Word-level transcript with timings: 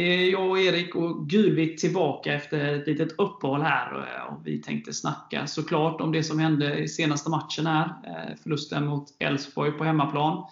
Det 0.00 0.06
är 0.06 0.30
jag 0.30 0.50
och 0.50 0.60
Erik 0.60 0.94
och 0.94 1.28
Gulvitt 1.28 1.78
tillbaka 1.78 2.34
efter 2.34 2.74
ett 2.74 2.86
litet 2.86 3.12
uppehåll 3.12 3.62
här. 3.62 3.92
Eh, 3.92 4.32
och 4.32 4.46
vi 4.46 4.62
tänkte 4.62 4.92
snacka 4.92 5.46
såklart 5.46 6.00
om 6.00 6.12
det 6.12 6.22
som 6.22 6.38
hände 6.38 6.78
i 6.78 6.88
senaste 6.88 7.30
matchen 7.30 7.66
här. 7.66 7.84
Eh, 7.84 8.36
förlusten 8.42 8.86
mot 8.86 9.04
Elfsborg 9.18 9.72
på 9.72 9.84
hemmaplan. 9.84 10.44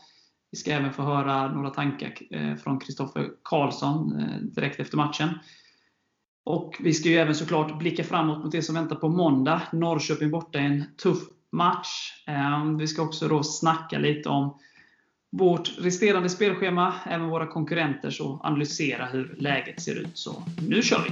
Vi 0.50 0.58
ska 0.58 0.70
även 0.70 0.92
få 0.92 1.02
höra 1.02 1.52
några 1.54 1.70
tankar 1.70 2.12
från 2.56 2.80
Kristoffer 2.80 3.28
Karlsson 3.42 4.22
direkt 4.42 4.80
efter 4.80 4.96
matchen. 4.96 5.28
Och 6.44 6.76
Vi 6.80 6.92
ska 6.92 7.08
ju 7.08 7.16
även 7.16 7.34
såklart 7.34 7.78
blicka 7.78 8.04
framåt 8.04 8.44
mot 8.44 8.52
det 8.52 8.62
som 8.62 8.74
väntar 8.74 8.96
på 8.96 9.08
måndag. 9.08 9.62
Norrköping 9.72 10.30
borta 10.30 10.58
i 10.58 10.64
en 10.64 10.84
tuff 11.02 11.18
match. 11.52 12.24
Vi 12.78 12.86
ska 12.86 13.02
också 13.02 13.28
då 13.28 13.42
snacka 13.42 13.98
lite 13.98 14.28
om 14.28 14.58
vårt 15.30 15.78
resterande 15.78 16.28
spelschema, 16.28 16.94
även 17.06 17.28
våra 17.28 17.46
konkurrenter, 17.46 18.10
så 18.10 18.40
analysera 18.42 19.06
hur 19.06 19.34
läget 19.38 19.82
ser 19.82 19.94
ut. 19.94 20.18
Så 20.18 20.42
nu 20.68 20.82
kör 20.82 21.04
vi! 21.08 21.10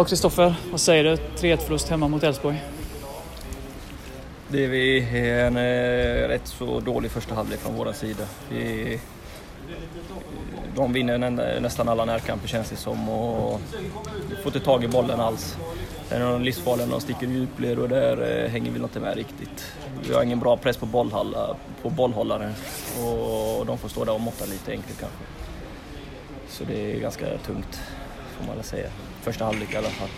Ja, 0.00 0.04
Kristoffer, 0.04 0.54
vad 0.70 0.80
säger 0.80 1.04
du? 1.04 1.16
3-1 1.16 1.56
förlust 1.56 1.88
hemma 1.88 2.08
mot 2.08 2.22
Elfsborg. 2.22 2.62
Det 4.48 4.64
är 4.64 5.46
en 5.46 5.56
eh, 5.56 6.28
rätt 6.28 6.46
så 6.46 6.80
dålig 6.80 7.10
första 7.10 7.34
halvlek 7.34 7.60
från 7.60 7.74
vår 7.74 7.92
sida. 7.92 8.24
Vi, 8.50 8.94
eh, 8.94 9.00
de 10.76 10.92
vinner 10.92 11.18
nästan 11.60 11.88
alla 11.88 12.04
närkamper 12.04 12.48
känns 12.48 12.70
det 12.70 12.76
som 12.76 13.08
och 13.08 13.60
får 14.42 14.46
inte 14.46 14.60
tag 14.60 14.84
i 14.84 14.88
bollen 14.88 15.20
alls. 15.20 15.56
Sen 16.08 16.22
är 16.22 16.32
de 16.32 16.42
livsfarliga 16.42 16.86
när 16.86 16.92
de 16.92 17.00
sticker 17.00 17.26
i 17.26 17.32
djupled 17.32 17.78
och 17.78 17.88
där 17.88 18.42
eh, 18.44 18.50
hänger 18.50 18.70
vi 18.70 18.78
inte 18.78 19.00
med 19.00 19.16
riktigt. 19.16 19.72
Vi 20.08 20.14
har 20.14 20.22
ingen 20.22 20.40
bra 20.40 20.56
press 20.56 20.76
på, 20.76 20.86
bollhalla, 20.86 21.56
på 21.82 21.90
bollhållaren 21.90 22.52
och 23.04 23.66
de 23.66 23.78
får 23.78 23.88
stå 23.88 24.04
där 24.04 24.14
och 24.14 24.20
måtta 24.20 24.44
lite 24.44 24.72
enkelt 24.72 25.00
kanske. 25.00 25.24
Så 26.48 26.64
det 26.64 26.96
är 26.96 27.00
ganska 27.00 27.26
tungt 27.46 27.80
får 28.38 28.46
man 28.46 28.56
väl 28.56 28.64
säga. 28.64 28.90
Första 29.22 29.44
halvlek 29.44 29.74
i 29.74 29.76
alla 29.76 29.88
fall. 29.88 30.08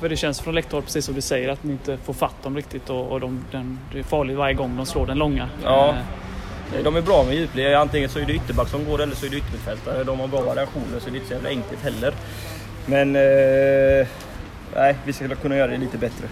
För 0.00 0.08
det 0.08 0.16
känns 0.16 0.40
från 0.40 0.54
läktarhåll, 0.54 0.82
precis 0.82 1.04
som 1.04 1.14
du 1.14 1.20
säger, 1.20 1.48
att 1.48 1.64
ni 1.64 1.72
inte 1.72 1.96
får 1.96 2.14
fatt 2.14 2.42
dem 2.42 2.56
riktigt 2.56 2.90
och, 2.90 3.12
och 3.12 3.20
de, 3.20 3.44
den, 3.50 3.78
det 3.92 3.98
är 3.98 4.02
farligt 4.02 4.36
varje 4.36 4.54
gång 4.54 4.76
de 4.76 4.86
slår 4.86 5.06
den 5.06 5.18
långa. 5.18 5.48
Ja. 5.64 5.88
Eh. 5.88 6.84
De 6.84 6.96
är 6.96 7.02
bra 7.02 7.24
med 7.24 7.34
djupled. 7.34 7.74
Antingen 7.74 8.08
så 8.08 8.18
är 8.18 8.26
det 8.26 8.32
ytterback 8.32 8.68
som 8.68 8.84
går 8.84 9.02
eller 9.02 9.14
så 9.14 9.26
är 9.26 9.30
det 9.30 9.36
yttermittfältare. 9.36 10.04
De 10.04 10.20
har 10.20 10.28
bra 10.28 10.40
variationer 10.40 11.00
så 11.00 11.10
det 11.10 11.12
är 11.12 11.16
inte 11.16 11.26
så 11.28 11.34
jävla 11.34 11.48
enkelt 11.48 11.82
heller. 11.82 12.14
Men 12.86 13.16
eh, 13.16 14.06
nej, 14.74 14.96
vi 15.04 15.12
ska 15.12 15.28
kunna 15.28 15.56
göra 15.56 15.70
det 15.70 15.78
lite 15.78 15.98
bättre. 15.98 16.26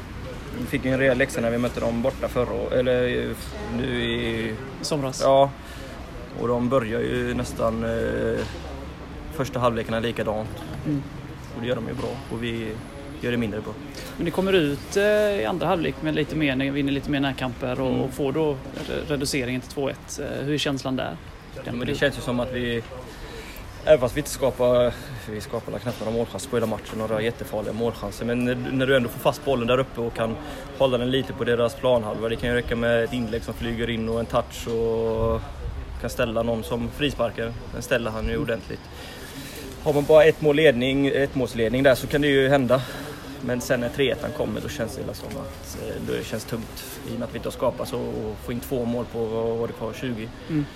Vi 0.60 0.66
fick 0.66 0.86
en 0.86 0.98
rejäl 0.98 1.18
läxa 1.18 1.40
när 1.40 1.50
vi 1.50 1.58
mötte 1.58 1.80
dem 1.80 2.02
borta 2.02 2.28
förra 2.28 2.78
eller 2.78 3.28
nu 3.76 4.02
i... 4.04 4.54
Somras? 4.82 5.20
Ja. 5.24 5.50
Och 6.40 6.48
de 6.48 6.68
börjar 6.68 7.00
ju 7.00 7.34
nästan 7.34 7.84
eh, 7.84 8.40
första 9.32 9.58
halvleken 9.58 9.94
är 9.94 10.00
likadant. 10.00 10.48
Mm. 10.86 11.02
Och 11.56 11.62
det 11.62 11.68
gör 11.68 11.74
de 11.74 11.88
ju 11.88 11.94
bra 11.94 12.10
och 12.32 12.42
vi 12.42 12.72
gör 13.20 13.30
det 13.30 13.36
mindre 13.36 13.60
bra. 13.60 13.72
Men 14.16 14.24
ni 14.24 14.30
kommer 14.30 14.52
ut 14.52 14.96
eh, 14.96 15.04
i 15.40 15.44
andra 15.44 15.66
halvlek 15.66 15.94
med 16.02 16.14
lite 16.14 16.36
mer, 16.36 16.56
ni 16.56 16.70
vinner 16.70 16.92
lite 16.92 17.10
mer 17.10 17.20
närkamper 17.20 17.80
och, 17.80 17.88
mm. 17.88 18.00
och 18.00 18.12
får 18.12 18.32
då 18.32 18.56
reduceringen 19.08 19.60
till 19.60 19.70
2-1. 19.70 19.94
Eh, 20.18 20.44
hur 20.44 20.54
är 20.54 20.58
känslan 20.58 20.96
där? 20.96 21.16
Ja, 21.64 21.72
men 21.72 21.86
det 21.86 21.94
känns 21.94 22.18
ju 22.18 22.20
som 22.20 22.40
att 22.40 22.52
vi, 22.52 22.82
även 23.84 24.00
fast 24.00 24.16
vi 24.16 24.20
inte 24.20 24.30
skapar, 24.30 24.92
vi 25.30 25.40
skapar 25.40 25.78
knappt 25.78 26.00
några 26.00 26.12
målchanser 26.12 26.50
på 26.50 26.56
hela 26.56 26.66
matchen, 26.66 26.98
några 26.98 27.22
jättefarliga 27.22 27.72
målchanser. 27.72 28.24
Men 28.24 28.44
när 28.72 28.86
du 28.86 28.96
ändå 28.96 29.08
får 29.08 29.20
fast 29.20 29.44
bollen 29.44 29.66
där 29.66 29.78
uppe 29.78 30.00
och 30.00 30.14
kan 30.14 30.36
hålla 30.78 30.98
den 30.98 31.10
lite 31.10 31.32
på 31.32 31.44
deras 31.44 31.74
planhalva. 31.74 32.28
Det 32.28 32.36
kan 32.36 32.48
ju 32.48 32.54
räcka 32.54 32.76
med 32.76 33.04
ett 33.04 33.12
inlägg 33.12 33.42
som 33.42 33.54
flyger 33.54 33.90
in 33.90 34.08
och 34.08 34.20
en 34.20 34.26
touch 34.26 34.68
och 34.68 35.40
kan 36.00 36.10
ställa 36.10 36.42
någon 36.42 36.64
som 36.64 36.90
frisparkar. 36.90 37.52
Den 37.72 37.82
ställer 37.82 38.10
han 38.10 38.28
ju 38.28 38.38
ordentligt. 38.38 38.80
Har 39.82 39.92
man 39.92 40.04
bara 40.04 40.24
ett 40.24 40.40
mål 40.40 40.56
ledning, 40.56 41.06
ett 41.06 41.34
målsledning 41.34 41.82
där 41.82 41.94
så 41.94 42.06
kan 42.06 42.20
det 42.20 42.28
ju 42.28 42.48
hända. 42.48 42.82
Men 43.40 43.60
sen 43.60 43.80
när 43.80 43.88
3 43.88 44.10
1 44.10 44.36
kommer 44.36 44.60
då 44.60 44.68
känns 44.68 44.96
det 44.96 45.14
som 45.14 45.28
att 45.28 45.78
eh, 45.88 45.94
det 46.06 46.24
känns 46.24 46.44
tungt. 46.44 46.84
I 47.10 47.14
och 47.14 47.18
med 47.18 47.22
att 47.22 47.34
vi 47.34 47.36
inte 47.36 47.46
har 47.46 47.52
skapat 47.52 47.88
så 47.88 47.98
och 48.00 48.36
få 48.44 48.52
in 48.52 48.60
två 48.60 48.84
mål 48.84 49.04
på, 49.12 49.24
vad 49.24 49.58
var 49.58 49.66
det 49.66 49.72
kvar, 49.72 49.92
20? 50.00 50.28
Mm. 50.48 50.66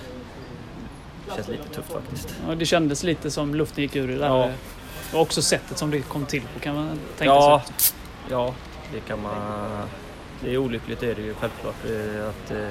Det 1.27 1.35
känns 1.35 1.49
lite 1.49 1.69
tufft 1.69 1.93
faktiskt. 1.93 2.35
Ja, 2.49 2.55
det 2.55 2.67
kändes 2.67 3.03
lite 3.03 3.31
som 3.31 3.55
luften 3.55 3.83
gick 3.83 3.97
ur 3.97 4.09
det 4.09 4.17
där. 4.17 4.27
Ja. 4.27 4.51
Och 5.13 5.21
också 5.21 5.43
sättet 5.43 5.79
som 5.79 5.91
det 5.91 6.01
kom 6.01 6.27
till 6.27 6.43
på 6.55 6.61
kan 6.61 6.75
man 6.75 6.89
tänka 7.19 7.25
ja, 7.25 7.63
sig. 7.77 7.97
Ja, 8.31 8.55
det 8.93 9.01
kan 9.01 9.23
man... 9.23 9.89
Det 10.41 10.55
är 10.55 10.59
olyckligt 10.59 11.01
det 11.01 11.11
är 11.11 11.15
det 11.15 11.23
ju 11.23 11.35
självklart. 11.35 11.85
Att, 12.29 12.51
eh, 12.51 12.69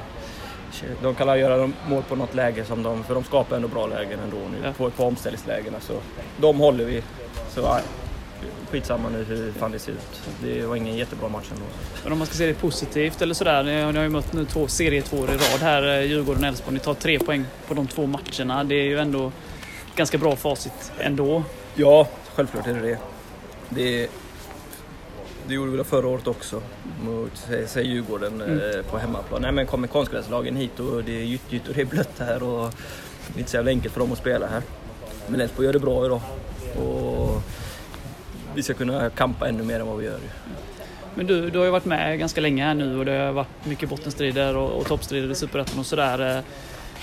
de 1.01 1.15
kan 1.15 1.39
göra 1.39 1.71
mål 1.87 2.03
på 2.03 2.15
något 2.15 2.35
läge 2.35 2.65
som 2.65 2.83
de, 2.83 3.03
för 3.03 3.15
de 3.15 3.23
skapar 3.23 3.55
ändå 3.55 3.67
bra 3.67 3.87
lägen 3.87 4.19
ändå 4.19 4.37
nu 4.37 4.57
ja. 4.63 4.73
på 4.77 4.87
ett 4.87 4.97
par 4.97 5.05
omställningslägen. 5.05 5.73
Så 5.79 5.93
de 6.37 6.59
håller 6.59 6.85
vi. 6.85 7.03
Så 7.49 7.59
ja, 7.59 7.79
skitsamma 8.71 9.09
nu 9.09 9.23
hur 9.23 9.51
fan 9.51 9.71
det 9.71 9.79
ser 9.79 9.91
ut. 9.91 10.21
Det 10.43 10.65
var 10.65 10.75
ingen 10.75 10.97
jättebra 10.97 11.29
match 11.29 11.47
ändå. 11.51 11.65
Men 12.03 12.11
om 12.11 12.17
man 12.17 12.27
ska 12.27 12.35
se 12.35 12.45
det 12.45 12.53
positivt 12.53 13.21
eller 13.21 13.33
sådär. 13.33 13.63
Ni 13.63 13.81
har 13.81 14.03
ju 14.03 14.09
mött 14.09 14.33
nu 14.33 14.45
två 14.45 14.67
serietvåor 14.67 15.29
i 15.29 15.33
rad 15.33 15.61
här, 15.61 15.99
eh, 15.99 16.05
Djurgården 16.05 16.43
och 16.43 16.47
Elfsborg. 16.47 16.73
Ni 16.73 16.79
tar 16.79 16.93
tre 16.93 17.19
poäng 17.19 17.45
på 17.67 17.73
de 17.73 17.87
två 17.87 18.05
matcherna. 18.05 18.63
Det 18.63 18.75
är 18.75 18.83
ju 18.83 18.99
ändå 18.99 19.31
ganska 19.95 20.17
bra 20.17 20.35
facit 20.35 20.91
ändå. 20.99 21.43
Ja, 21.75 22.07
självklart 22.35 22.67
är 22.67 22.73
det 22.73 22.81
det. 22.81 22.97
det 23.69 24.09
det 25.47 25.53
gjorde 25.53 25.71
vi 25.71 25.83
förra 25.83 26.07
året 26.07 26.27
också 26.27 26.61
mot 27.05 27.47
säg 27.67 27.87
Djurgården 27.87 28.41
mm. 28.41 28.59
Eh, 28.59 28.81
på 28.85 28.97
hemmaplan. 28.97 29.41
Nej 29.41 29.51
men 29.51 29.65
kommer 29.65 29.87
konstgräslagen 29.87 30.55
hit 30.55 30.79
och 30.79 31.03
det 31.03 31.21
är 31.21 31.23
gyttjigt 31.23 31.67
och 31.67 31.73
det 31.73 31.81
är 31.81 31.85
blött 31.85 32.19
här 32.19 32.43
och 32.43 32.73
det 33.27 33.35
är 33.35 33.39
inte 33.39 33.51
så 33.51 33.57
jävla 33.57 33.71
enkelt 33.71 33.93
för 33.93 33.99
dem 33.99 34.11
att 34.11 34.17
spela 34.17 34.47
här. 34.47 34.61
Men 35.27 35.41
Elfsborg 35.41 35.65
gör 35.65 35.73
det 35.73 35.79
bra 35.79 36.05
idag 36.05 36.21
och 36.77 37.41
vi 38.55 38.63
ska 38.63 38.73
kunna 38.73 39.09
kampa 39.09 39.47
ännu 39.47 39.63
mer 39.63 39.79
än 39.79 39.87
vad 39.87 39.97
vi 39.97 40.05
gör. 40.05 40.19
Men 41.15 41.27
du, 41.27 41.49
du 41.49 41.57
har 41.57 41.65
ju 41.65 41.71
varit 41.71 41.85
med 41.85 42.19
ganska 42.19 42.41
länge 42.41 42.63
här 42.63 42.73
nu 42.73 42.99
och 42.99 43.05
det 43.05 43.11
har 43.11 43.31
varit 43.31 43.65
mycket 43.65 43.89
bottenstrider 43.89 44.57
och, 44.57 44.69
och 44.69 44.85
toppstrider 44.85 45.31
i 45.31 45.35
Superettan 45.35 45.79
och 45.79 45.85
sådär. 45.85 46.37
Eh, 46.37 46.43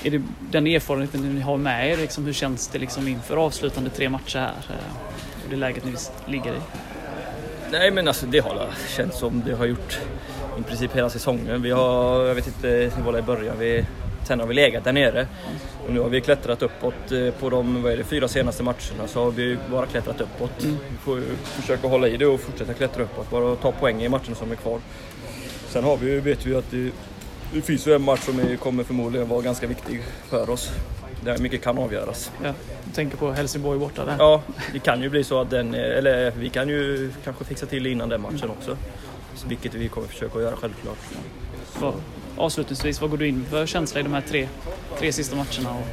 är 0.04 0.10
det 0.10 0.22
den 0.50 0.66
erfarenheten 0.66 1.34
ni 1.34 1.40
har 1.40 1.56
med 1.56 1.90
er? 1.90 1.96
Liksom, 1.96 2.24
hur 2.24 2.32
känns 2.32 2.68
det 2.68 2.78
liksom 2.78 3.08
inför 3.08 3.36
avslutande 3.36 3.90
tre 3.90 4.08
matcher 4.08 4.38
här? 4.38 4.54
Och 4.68 4.70
eh, 4.70 5.50
det 5.50 5.56
läget 5.56 5.84
ni 5.84 5.94
ligger 6.26 6.52
i? 6.52 6.60
Nej 7.72 7.90
men 7.90 8.08
alltså 8.08 8.26
det 8.26 8.38
har 8.38 8.68
känts 8.96 9.18
som 9.18 9.42
det 9.46 9.54
har 9.54 9.66
gjort 9.66 9.98
i 10.58 10.62
princip 10.62 10.96
hela 10.96 11.10
säsongen. 11.10 11.62
Vi 11.62 11.70
har, 11.70 12.24
jag 12.24 12.34
vet 12.34 12.46
inte, 12.46 12.68
det 12.68 13.02
var 13.04 13.18
i 13.18 13.22
början, 13.22 13.56
vi, 13.58 13.84
sen 14.26 14.40
har 14.40 14.46
vi 14.46 14.54
legat 14.54 14.84
där 14.84 14.92
nere. 14.92 15.26
Och 15.86 15.92
nu 15.92 16.00
har 16.00 16.08
vi 16.08 16.20
klättrat 16.20 16.62
uppåt 16.62 17.12
eh, 17.12 17.30
på 17.40 17.50
de 17.50 17.82
vad 17.82 17.92
är 17.92 17.96
det, 17.96 18.04
fyra 18.04 18.28
senaste 18.28 18.62
matcherna 18.62 19.06
så 19.06 19.24
har 19.24 19.30
vi 19.30 19.58
bara 19.70 19.86
klättrat 19.86 20.20
uppåt. 20.20 20.62
Mm. 20.64 20.76
Vi 20.90 20.96
får 20.96 21.22
försöka 21.44 21.88
hålla 21.88 22.08
i 22.08 22.16
det 22.16 22.26
och 22.26 22.40
fortsätta 22.40 22.74
klättra 22.74 23.02
uppåt, 23.02 23.30
bara 23.30 23.56
ta 23.56 23.72
poäng 23.72 24.02
i 24.02 24.08
matcherna 24.08 24.34
som 24.34 24.52
är 24.52 24.56
kvar. 24.56 24.78
Sen 25.68 25.84
har 25.84 25.96
vi, 25.96 26.20
vet 26.20 26.46
vi 26.46 26.54
att 26.54 26.70
det, 26.70 26.90
det 27.52 27.62
finns 27.62 27.86
ju 27.86 27.94
en 27.94 28.02
match 28.02 28.20
som 28.20 28.56
kommer 28.56 28.84
förmodligen 28.84 29.28
vara 29.28 29.40
ganska 29.40 29.66
viktig 29.66 30.02
för 30.28 30.50
oss 30.50 30.70
där 31.24 31.38
mycket 31.38 31.62
kan 31.62 31.78
avgöras. 31.78 32.30
Ja, 32.44 32.52
du 32.84 32.92
tänker 32.92 33.16
på 33.16 33.32
Helsingborg 33.32 33.78
borta 33.78 34.04
där? 34.04 34.16
Ja, 34.18 34.42
det 34.72 34.78
kan 34.78 35.02
ju 35.02 35.08
bli 35.08 35.24
så 35.24 35.40
att 35.40 35.50
den, 35.50 35.74
eller 35.74 36.30
vi 36.30 36.48
kan 36.48 36.68
ju 36.68 37.10
kanske 37.24 37.44
fixa 37.44 37.66
till 37.66 37.86
innan 37.86 38.08
den 38.08 38.20
matchen 38.20 38.50
också. 38.50 38.76
Vilket 39.46 39.74
vi 39.74 39.88
kommer 39.88 40.08
försöka 40.08 40.40
göra 40.40 40.56
självklart. 40.56 40.98
Så, 41.80 41.94
avslutningsvis, 42.36 43.00
vad 43.00 43.10
går 43.10 43.18
du 43.18 43.28
in 43.28 43.46
för 43.50 43.66
känsla 43.66 44.00
i 44.00 44.02
de 44.02 44.12
här 44.12 44.22
tre, 44.28 44.48
tre 44.98 45.12
sista 45.12 45.36
matcherna? 45.36 45.70
Och... 45.70 45.86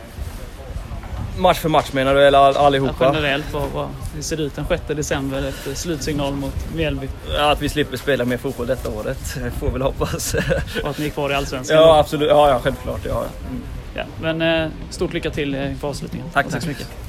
Match 1.39 1.59
för 1.59 1.69
match 1.69 1.91
menar 1.91 2.15
du, 2.15 2.27
eller 2.27 2.57
allihopa? 2.57 2.95
Ja, 2.99 3.11
generellt, 3.15 3.53
vad, 3.53 3.69
vad 3.73 3.87
det 4.15 4.23
ser 4.23 4.41
ut 4.41 4.55
den 4.55 4.65
6 4.67 4.83
december 4.87 5.47
efter 5.47 5.73
slutsignal 5.73 6.33
mot 6.33 6.73
Mjällby? 6.75 7.09
Ja, 7.35 7.51
att 7.51 7.61
vi 7.61 7.69
slipper 7.69 7.97
spela 7.97 8.25
mer 8.25 8.37
fotboll 8.37 8.67
detta 8.67 8.89
året, 8.89 9.37
får 9.59 9.69
väl 9.69 9.81
hoppas. 9.81 10.35
Och 10.83 10.89
att 10.89 10.97
ni 10.97 11.05
är 11.05 11.09
kvar 11.09 11.29
i 11.31 11.33
Allsvenskan? 11.33 11.77
Ja, 11.77 11.99
absolut. 11.99 12.29
Ja, 12.29 12.49
ja 12.49 12.59
självklart. 12.59 13.01
Ja. 13.05 13.17
Mm. 13.49 13.63
Ja, 13.97 14.03
men 14.21 14.41
eh, 14.41 14.71
stort 14.89 15.13
lycka 15.13 15.29
till 15.29 15.53
eh, 15.55 15.71
inför 15.71 15.87
avslutningen. 15.87 16.27
Tack, 16.33 16.49
tack 16.49 16.61
så 16.61 16.67
mycket. 16.67 17.06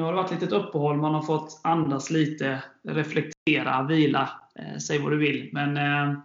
Nu 0.00 0.04
har 0.04 0.12
det 0.12 0.22
varit 0.22 0.30
litet 0.30 0.52
uppehåll, 0.52 0.96
man 0.96 1.14
har 1.14 1.22
fått 1.22 1.60
andas 1.62 2.10
lite, 2.10 2.62
reflektera, 2.82 3.82
vila, 3.82 4.30
eh, 4.58 4.78
säg 4.78 4.98
vad 4.98 5.12
du 5.12 5.18
vill. 5.18 5.50
Men 5.52 5.76
eh, 5.76 6.18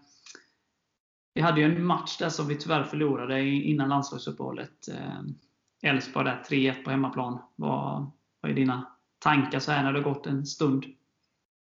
vi 1.33 1.41
hade 1.41 1.59
ju 1.59 1.65
en 1.65 1.85
match 1.85 2.17
där 2.17 2.29
som 2.29 2.47
vi 2.47 2.55
tyvärr 2.55 2.83
förlorade 2.83 3.41
innan 3.41 3.89
landslagsuppehållet. 3.89 4.87
Eh, 4.87 5.89
Elfsborg 5.89 6.25
där, 6.25 6.43
3-1 6.49 6.83
på 6.83 6.89
hemmaplan. 6.89 7.39
Vad, 7.55 8.11
vad 8.41 8.51
är 8.51 8.55
dina 8.55 8.87
tankar 9.19 9.59
så 9.59 9.71
här 9.71 9.83
när 9.83 9.93
det 9.93 9.99
har 9.99 10.13
gått 10.13 10.27
en 10.27 10.45
stund? 10.45 10.85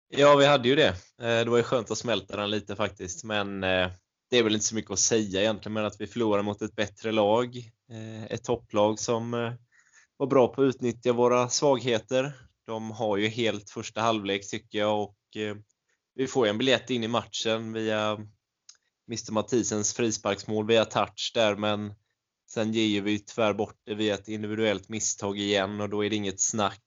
Ja, 0.09 0.37
vi 0.37 0.47
hade 0.47 0.69
ju 0.69 0.75
det. 0.75 0.88
Eh, 1.23 1.44
det 1.44 1.50
var 1.50 1.56
ju 1.56 1.62
skönt 1.62 1.91
att 1.91 1.99
smälta 1.99 2.37
den 2.37 2.50
lite 2.50 2.76
faktiskt, 2.76 3.25
men 3.25 3.64
eh, 3.64 3.91
det 4.31 4.38
är 4.38 4.43
väl 4.43 4.55
inte 4.55 4.67
så 4.67 4.75
mycket 4.75 4.91
att 4.91 4.99
säga 4.99 5.41
egentligen, 5.41 5.73
men 5.73 5.85
att 5.85 6.00
vi 6.00 6.06
förlorade 6.06 6.43
mot 6.43 6.62
ett 6.62 6.76
bättre 6.76 7.12
lag. 7.12 7.56
Eh, 7.91 8.25
ett 8.25 8.44
topplag 8.44 8.99
som 8.99 9.55
var 10.23 10.27
bra 10.27 10.49
på 10.49 10.63
att 10.63 10.67
utnyttja 10.67 11.13
våra 11.13 11.49
svagheter. 11.49 12.33
De 12.67 12.91
har 12.91 13.17
ju 13.17 13.29
helt 13.29 13.71
första 13.71 14.01
halvlek 14.01 14.51
tycker 14.51 14.79
jag 14.79 15.03
och 15.03 15.37
eh, 15.37 15.57
vi 16.15 16.27
får 16.27 16.47
en 16.47 16.59
biljett 16.59 16.91
in 16.91 17.05
i 17.05 17.09
matchen 17.09 17.73
via 17.73 18.13
Mr 19.09 19.33
Mathisens 19.33 19.95
frisparksmål 19.95 20.67
via 20.67 20.85
touch 20.85 21.33
där 21.35 21.57
men 21.57 21.95
sen 22.51 22.73
ger 22.73 23.03
vi 23.03 23.19
tyvärr 23.19 23.55
bort 23.55 23.77
det 23.87 23.95
via 23.95 24.15
ett 24.15 24.29
individuellt 24.29 24.89
misstag 24.89 25.39
igen 25.39 25.81
och 25.81 25.89
då 25.89 26.05
är 26.05 26.11
det 26.11 26.17
inget 26.17 26.41
snack. 26.41 26.85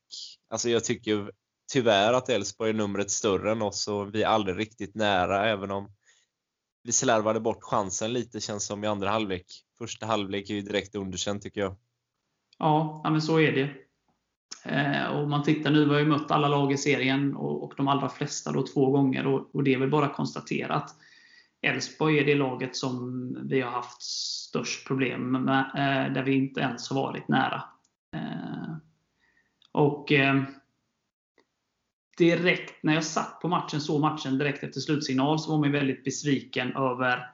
Alltså 0.49 0.69
jag 0.69 0.83
tycker 0.83 1.31
tyvärr 1.71 2.13
att 2.13 2.29
Elfsborg 2.29 2.69
är 2.69 2.73
numret 2.73 3.11
större 3.11 3.51
än 3.51 3.61
oss 3.61 3.87
och 3.87 4.15
vi 4.15 4.23
är 4.23 4.27
aldrig 4.27 4.57
riktigt 4.57 4.95
nära 4.95 5.49
även 5.49 5.71
om 5.71 5.91
vi 6.83 6.91
slarvade 6.91 7.39
bort 7.39 7.63
chansen 7.63 8.13
lite 8.13 8.39
känns 8.39 8.65
som 8.65 8.83
i 8.83 8.87
andra 8.87 9.09
halvlek. 9.09 9.45
Första 9.77 10.05
halvlek 10.05 10.49
är 10.49 10.53
ju 10.53 10.61
direkt 10.61 10.95
underkänd 10.95 11.41
tycker 11.41 11.61
jag. 11.61 11.75
Ja, 12.59 13.01
men 13.03 13.21
så 13.21 13.39
är 13.39 13.51
det. 13.51 13.69
Eh, 14.65 15.05
och 15.05 15.29
man 15.29 15.43
tittar 15.43 15.71
nu, 15.71 15.85
vi 15.85 15.93
har 15.93 15.99
ju 15.99 16.05
mött 16.05 16.31
alla 16.31 16.47
lag 16.47 16.71
i 16.71 16.77
serien 16.77 17.35
och, 17.35 17.63
och 17.63 17.73
de 17.77 17.87
allra 17.87 18.09
flesta 18.09 18.51
då 18.51 18.63
två 18.63 18.91
gånger. 18.91 19.27
Och, 19.27 19.55
och 19.55 19.63
det 19.63 19.73
är 19.73 19.79
väl 19.79 19.89
bara 19.89 20.05
att 20.05 20.15
konstatera 20.15 20.73
att 20.73 20.95
Elfsborg 21.61 22.19
är 22.19 22.25
det 22.25 22.35
laget 22.35 22.75
som 22.75 23.29
vi 23.49 23.61
har 23.61 23.71
haft 23.71 24.01
störst 24.01 24.87
problem 24.87 25.31
med, 25.31 25.59
eh, 25.59 26.13
där 26.13 26.23
vi 26.23 26.33
inte 26.33 26.59
ens 26.59 26.89
har 26.89 27.01
varit 27.01 27.27
nära. 27.27 27.63
Eh, 28.15 28.75
och 29.71 30.11
eh, 30.11 30.43
direkt 32.17 32.83
när 32.83 32.93
jag 32.93 33.03
satt 33.03 33.41
på 33.41 33.47
matchen, 33.47 33.81
så 33.81 33.99
matchen 33.99 34.37
direkt 34.37 34.63
efter 34.63 34.79
slutsignal, 34.79 35.39
så 35.39 35.51
var 35.51 35.57
man 35.57 35.71
väldigt 35.71 36.03
besviken 36.03 36.75
över 36.75 37.29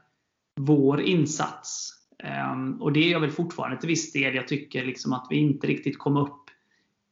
vår 0.60 1.02
insats. 1.02 2.01
Ehm, 2.24 2.82
och 2.82 2.94
det 2.94 3.08
är 3.08 3.12
jag 3.12 3.20
väl 3.20 3.32
fortfarande 3.32 3.78
till 3.78 3.90
viss 3.90 4.14
del. 4.14 4.36
Jag 4.36 4.48
tycker 4.48 4.86
liksom 4.86 5.14
att 5.14 5.28
vi 5.30 5.36
inte 5.36 5.68
riktigt 5.68 5.98
kom 5.98 6.18
upp 6.18 6.50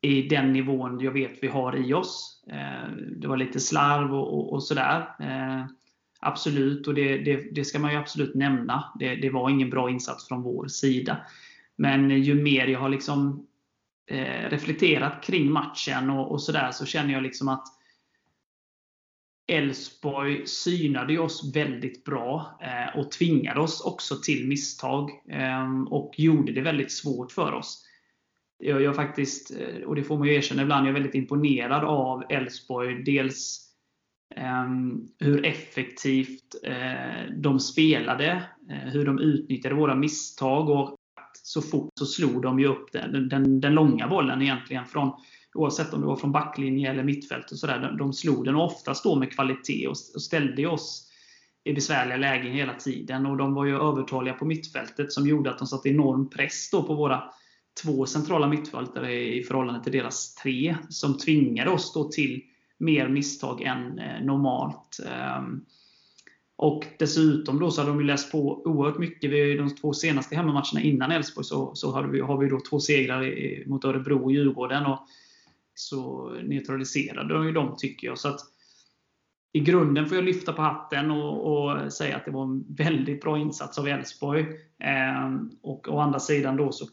i 0.01 0.21
den 0.21 0.53
nivån 0.53 0.99
jag 0.99 1.11
vet 1.11 1.43
vi 1.43 1.47
har 1.47 1.75
i 1.75 1.93
oss. 1.93 2.43
Ehm, 2.51 3.19
det 3.19 3.27
var 3.27 3.37
lite 3.37 3.59
slarv 3.59 4.13
och, 4.13 4.33
och, 4.33 4.53
och 4.53 4.63
sådär. 4.63 5.15
Ehm, 5.19 5.67
absolut, 6.19 6.87
och 6.87 6.93
det, 6.93 7.17
det, 7.17 7.55
det, 7.55 7.65
ska 7.65 7.79
man 7.79 7.91
ju 7.91 7.97
absolut 7.97 8.35
nämna. 8.35 8.93
Det, 8.99 9.15
det, 9.15 9.29
var 9.29 9.49
ingen 9.49 9.69
bra 9.69 9.89
insats 9.89 10.27
från 10.27 10.41
vår 10.41 10.67
sida. 10.67 11.17
Men 11.75 12.09
ju 12.09 12.35
mer 12.35 12.67
jag 12.67 12.79
har 12.79 12.89
liksom 12.89 13.47
eh, 14.07 14.49
reflekterat 14.49 15.23
kring 15.23 15.51
matchen 15.51 16.09
och, 16.09 16.31
och 16.31 16.41
sådär 16.41 16.71
så 16.71 16.85
känner 16.85 17.13
jag 17.13 17.23
liksom 17.23 17.47
att 17.47 17.78
Elfsborg 19.49 20.47
synade 20.47 21.19
oss 21.19 21.55
väldigt 21.55 22.05
bra 22.05 22.59
eh, 22.61 22.99
och 22.99 23.11
tvingade 23.11 23.59
oss 23.59 23.81
också 23.81 24.15
till 24.15 24.47
misstag. 24.47 25.09
Ehm, 25.29 25.87
och 25.87 26.13
gjorde 26.17 26.51
det 26.51 26.61
väldigt 26.61 26.91
svårt 26.91 27.31
för 27.31 27.53
oss. 27.53 27.85
Jag, 28.57 28.81
jag 28.81 28.95
faktiskt, 28.95 29.51
eh, 29.59 29.83
och 29.83 29.95
det 29.95 30.03
får 30.03 30.17
man 30.17 30.27
ju 30.27 30.33
erkänna 30.33 30.61
ibland, 30.61 30.85
jag 30.85 30.89
är 30.89 30.93
väldigt 30.93 31.15
imponerad 31.15 31.83
av 31.83 32.23
Elfsborg. 32.29 33.03
Dels 33.03 33.69
ehm, 34.35 35.07
hur 35.19 35.45
effektivt 35.45 36.55
eh, 36.63 37.33
de 37.37 37.59
spelade, 37.59 38.43
hur 38.67 39.05
de 39.05 39.19
utnyttjade 39.19 39.75
våra 39.75 39.95
misstag 39.95 40.69
och 40.69 40.95
så 41.43 41.61
fort 41.61 41.89
så 41.95 42.05
slog 42.05 42.41
de 42.41 42.59
ju 42.59 42.65
upp 42.67 42.91
den, 42.91 43.29
den, 43.29 43.61
den 43.61 43.73
långa 43.73 44.07
bollen 44.07 44.41
egentligen 44.41 44.85
från 44.85 45.13
oavsett 45.55 45.93
om 45.93 46.01
det 46.01 46.07
var 46.07 46.15
från 46.15 46.31
backlinje 46.31 46.89
eller 46.89 47.03
mittfält. 47.03 47.51
Och 47.51 47.57
så 47.57 47.67
där, 47.67 47.95
de 47.99 48.13
slog 48.13 48.45
den 48.45 48.55
oftast 48.55 49.03
då 49.03 49.15
med 49.15 49.33
kvalitet 49.33 49.87
och 49.87 49.97
ställde 49.97 50.67
oss 50.67 51.09
i 51.63 51.73
besvärliga 51.73 52.17
lägen 52.17 52.53
hela 52.53 52.73
tiden. 52.73 53.25
Och 53.25 53.37
De 53.37 53.53
var 53.53 53.65
ju 53.65 53.75
övertaliga 53.75 54.33
på 54.33 54.45
mittfältet 54.45 55.11
som 55.13 55.27
gjorde 55.27 55.49
att 55.49 55.57
de 55.57 55.67
satte 55.67 55.89
enorm 55.89 56.29
press 56.29 56.69
då 56.71 56.83
på 56.83 56.93
våra 56.93 57.23
två 57.83 58.05
centrala 58.05 58.47
mittfältare 58.47 59.35
i 59.35 59.43
förhållande 59.43 59.83
till 59.83 59.91
deras 59.91 60.35
tre. 60.35 60.75
Som 60.89 61.17
tvingade 61.17 61.69
oss 61.69 61.93
då 61.93 62.03
till 62.03 62.43
mer 62.77 63.07
misstag 63.07 63.61
än 63.61 63.99
eh, 63.99 64.21
normalt. 64.21 64.99
Ehm, 65.09 65.65
och 66.55 66.85
dessutom 66.99 67.59
då 67.59 67.71
så 67.71 67.81
hade 67.81 67.91
de 67.91 67.99
ju 67.99 68.05
läst 68.05 68.31
på 68.31 68.61
oerhört 68.65 68.97
mycket. 68.97 69.31
Vi, 69.31 69.57
de 69.57 69.75
två 69.75 69.93
senaste 69.93 70.35
hemmamatcherna 70.35 70.81
innan 70.81 71.11
Elfsborg 71.11 71.45
så, 71.45 71.75
så 71.75 71.91
har 71.91 72.03
vi, 72.03 72.19
har 72.19 72.37
vi 72.37 72.49
då 72.49 72.59
två 72.69 72.79
segrar 72.79 73.23
mot 73.69 73.85
Örebro 73.85 74.23
och 74.23 74.31
Djurgården. 74.31 74.85
Och 74.85 74.99
så 75.79 76.29
neutraliserade 76.43 77.33
de 77.33 77.45
ju 77.45 77.51
dem, 77.51 77.75
tycker 77.77 78.07
jag. 78.07 78.17
Så 78.17 78.27
att, 78.27 78.39
I 79.51 79.59
grunden 79.59 80.05
får 80.05 80.17
jag 80.17 80.25
lyfta 80.25 80.53
på 80.53 80.61
hatten 80.61 81.11
och, 81.11 81.51
och 81.51 81.93
säga 81.93 82.17
att 82.17 82.25
det 82.25 82.31
var 82.31 82.43
en 82.43 82.65
väldigt 82.75 83.21
bra 83.21 83.37
insats 83.37 83.77
av 83.79 83.87
Elfsborg. 83.87 84.41
Eh, 84.83 85.35
och 85.61 85.87
å 85.89 85.99
andra 85.99 86.19
sidan 86.19 86.57
då 86.57 86.71
så 86.71 86.85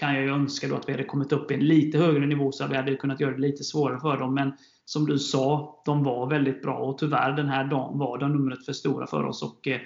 kan 0.00 0.14
jag 0.14 0.22
ju 0.22 0.30
önska 0.30 0.68
då 0.68 0.76
att 0.76 0.88
vi 0.88 0.92
hade 0.92 1.04
kommit 1.04 1.32
upp 1.32 1.50
i 1.50 1.54
en 1.54 1.60
lite 1.60 1.98
högre 1.98 2.26
nivå 2.26 2.52
så 2.52 2.64
att 2.64 2.70
vi 2.70 2.76
hade 2.76 2.96
kunnat 2.96 3.20
göra 3.20 3.34
det 3.34 3.40
lite 3.40 3.64
svårare 3.64 4.00
för 4.00 4.18
dem. 4.18 4.34
Men 4.34 4.52
som 4.84 5.06
du 5.06 5.18
sa, 5.18 5.82
de 5.84 6.04
var 6.04 6.30
väldigt 6.30 6.62
bra 6.62 6.78
och 6.78 6.98
tyvärr 6.98 7.32
den 7.32 7.48
här 7.48 7.64
dagen 7.64 7.98
var 7.98 8.18
de 8.18 8.32
numret 8.32 8.64
för 8.64 8.72
stora 8.72 9.06
för 9.06 9.24
oss 9.24 9.42
och 9.42 9.68
eh, 9.68 9.80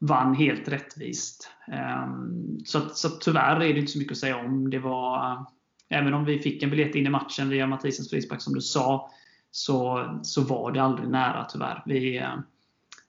vann 0.00 0.34
helt 0.34 0.68
rättvist. 0.68 1.50
Eh, 1.72 2.08
så, 2.64 2.80
så 2.80 3.08
tyvärr 3.08 3.60
är 3.60 3.74
det 3.74 3.80
inte 3.80 3.92
så 3.92 3.98
mycket 3.98 4.12
att 4.12 4.18
säga 4.18 4.36
om. 4.36 4.70
Det 4.70 4.78
var 4.78 5.46
även 5.88 6.14
om 6.14 6.24
vi 6.24 6.38
fick 6.38 6.62
en 6.62 6.70
biljett 6.70 6.94
in 6.94 7.06
i 7.06 7.10
matchen 7.10 7.48
via 7.48 7.66
Mathisens 7.66 8.10
frispark 8.10 8.42
som 8.42 8.54
du 8.54 8.60
sa, 8.60 9.10
så, 9.50 10.08
så 10.22 10.40
var 10.40 10.72
det 10.72 10.82
aldrig 10.82 11.08
nära 11.08 11.44
tyvärr. 11.44 11.82
Vi, 11.86 12.16
eh, 12.18 12.34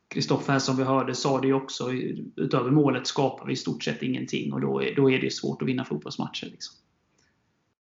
Kristoffer 0.08 0.54
här 0.54 0.60
som 0.60 0.78
vi 0.78 0.84
hörde 0.84 1.16
sa 1.16 1.42
det 1.42 1.48
ju 1.48 1.54
också, 1.54 1.92
utöver 2.36 2.72
målet 2.72 3.08
skapar 3.08 3.46
vi 3.46 3.54
i 3.54 3.56
stort 3.56 3.84
sett 3.84 4.02
ingenting 4.02 4.54
och 4.54 4.62
då 4.62 4.84
är, 4.84 4.96
då 4.96 5.12
är 5.12 5.20
det 5.20 5.34
svårt 5.34 5.62
att 5.62 5.68
vinna 5.68 5.86
fotbollsmatcher. 5.86 6.46
Liksom. 6.46 6.76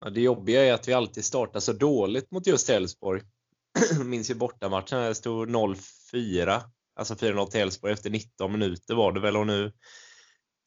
Ja, 0.02 0.10
det 0.10 0.22
jobbiga 0.22 0.66
är 0.66 0.74
att 0.74 0.88
vi 0.88 0.94
alltid 0.94 1.26
startar 1.26 1.60
så 1.60 1.74
dåligt 1.74 2.32
mot 2.32 2.48
just 2.48 2.70
Elfsborg. 2.70 3.22
minns 4.06 4.30
ju 4.30 4.36
bortamatchen, 4.36 5.00
det 5.00 5.16
stod 5.16 5.50
0-4. 5.50 6.62
Alltså 6.96 7.14
4-0 7.14 7.46
till 7.46 7.62
Elfsborg 7.62 7.94
efter 7.94 8.10
19 8.10 8.52
minuter 8.52 8.96
var 8.96 9.12
det 9.12 9.20
väl 9.20 9.38
och 9.38 9.48
nu 9.48 9.72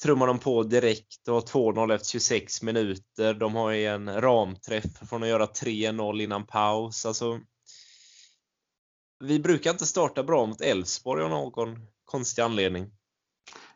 trummar 0.02 0.26
de 0.26 0.38
på 0.38 0.62
direkt 0.62 1.28
och 1.28 1.34
har 1.34 1.40
2-0 1.40 1.94
efter 1.94 2.08
26 2.08 2.62
minuter. 2.62 3.34
De 3.34 3.54
har 3.54 3.70
ju 3.70 3.86
en 3.86 4.20
ramträff 4.20 5.08
från 5.08 5.22
att 5.22 5.28
göra 5.28 5.46
3-0 5.46 6.22
innan 6.22 6.46
paus. 6.46 7.06
Alltså, 7.06 7.40
vi 9.24 9.40
brukar 9.40 9.70
inte 9.70 9.86
starta 9.86 10.22
bra 10.22 10.46
mot 10.46 10.60
Elfsborg 10.60 11.22
av 11.22 11.30
någon 11.30 11.76
konstig 12.04 12.42
anledning. 12.42 12.90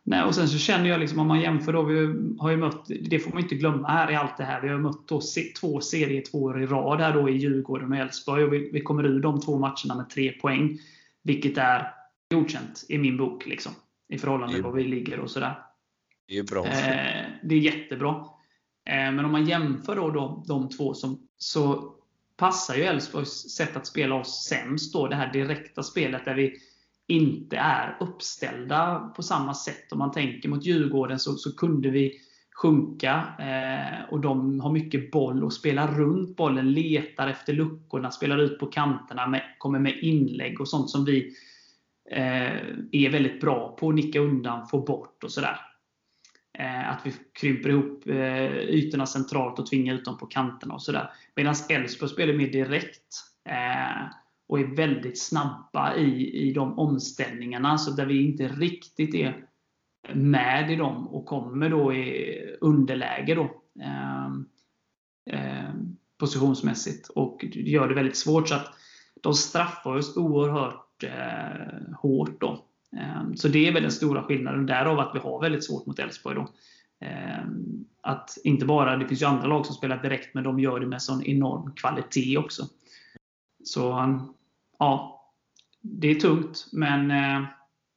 Nej, 0.04 0.22
och 0.24 0.34
sen 0.34 0.48
så 0.48 0.58
känner 0.58 0.88
jag 0.88 1.00
liksom 1.00 1.18
om 1.18 1.26
man 1.26 1.40
jämför 1.40 1.72
då, 1.72 1.82
vi 1.82 2.14
har 2.38 2.50
ju 2.50 2.56
mött, 2.56 2.86
det 3.10 3.18
får 3.18 3.30
man 3.30 3.42
inte 3.42 3.54
glömma 3.54 3.88
här 3.88 4.10
i 4.12 4.14
allt 4.14 4.36
det 4.36 4.44
här, 4.44 4.60
vi 4.62 4.68
har 4.68 4.78
mött 4.78 5.08
då 5.08 5.20
två 5.60 5.80
serier 5.80 6.22
två 6.30 6.42
år 6.42 6.62
i 6.62 6.66
rad 6.66 7.00
här 7.00 7.14
då 7.14 7.28
i 7.28 7.32
Djurgården 7.32 7.92
och 7.92 7.98
Elfsborg 7.98 8.44
och 8.44 8.52
vi, 8.52 8.70
vi 8.72 8.80
kommer 8.80 9.06
ur 9.06 9.20
de 9.20 9.40
två 9.40 9.58
matcherna 9.58 9.94
med 9.96 10.10
tre 10.10 10.32
poäng. 10.32 10.78
Vilket 11.22 11.58
är 11.58 11.94
godkänt 12.34 12.84
i 12.88 12.98
min 12.98 13.16
bok. 13.16 13.46
Liksom. 13.46 13.72
i 14.08 14.18
förhållande 14.18 14.54
till 14.54 14.62
var 14.62 14.72
vi 14.72 14.84
ligger 14.84 15.20
och 15.20 15.30
sådär. 15.30 15.71
Det 16.26 16.32
är 16.34 16.36
ju 16.36 16.42
bra. 16.42 16.66
Eh, 16.66 17.24
det 17.42 17.54
är 17.54 17.58
jättebra. 17.58 18.10
Eh, 18.84 19.12
men 19.12 19.24
om 19.24 19.32
man 19.32 19.46
jämför 19.46 19.96
då 19.96 20.10
de, 20.10 20.44
de 20.48 20.68
två 20.68 20.94
som, 20.94 21.28
så 21.36 21.94
passar 22.36 22.74
ju 22.74 22.82
Elfsborgs 22.82 23.50
sätt 23.56 23.76
att 23.76 23.86
spela 23.86 24.14
oss 24.14 24.44
sämst. 24.48 24.92
Då, 24.92 25.08
det 25.08 25.16
här 25.16 25.32
direkta 25.32 25.82
spelet 25.82 26.24
där 26.24 26.34
vi 26.34 26.56
inte 27.06 27.56
är 27.56 27.96
uppställda 28.00 29.12
på 29.16 29.22
samma 29.22 29.54
sätt. 29.54 29.92
Om 29.92 29.98
man 29.98 30.12
tänker 30.12 30.48
mot 30.48 30.64
Djurgården 30.64 31.18
så, 31.18 31.34
så 31.34 31.56
kunde 31.56 31.90
vi 31.90 32.12
sjunka 32.62 33.24
eh, 33.38 34.12
och 34.12 34.20
de 34.20 34.60
har 34.60 34.72
mycket 34.72 35.10
boll 35.10 35.44
och 35.44 35.52
spelar 35.52 35.88
runt 35.88 36.36
bollen, 36.36 36.72
letar 36.72 37.28
efter 37.28 37.52
luckorna, 37.52 38.10
spelar 38.10 38.38
ut 38.38 38.58
på 38.58 38.66
kanterna, 38.66 39.26
med, 39.26 39.42
kommer 39.58 39.78
med 39.78 39.98
inlägg 39.98 40.60
och 40.60 40.68
sånt 40.68 40.90
som 40.90 41.04
vi 41.04 41.36
eh, 42.10 42.56
är 42.92 43.10
väldigt 43.10 43.40
bra 43.40 43.76
på. 43.80 43.92
Nicka 43.92 44.20
undan, 44.20 44.66
få 44.66 44.80
bort 44.80 45.24
och 45.24 45.32
sådär. 45.32 45.71
Eh, 46.58 46.90
att 46.90 47.00
vi 47.04 47.12
krymper 47.32 47.68
ihop 47.68 48.06
eh, 48.06 48.58
ytorna 48.58 49.06
centralt 49.06 49.58
och 49.58 49.66
tvingar 49.66 49.94
ut 49.94 50.04
dem 50.04 50.18
på 50.18 50.26
kanterna 50.26 50.74
och 50.74 50.82
sådär. 50.82 51.10
Medan 51.36 51.54
Elfsborg 51.68 52.12
spelar 52.12 52.34
mer 52.34 52.52
direkt. 52.52 53.24
Eh, 53.48 54.06
och 54.48 54.60
är 54.60 54.76
väldigt 54.76 55.22
snabba 55.22 55.96
i, 55.96 56.48
i 56.48 56.52
de 56.52 56.78
omställningarna. 56.78 57.78
Så 57.78 57.90
där 57.90 58.06
vi 58.06 58.22
inte 58.22 58.48
riktigt 58.48 59.14
är 59.14 59.46
med 60.14 60.70
i 60.70 60.76
dem 60.76 61.08
och 61.08 61.26
kommer 61.26 61.70
då 61.70 61.92
i 61.92 62.56
underläge 62.60 63.34
då, 63.34 63.62
eh, 63.82 64.26
eh, 65.30 65.74
positionsmässigt. 66.18 67.08
Och 67.08 67.44
gör 67.52 67.88
det 67.88 67.94
väldigt 67.94 68.16
svårt. 68.16 68.48
Så 68.48 68.54
att 68.54 68.74
de 69.22 69.34
straffar 69.34 69.96
oss 69.96 70.16
oerhört 70.16 71.04
eh, 71.04 71.94
hårt. 71.98 72.40
Då. 72.40 72.64
Ehm, 72.96 73.36
så 73.36 73.48
det 73.48 73.68
är 73.68 73.72
väl 73.72 73.82
den 73.82 73.92
stora 73.92 74.22
skillnaden. 74.22 74.66
Därav 74.66 75.00
att 75.00 75.14
vi 75.14 75.18
har 75.18 75.40
väldigt 75.40 75.64
svårt 75.64 75.86
mot 75.86 75.98
Elfsborg. 75.98 76.46
Ehm, 77.00 77.84
att 78.02 78.38
inte 78.44 78.66
bara, 78.66 78.96
det 78.96 79.08
finns 79.08 79.22
ju 79.22 79.26
andra 79.26 79.46
lag 79.46 79.66
som 79.66 79.74
spelar 79.74 80.02
direkt, 80.02 80.34
men 80.34 80.44
de 80.44 80.60
gör 80.60 80.80
det 80.80 80.86
med 80.86 81.02
sån 81.02 81.24
enorm 81.24 81.74
kvalitet 81.74 82.38
också. 82.38 82.66
Så 83.64 84.14
ja, 84.78 85.22
det 85.80 86.08
är 86.08 86.14
tungt, 86.14 86.68
men 86.72 87.10
eh, 87.10 87.48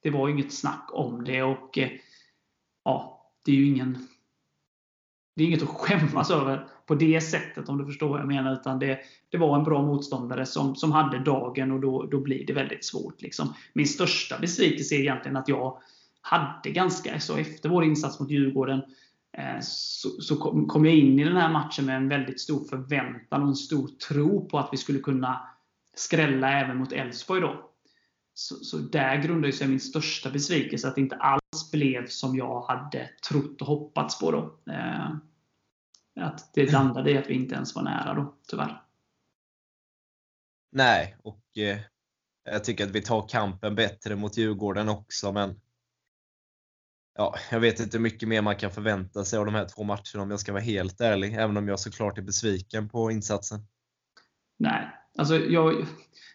det 0.02 0.10
var 0.10 0.28
inget 0.28 0.52
snack 0.52 0.88
om 0.92 1.24
det. 1.24 1.42
och 1.42 1.78
eh, 1.78 1.90
ja, 2.84 3.30
Det 3.44 3.52
är 3.52 3.56
ju 3.56 3.66
ingen 3.66 4.08
det 5.36 5.42
är 5.42 5.46
inget 5.46 5.62
att 5.62 5.68
skämmas 5.78 6.30
över 6.30 6.68
på 6.86 6.94
det 6.94 7.20
sättet, 7.20 7.68
om 7.68 7.78
du 7.78 7.86
förstår 7.86 8.08
vad 8.08 8.20
jag 8.20 8.28
menar. 8.28 8.52
Utan 8.52 8.78
det, 8.78 8.98
det 9.30 9.38
var 9.38 9.58
en 9.58 9.64
bra 9.64 9.82
motståndare 9.82 10.46
som, 10.46 10.76
som 10.76 10.92
hade 10.92 11.18
dagen 11.18 11.72
och 11.72 11.80
då, 11.80 12.06
då 12.06 12.20
blir 12.20 12.46
det 12.46 12.52
väldigt 12.52 12.84
svårt. 12.84 13.22
Liksom. 13.22 13.54
Min 13.72 13.86
största 13.86 14.38
besvikelse 14.38 14.94
är 14.94 14.98
egentligen 14.98 15.36
att 15.36 15.48
jag 15.48 15.78
hade 16.20 16.70
ganska, 16.70 17.20
så 17.20 17.36
efter 17.36 17.68
vår 17.68 17.84
insats 17.84 18.20
mot 18.20 18.30
Djurgården, 18.30 18.82
eh, 19.38 19.60
så, 19.60 20.08
så 20.08 20.36
kom, 20.36 20.66
kom 20.66 20.84
jag 20.84 20.94
in 20.94 21.18
i 21.18 21.24
den 21.24 21.36
här 21.36 21.52
matchen 21.52 21.86
med 21.86 21.96
en 21.96 22.08
väldigt 22.08 22.40
stor 22.40 22.64
förväntan 22.64 23.42
och 23.42 23.48
en 23.48 23.56
stor 23.56 23.88
tro 24.08 24.48
på 24.48 24.58
att 24.58 24.68
vi 24.72 24.76
skulle 24.76 24.98
kunna 24.98 25.40
skrälla 25.96 26.52
även 26.52 26.76
mot 26.76 26.92
Elfsborg 26.92 27.40
då. 27.40 27.70
Så, 28.34 28.54
så 28.54 28.76
där 28.76 29.22
grundar 29.22 29.50
sig 29.50 29.68
min 29.68 29.80
största 29.80 30.30
besvikelse, 30.30 30.88
att 30.88 30.94
det 30.94 31.00
inte 31.00 31.16
alls 31.16 31.70
blev 31.72 32.06
som 32.06 32.36
jag 32.36 32.60
hade 32.60 33.10
trott 33.28 33.60
och 33.60 33.66
hoppats 33.66 34.20
på. 34.20 34.30
Då. 34.30 34.72
Eh, 34.72 35.10
att 36.20 36.54
det 36.54 36.72
landade 36.72 37.10
i 37.10 37.18
att 37.18 37.30
vi 37.30 37.34
inte 37.34 37.54
ens 37.54 37.74
var 37.74 37.82
nära 37.82 38.14
då, 38.14 38.34
tyvärr. 38.48 38.82
Nej, 40.72 41.16
och 41.22 41.58
eh, 41.58 41.78
jag 42.44 42.64
tycker 42.64 42.84
att 42.84 42.90
vi 42.90 43.02
tar 43.02 43.28
kampen 43.28 43.74
bättre 43.74 44.16
mot 44.16 44.36
Djurgården 44.36 44.88
också, 44.88 45.32
men 45.32 45.60
ja, 47.14 47.34
jag 47.50 47.60
vet 47.60 47.80
inte 47.80 47.96
hur 47.96 48.02
mycket 48.02 48.28
mer 48.28 48.42
man 48.42 48.56
kan 48.56 48.70
förvänta 48.70 49.24
sig 49.24 49.38
av 49.38 49.46
de 49.46 49.54
här 49.54 49.68
två 49.68 49.82
matcherna 49.82 50.22
om 50.22 50.30
jag 50.30 50.40
ska 50.40 50.52
vara 50.52 50.62
helt 50.62 51.00
ärlig, 51.00 51.34
även 51.34 51.56
om 51.56 51.68
jag 51.68 51.80
såklart 51.80 52.18
är 52.18 52.22
besviken 52.22 52.88
på 52.88 53.10
insatsen. 53.10 53.66
Nej, 54.58 55.05
alltså 55.16 55.36
jag, 55.36 55.86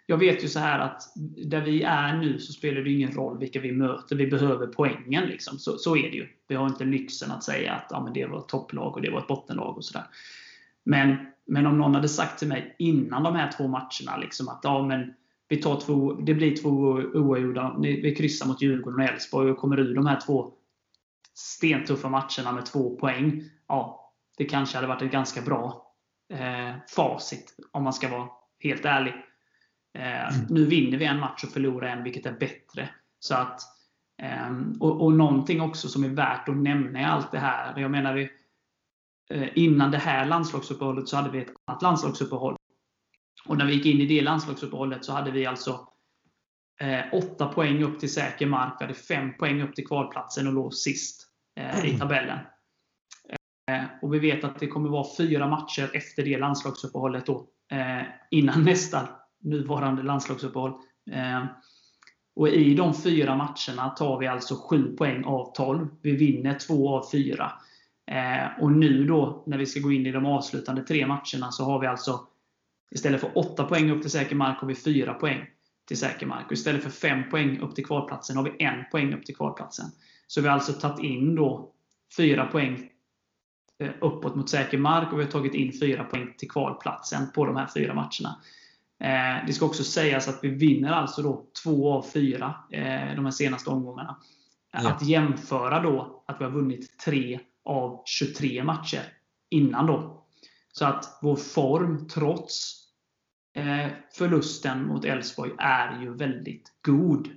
jag 0.05 0.17
vet 0.17 0.43
ju 0.43 0.47
så 0.47 0.59
här 0.59 0.79
att 0.79 1.03
där 1.49 1.61
vi 1.61 1.83
är 1.83 2.17
nu 2.17 2.39
så 2.39 2.53
spelar 2.53 2.81
det 2.81 2.91
ingen 2.91 3.11
roll 3.11 3.37
vilka 3.37 3.59
vi 3.59 3.71
möter. 3.71 4.15
Vi 4.15 4.27
behöver 4.27 4.67
poängen. 4.67 5.25
Liksom. 5.25 5.59
Så, 5.59 5.77
så 5.77 5.95
är 5.97 6.11
det 6.11 6.17
ju. 6.17 6.27
Vi 6.47 6.55
har 6.55 6.67
inte 6.67 6.83
lyxen 6.83 7.31
att 7.31 7.43
säga 7.43 7.73
att 7.73 7.87
ja, 7.89 8.03
men 8.03 8.13
det 8.13 8.25
var 8.25 8.39
ett 8.39 8.47
topplag 8.47 8.95
och 8.95 9.01
det 9.01 9.11
var 9.11 9.19
ett 9.19 9.27
bottenlag. 9.27 9.77
och 9.77 9.85
sådär. 9.85 10.05
Men, 10.83 11.15
men 11.45 11.65
om 11.65 11.77
någon 11.77 11.95
hade 11.95 12.09
sagt 12.09 12.39
till 12.39 12.47
mig 12.47 12.75
innan 12.79 13.23
de 13.23 13.35
här 13.35 13.51
två 13.51 13.67
matcherna 13.67 14.17
liksom 14.21 14.49
att 14.49 14.59
ja, 14.63 14.85
men 14.87 15.13
vi 15.47 15.57
tar 15.57 15.79
två, 15.79 16.13
det 16.13 16.33
blir 16.33 16.55
två 16.55 16.69
oavgjorda. 17.13 17.75
Vi 17.79 18.15
kryssar 18.15 18.47
mot 18.47 18.61
Djurgården 18.61 18.99
och 18.99 19.05
Elfsborg 19.05 19.51
och 19.51 19.57
kommer 19.57 19.79
ur 19.79 19.95
de 19.95 20.05
här 20.05 20.19
två 20.25 20.53
stentuffa 21.33 22.09
matcherna 22.09 22.51
med 22.51 22.65
två 22.65 22.95
poäng. 22.95 23.43
Ja, 23.67 24.13
det 24.37 24.45
kanske 24.45 24.77
hade 24.77 24.87
varit 24.87 25.01
ett 25.01 25.11
ganska 25.11 25.41
bra 25.41 25.93
eh, 26.33 26.75
facit 26.95 27.55
om 27.71 27.83
man 27.83 27.93
ska 27.93 28.09
vara 28.09 28.27
helt 28.63 28.85
ärlig. 28.85 29.13
Eh, 29.97 30.35
mm. 30.35 30.45
Nu 30.49 30.65
vinner 30.65 30.97
vi 30.97 31.05
en 31.05 31.19
match 31.19 31.43
och 31.43 31.49
förlorar 31.49 31.87
en, 31.87 32.03
vilket 32.03 32.25
är 32.25 32.31
bättre. 32.31 32.89
Så 33.19 33.35
att, 33.35 33.61
eh, 34.21 34.51
och, 34.79 35.01
och 35.03 35.13
någonting 35.13 35.61
också 35.61 35.87
som 35.87 36.03
är 36.03 36.09
värt 36.09 36.49
att 36.49 36.57
nämna 36.57 37.01
i 37.01 37.03
allt 37.03 37.31
det 37.31 37.39
här. 37.39 37.79
Jag 37.79 37.91
menar, 37.91 38.29
eh, 39.29 39.49
innan 39.55 39.91
det 39.91 39.97
här 39.97 40.25
landslagsuppehållet 40.25 41.07
så 41.07 41.15
hade 41.15 41.29
vi 41.29 41.39
ett 41.41 41.53
annat 41.65 41.81
landslagsuppehåll. 41.81 42.55
Och 43.45 43.57
när 43.57 43.65
vi 43.65 43.73
gick 43.73 43.85
in 43.85 44.01
i 44.01 44.05
det 44.05 44.21
landslagsuppehållet 44.21 45.05
så 45.05 45.13
hade 45.13 45.31
vi 45.31 45.45
alltså 45.45 45.87
eh, 46.81 47.13
8 47.13 47.47
poäng 47.47 47.83
upp 47.83 47.99
till 47.99 48.13
säker 48.13 48.45
mark. 48.45 48.77
Vi 48.79 48.85
hade 48.85 48.97
5 48.97 49.37
poäng 49.37 49.61
upp 49.61 49.75
till 49.75 49.87
kvalplatsen 49.87 50.47
och 50.47 50.53
låg 50.53 50.73
sist 50.73 51.27
eh, 51.59 51.85
i 51.85 51.87
mm. 51.87 51.99
tabellen. 51.99 52.39
Eh, 53.71 53.83
och 54.01 54.13
vi 54.13 54.19
vet 54.19 54.43
att 54.43 54.59
det 54.59 54.67
kommer 54.67 54.89
vara 54.89 55.15
fyra 55.17 55.47
matcher 55.47 55.91
efter 55.93 56.23
det 56.23 56.37
landslagsuppehållet 56.37 57.25
då, 57.25 57.35
eh, 57.35 57.45
Eh, 57.71 58.03
innan 58.29 58.63
nästa 58.65 59.09
nuvarande 59.39 60.03
landslagsuppehåll. 60.03 60.73
Eh, 61.11 61.45
och 62.35 62.49
I 62.49 62.75
de 62.75 62.93
fyra 62.93 63.35
matcherna 63.35 63.89
tar 63.89 64.19
vi 64.19 64.27
alltså 64.27 64.55
7 64.69 64.95
poäng 64.95 65.23
av 65.23 65.53
12. 65.55 65.87
Vi 66.01 66.11
vinner 66.11 66.59
2 66.59 66.97
av 66.97 67.11
4. 67.11 67.51
Eh, 68.11 68.63
och 68.63 68.71
nu 68.71 69.05
då, 69.05 69.43
när 69.47 69.57
vi 69.57 69.65
ska 69.65 69.79
gå 69.79 69.91
in 69.91 70.05
i 70.05 70.11
de 70.11 70.25
avslutande 70.25 70.83
tre 70.83 71.07
matcherna, 71.07 71.51
så 71.51 71.63
har 71.63 71.79
vi 71.79 71.87
alltså 71.87 72.27
Istället 72.91 73.21
för 73.21 73.37
8 73.37 73.63
poäng 73.63 73.91
upp 73.91 74.01
till 74.01 74.11
säker 74.11 74.35
mark 74.35 74.59
har 74.59 74.67
vi 74.67 74.75
4 74.75 75.13
poäng 75.13 75.45
till 75.87 75.97
säker 75.97 76.25
mark. 76.25 76.45
Och 76.45 76.51
istället 76.51 76.83
för 76.83 76.89
5 76.89 77.29
poäng 77.29 77.59
upp 77.59 77.75
till 77.75 77.85
kvalplatsen 77.85 78.37
har 78.37 78.43
vi 78.43 78.65
1 78.65 78.91
poäng 78.91 79.13
upp 79.13 79.25
till 79.25 79.35
kvalplatsen. 79.35 79.85
Så 80.27 80.41
vi 80.41 80.47
har 80.47 80.53
alltså 80.53 80.73
tagit 80.73 80.99
in 80.99 81.35
då 81.35 81.73
4 82.17 82.45
poäng 82.45 82.89
uppåt 84.01 84.35
mot 84.35 84.49
säker 84.49 84.77
mark 84.77 85.13
och 85.13 85.19
vi 85.19 85.23
har 85.23 85.31
tagit 85.31 85.53
in 85.53 85.73
4 85.79 86.03
poäng 86.03 86.33
till 86.37 86.49
kvalplatsen 86.49 87.31
på 87.35 87.45
de 87.45 87.55
här 87.55 87.67
fyra 87.75 87.93
matcherna. 87.93 88.37
Eh, 88.99 89.45
det 89.47 89.53
ska 89.53 89.65
också 89.65 89.83
sägas 89.83 90.27
att 90.27 90.39
vi 90.43 90.49
vinner 90.49 90.91
alltså 90.91 91.21
då 91.21 91.45
två 91.63 91.93
av 91.93 92.05
fyra 92.13 92.55
eh, 92.71 93.15
de 93.15 93.25
här 93.25 93.31
senaste 93.31 93.69
omgångarna. 93.69 94.17
Att 94.73 95.07
jämföra 95.07 95.79
då 95.79 96.23
att 96.27 96.39
vi 96.39 96.43
har 96.43 96.51
vunnit 96.51 96.97
tre 97.05 97.39
av 97.65 98.01
23 98.05 98.63
matcher 98.63 99.03
innan 99.49 99.85
då. 99.85 100.25
Så 100.71 100.85
att 100.85 101.19
vår 101.21 101.35
form, 101.35 102.07
trots 102.07 102.83
eh, 103.55 103.87
förlusten 104.17 104.87
mot 104.87 105.05
Elfsborg, 105.05 105.51
är 105.57 106.01
ju 106.01 106.13
väldigt 106.13 106.71
god. 106.81 107.29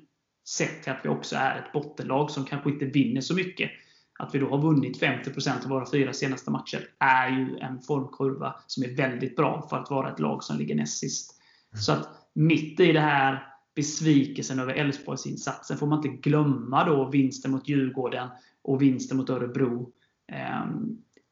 Sett 0.49 0.83
till 0.83 0.93
att 0.93 1.05
vi 1.05 1.09
också 1.09 1.37
är 1.37 1.59
ett 1.59 1.73
bottenlag 1.73 2.31
som 2.31 2.45
kanske 2.45 2.71
inte 2.71 2.85
vinner 2.85 3.21
så 3.21 3.35
mycket. 3.35 3.71
Att 4.19 4.35
vi 4.35 4.39
då 4.39 4.49
har 4.51 4.59
vunnit 4.59 5.03
50% 5.03 5.65
av 5.65 5.71
våra 5.71 5.91
fyra 5.91 6.13
senaste 6.13 6.51
matcher 6.51 6.89
är 6.99 7.29
ju 7.29 7.59
en 7.59 7.81
formkurva 7.81 8.55
som 8.67 8.85
är 8.85 8.97
väldigt 8.97 9.37
bra 9.37 9.67
för 9.71 9.77
att 9.77 9.91
vara 9.91 10.13
ett 10.13 10.21
lag 10.21 10.45
som 10.45 10.59
ligger 10.59 10.75
näst 10.75 10.99
sist. 10.99 11.41
Så 11.81 11.93
att 11.93 12.09
mitt 12.35 12.81
i 12.81 12.93
det 12.93 13.01
här 13.01 13.55
besvikelsen 13.75 14.59
över 14.59 14.75
Elfsborgs 14.75 15.27
insatsen 15.27 15.79
får 15.79 15.87
man 15.87 16.07
inte 16.07 16.29
glömma 16.29 16.85
då 16.85 17.11
vinsten 17.11 17.51
mot 17.51 17.69
Djurgården 17.69 18.29
och 18.63 18.83
vinsten 18.83 19.17
mot 19.17 19.31
Örebro 19.31 19.93
eh, 20.33 20.65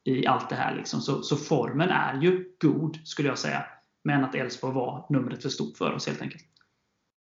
i 0.05 0.27
allt 0.27 0.49
det 0.49 0.55
här. 0.55 0.77
Liksom. 0.77 1.01
Så, 1.01 1.23
så, 1.23 1.37
formen 1.37 1.89
är 1.89 2.23
ju 2.23 2.45
god, 2.61 2.99
skulle 3.05 3.29
jag 3.29 3.39
säga. 3.39 3.65
Men 4.05 4.25
att 4.25 4.35
Elfsborg 4.35 4.75
var 4.75 5.07
numret 5.09 5.43
för 5.43 5.49
stort 5.49 5.77
för 5.77 5.93
oss 5.93 6.07
helt 6.07 6.23
enkelt. 6.23 6.45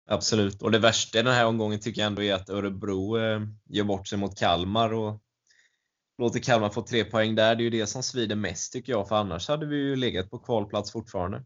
Absolut, 0.09 0.63
och 0.63 0.71
det 0.71 0.79
värsta 0.79 1.19
i 1.19 1.23
den 1.23 1.35
här 1.35 1.47
omgången 1.47 1.81
tycker 1.81 2.01
jag 2.01 2.07
ändå 2.07 2.23
är 2.23 2.35
att 2.35 2.51
Örebro 2.51 3.19
eh, 3.19 3.41
gör 3.69 3.85
bort 3.85 4.09
sig 4.09 4.19
mot 4.19 4.39
Kalmar 4.39 4.93
och 4.93 5.23
låter 6.19 6.41
Kalmar 6.41 6.71
få 6.71 6.83
tre 6.83 7.05
poäng 7.05 7.35
där. 7.35 7.57
Det 7.57 7.63
är 7.63 7.65
ju 7.65 7.71
det 7.71 7.87
som 7.87 8.03
svider 8.03 8.37
mest 8.37 8.73
tycker 8.73 8.93
jag, 8.93 9.09
för 9.09 9.17
annars 9.17 9.49
hade 9.49 9.67
vi 9.67 9.77
ju 9.77 9.97
legat 9.97 10.31
på 10.31 10.39
kvalplats 10.39 10.93
fortfarande. 10.93 11.45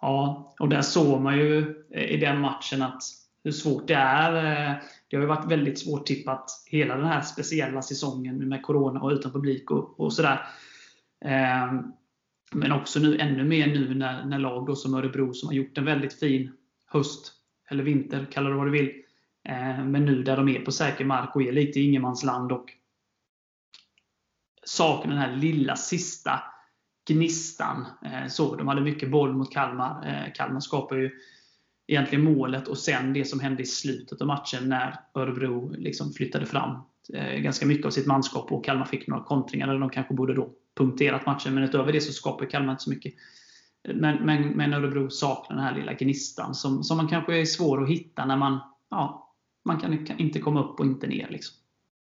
Ja, 0.00 0.54
och 0.58 0.68
där 0.68 0.82
såg 0.82 1.20
man 1.20 1.38
ju 1.38 1.74
i 1.94 2.16
den 2.16 2.40
matchen 2.40 2.82
att 2.82 3.02
hur 3.44 3.52
svårt 3.52 3.88
det 3.88 3.94
är. 3.94 4.32
Det 5.08 5.16
har 5.16 5.22
ju 5.22 5.28
varit 5.28 5.52
väldigt 5.52 5.78
svårt 5.78 6.06
tippat 6.06 6.50
hela 6.66 6.96
den 6.96 7.06
här 7.06 7.20
speciella 7.20 7.82
säsongen 7.82 8.48
med 8.48 8.62
Corona 8.62 9.00
och 9.00 9.10
utan 9.10 9.32
publik 9.32 9.70
och, 9.70 10.00
och 10.00 10.12
sådär. 10.12 10.46
Ehm, 11.24 11.92
men 12.52 12.72
också 12.72 13.00
nu 13.00 13.18
ännu 13.18 13.44
mer 13.44 13.66
nu 13.66 13.94
när, 13.94 14.24
när 14.24 14.38
lag 14.38 14.76
som 14.78 14.94
Örebro 14.94 15.34
som 15.34 15.48
har 15.48 15.54
gjort 15.54 15.78
en 15.78 15.84
väldigt 15.84 16.12
fin 16.12 16.52
höst, 16.86 17.32
eller 17.70 17.84
vinter, 17.84 18.26
kalla 18.32 18.50
det 18.50 18.56
vad 18.56 18.66
du 18.66 18.70
vill, 18.70 18.92
ehm, 19.44 19.90
Men 19.90 20.04
nu 20.04 20.22
där 20.22 20.36
de 20.36 20.48
är 20.48 20.60
på 20.60 20.72
säker 20.72 21.04
mark 21.04 21.36
och 21.36 21.42
är 21.42 21.52
lite 21.52 21.80
i 21.80 21.82
ingenmansland 21.82 22.52
och 22.52 22.66
saknar 24.64 25.14
den 25.14 25.22
här 25.22 25.36
lilla 25.36 25.76
sista 25.76 26.42
gnistan. 27.08 27.86
Eh, 28.04 28.28
så, 28.28 28.56
de 28.56 28.68
hade 28.68 28.80
mycket 28.80 29.10
boll 29.10 29.32
mot 29.32 29.52
Kalmar. 29.52 30.06
Eh, 30.06 30.32
Kalmar 30.32 30.60
skapar 30.60 30.96
ju 30.96 31.10
egentligen 31.86 32.24
målet 32.24 32.68
och 32.68 32.78
sen 32.78 33.12
det 33.12 33.24
som 33.24 33.40
hände 33.40 33.62
i 33.62 33.66
slutet 33.66 34.20
av 34.20 34.26
matchen 34.26 34.68
när 34.68 35.00
Örebro 35.14 35.74
liksom 35.78 36.12
flyttade 36.12 36.46
fram 36.46 36.76
eh, 37.14 37.40
ganska 37.40 37.66
mycket 37.66 37.86
av 37.86 37.90
sitt 37.90 38.06
manskap 38.06 38.52
och 38.52 38.64
Kalmar 38.64 38.84
fick 38.84 39.06
några 39.06 39.24
kontringar. 39.24 39.66
där 39.66 39.78
de 39.78 39.90
kanske 39.90 40.14
borde 40.14 40.34
då 40.34 40.50
punkterat 40.76 41.26
matchen, 41.26 41.54
men 41.54 41.64
utöver 41.64 41.92
det 41.92 42.00
så 42.00 42.12
skapar 42.12 42.46
Kalmar 42.46 42.72
inte 42.72 42.84
så 42.84 42.90
mycket. 42.90 43.14
Men, 43.94 44.16
men, 44.16 44.48
men 44.48 44.74
Örebro 44.74 45.10
saknar 45.10 45.56
den 45.56 45.64
här 45.64 45.74
lilla 45.74 45.92
gnistan 45.92 46.54
som, 46.54 46.84
som 46.84 46.96
man 46.96 47.08
kanske 47.08 47.40
är 47.40 47.44
svår 47.44 47.82
att 47.82 47.88
hitta 47.88 48.24
när 48.24 48.36
man, 48.36 48.60
ja, 48.90 49.34
man 49.64 49.80
kan, 49.80 50.06
kan 50.06 50.18
inte 50.18 50.38
komma 50.38 50.64
upp 50.64 50.80
och 50.80 50.86
inte 50.86 51.06
ner. 51.06 51.28
Liksom. 51.30 51.59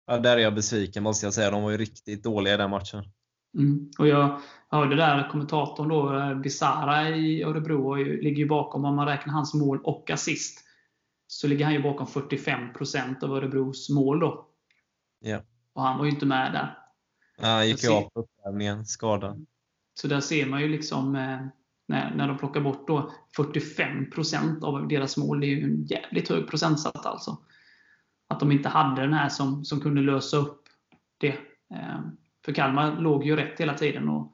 Ja, 0.09 0.17
där 0.17 0.37
är 0.37 0.41
jag 0.41 0.55
besviken 0.55 1.03
måste 1.03 1.25
jag 1.25 1.33
säga. 1.33 1.51
De 1.51 1.63
var 1.63 1.71
ju 1.71 1.77
riktigt 1.77 2.23
dåliga 2.23 2.53
i 2.53 2.57
den 2.57 2.69
matchen. 2.69 3.03
Mm. 3.57 3.91
Och 3.99 4.07
jag 4.07 4.39
hörde 4.69 4.95
där 4.95 5.29
kommentatorn 5.31 5.87
då, 5.87 6.17
eh, 6.17 6.35
Bizarra 6.35 7.09
i 7.09 7.43
Örebro, 7.43 7.95
ligger 7.95 8.37
ju 8.37 8.47
bakom, 8.47 8.85
om 8.85 8.95
man 8.95 9.07
räknar 9.07 9.33
hans 9.33 9.53
mål 9.53 9.79
och 9.83 10.09
assist, 10.11 10.59
så 11.27 11.47
ligger 11.47 11.65
han 11.65 11.73
ju 11.73 11.83
bakom 11.83 12.07
45% 12.07 13.23
av 13.23 13.31
Örebros 13.31 13.89
mål 13.89 14.19
då. 14.19 14.47
Ja. 15.19 15.41
Och 15.73 15.81
han 15.81 15.97
var 15.97 16.05
ju 16.05 16.11
inte 16.11 16.25
med 16.25 16.53
där. 16.53 16.77
Ja, 17.37 17.47
han 17.47 17.67
gick 17.67 17.83
ju 17.83 17.89
av 17.89 18.01
på 18.01 18.19
uppvärmningen, 18.19 18.85
skadad. 18.85 19.45
Så 19.93 20.07
där 20.07 20.19
ser 20.19 20.45
man 20.45 20.61
ju 20.61 20.67
liksom 20.67 21.15
eh, 21.15 21.39
när, 21.87 22.15
när 22.15 22.27
de 22.27 22.37
plockar 22.37 22.61
bort 22.61 22.87
då 22.87 23.11
45% 23.37 24.63
av 24.63 24.87
deras 24.87 25.17
mål. 25.17 25.39
Det 25.39 25.45
är 25.45 25.55
ju 25.55 25.63
en 25.63 25.85
jävligt 25.85 26.29
hög 26.29 26.47
procentsats 26.47 27.05
alltså. 27.05 27.37
Att 28.29 28.39
de 28.39 28.51
inte 28.51 28.69
hade 28.69 29.01
den 29.01 29.13
här 29.13 29.29
som, 29.29 29.65
som 29.65 29.81
kunde 29.81 30.01
lösa 30.01 30.37
upp 30.37 30.63
det. 31.17 31.37
Eh, 31.73 31.99
för 32.45 32.53
Kalmar 32.53 33.01
låg 33.01 33.25
ju 33.25 33.35
rätt 33.35 33.59
hela 33.59 33.73
tiden 33.73 34.09
och 34.09 34.33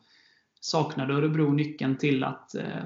saknade 0.59 1.13
Örebro 1.13 1.51
nyckeln 1.51 1.97
till 1.97 2.23
att 2.23 2.55
eh, 2.55 2.83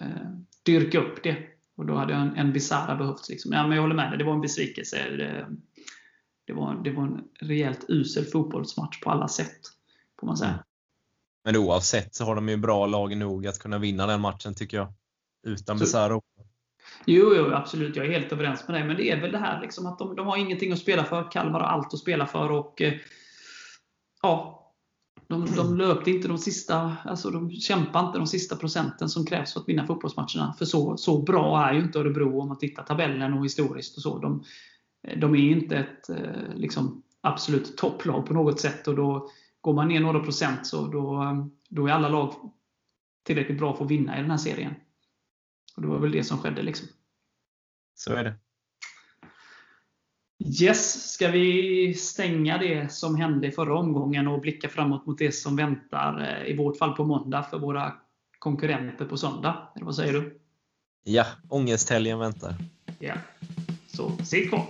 eh, 0.00 0.30
dyrka 0.62 0.98
upp 1.00 1.22
det. 1.22 1.36
Och 1.76 1.86
då 1.86 1.94
hade 1.94 2.14
en, 2.14 2.36
en 2.36 2.52
Bizarra 2.52 2.96
behövts. 2.96 3.28
Liksom. 3.28 3.52
Ja, 3.52 3.66
men 3.66 3.76
jag 3.76 3.82
håller 3.82 3.94
med 3.94 4.10
dig, 4.10 4.18
det 4.18 4.24
var 4.24 4.34
en 4.34 4.40
besvikelse. 4.40 4.96
Det, 5.10 5.46
det, 6.44 6.52
var, 6.52 6.74
det 6.84 6.90
var 6.90 7.02
en 7.02 7.24
rejält 7.40 7.84
usel 7.88 8.24
fotbollsmatch 8.24 9.00
på 9.00 9.10
alla 9.10 9.28
sätt. 9.28 9.60
Får 10.20 10.26
man 10.26 10.36
säga. 10.36 10.50
Mm. 10.50 10.62
Men 11.44 11.56
oavsett 11.56 12.14
så 12.14 12.24
har 12.24 12.34
de 12.34 12.48
ju 12.48 12.56
bra 12.56 12.86
lag 12.86 13.16
nog 13.16 13.46
att 13.46 13.58
kunna 13.58 13.78
vinna 13.78 14.06
den 14.06 14.20
matchen 14.20 14.54
tycker 14.54 14.76
jag. 14.76 14.92
Utan 15.46 15.78
Bizarro. 15.78 16.22
Jo, 17.04 17.32
jo, 17.36 17.52
absolut. 17.52 17.96
Jag 17.96 18.06
är 18.06 18.10
helt 18.10 18.32
överens 18.32 18.68
med 18.68 18.76
dig. 18.76 18.86
Men 18.86 18.96
det 18.96 19.10
är 19.10 19.20
väl 19.20 19.32
det 19.32 19.38
här 19.38 19.60
liksom 19.60 19.86
att 19.86 19.98
de, 19.98 20.16
de 20.16 20.26
har 20.26 20.36
ingenting 20.36 20.72
att 20.72 20.78
spela 20.78 21.04
för. 21.04 21.30
Kalmar 21.30 21.60
har 21.60 21.66
allt 21.66 21.94
att 21.94 22.00
spela 22.00 22.26
för. 22.26 22.50
och 22.50 22.82
eh, 22.82 22.94
ja, 24.22 24.60
de, 25.28 25.46
de 25.56 25.78
löpte 25.78 26.10
inte 26.10 26.28
de 26.28 26.38
sista, 26.38 26.96
alltså 27.04 27.30
de 27.30 27.50
kämpade 27.50 28.06
inte 28.06 28.18
de 28.18 28.26
sista 28.26 28.56
procenten 28.56 29.08
som 29.08 29.26
krävs 29.26 29.52
för 29.52 29.60
att 29.60 29.68
vinna 29.68 29.86
fotbollsmatcherna. 29.86 30.54
För 30.58 30.64
så, 30.64 30.96
så 30.96 31.22
bra 31.22 31.66
är 31.68 31.74
ju 31.74 31.80
inte 31.80 31.98
Örebro 31.98 32.40
om 32.40 32.48
man 32.48 32.58
tittar 32.58 32.82
tabellen 32.82 33.34
och 33.34 33.44
historiskt. 33.44 33.96
och 33.96 34.02
så. 34.02 34.18
De, 34.18 34.44
eh, 35.08 35.18
de 35.18 35.34
är 35.34 35.50
inte 35.50 35.76
ett 35.76 36.10
eh, 36.10 36.54
liksom, 36.54 37.02
absolut 37.20 37.76
topplag 37.76 38.26
på 38.26 38.34
något 38.34 38.60
sätt. 38.60 38.88
och 38.88 38.96
då 38.96 39.28
Går 39.64 39.74
man 39.74 39.88
ner 39.88 40.00
några 40.00 40.20
procent 40.20 40.66
så 40.66 40.86
då, 40.86 41.22
eh, 41.22 41.46
då 41.68 41.86
är 41.86 41.92
alla 41.92 42.08
lag 42.08 42.34
tillräckligt 43.22 43.58
bra 43.58 43.76
för 43.76 43.84
att 43.84 43.90
vinna 43.90 44.18
i 44.18 44.20
den 44.20 44.30
här 44.30 44.38
serien. 44.38 44.74
Och 45.76 45.82
Det 45.82 45.88
var 45.88 45.98
väl 45.98 46.12
det 46.12 46.24
som 46.24 46.38
skedde. 46.38 46.62
liksom. 46.62 46.88
Så 47.94 48.12
är 48.12 48.24
det. 48.24 48.34
Yes, 50.62 51.12
ska 51.12 51.28
vi 51.28 51.94
stänga 51.94 52.58
det 52.58 52.92
som 52.92 53.16
hände 53.16 53.46
i 53.46 53.50
förra 53.50 53.78
omgången 53.78 54.28
och 54.28 54.40
blicka 54.40 54.68
framåt 54.68 55.06
mot 55.06 55.18
det 55.18 55.32
som 55.32 55.56
väntar, 55.56 56.40
eh, 56.42 56.50
i 56.50 56.56
vårt 56.56 56.78
fall 56.78 56.96
på 56.96 57.04
måndag, 57.04 57.42
för 57.42 57.58
våra 57.58 57.92
konkurrenter 58.38 59.04
på 59.04 59.16
söndag? 59.16 59.68
Eller 59.76 59.84
vad 59.84 59.94
säger 59.96 60.12
du? 60.12 60.40
Ja, 61.04 61.26
ångesthelgen 61.48 62.18
väntar. 62.18 62.54
Ja, 62.98 63.14
så 63.86 64.16
sitt 64.24 64.48
kvar! 64.48 64.66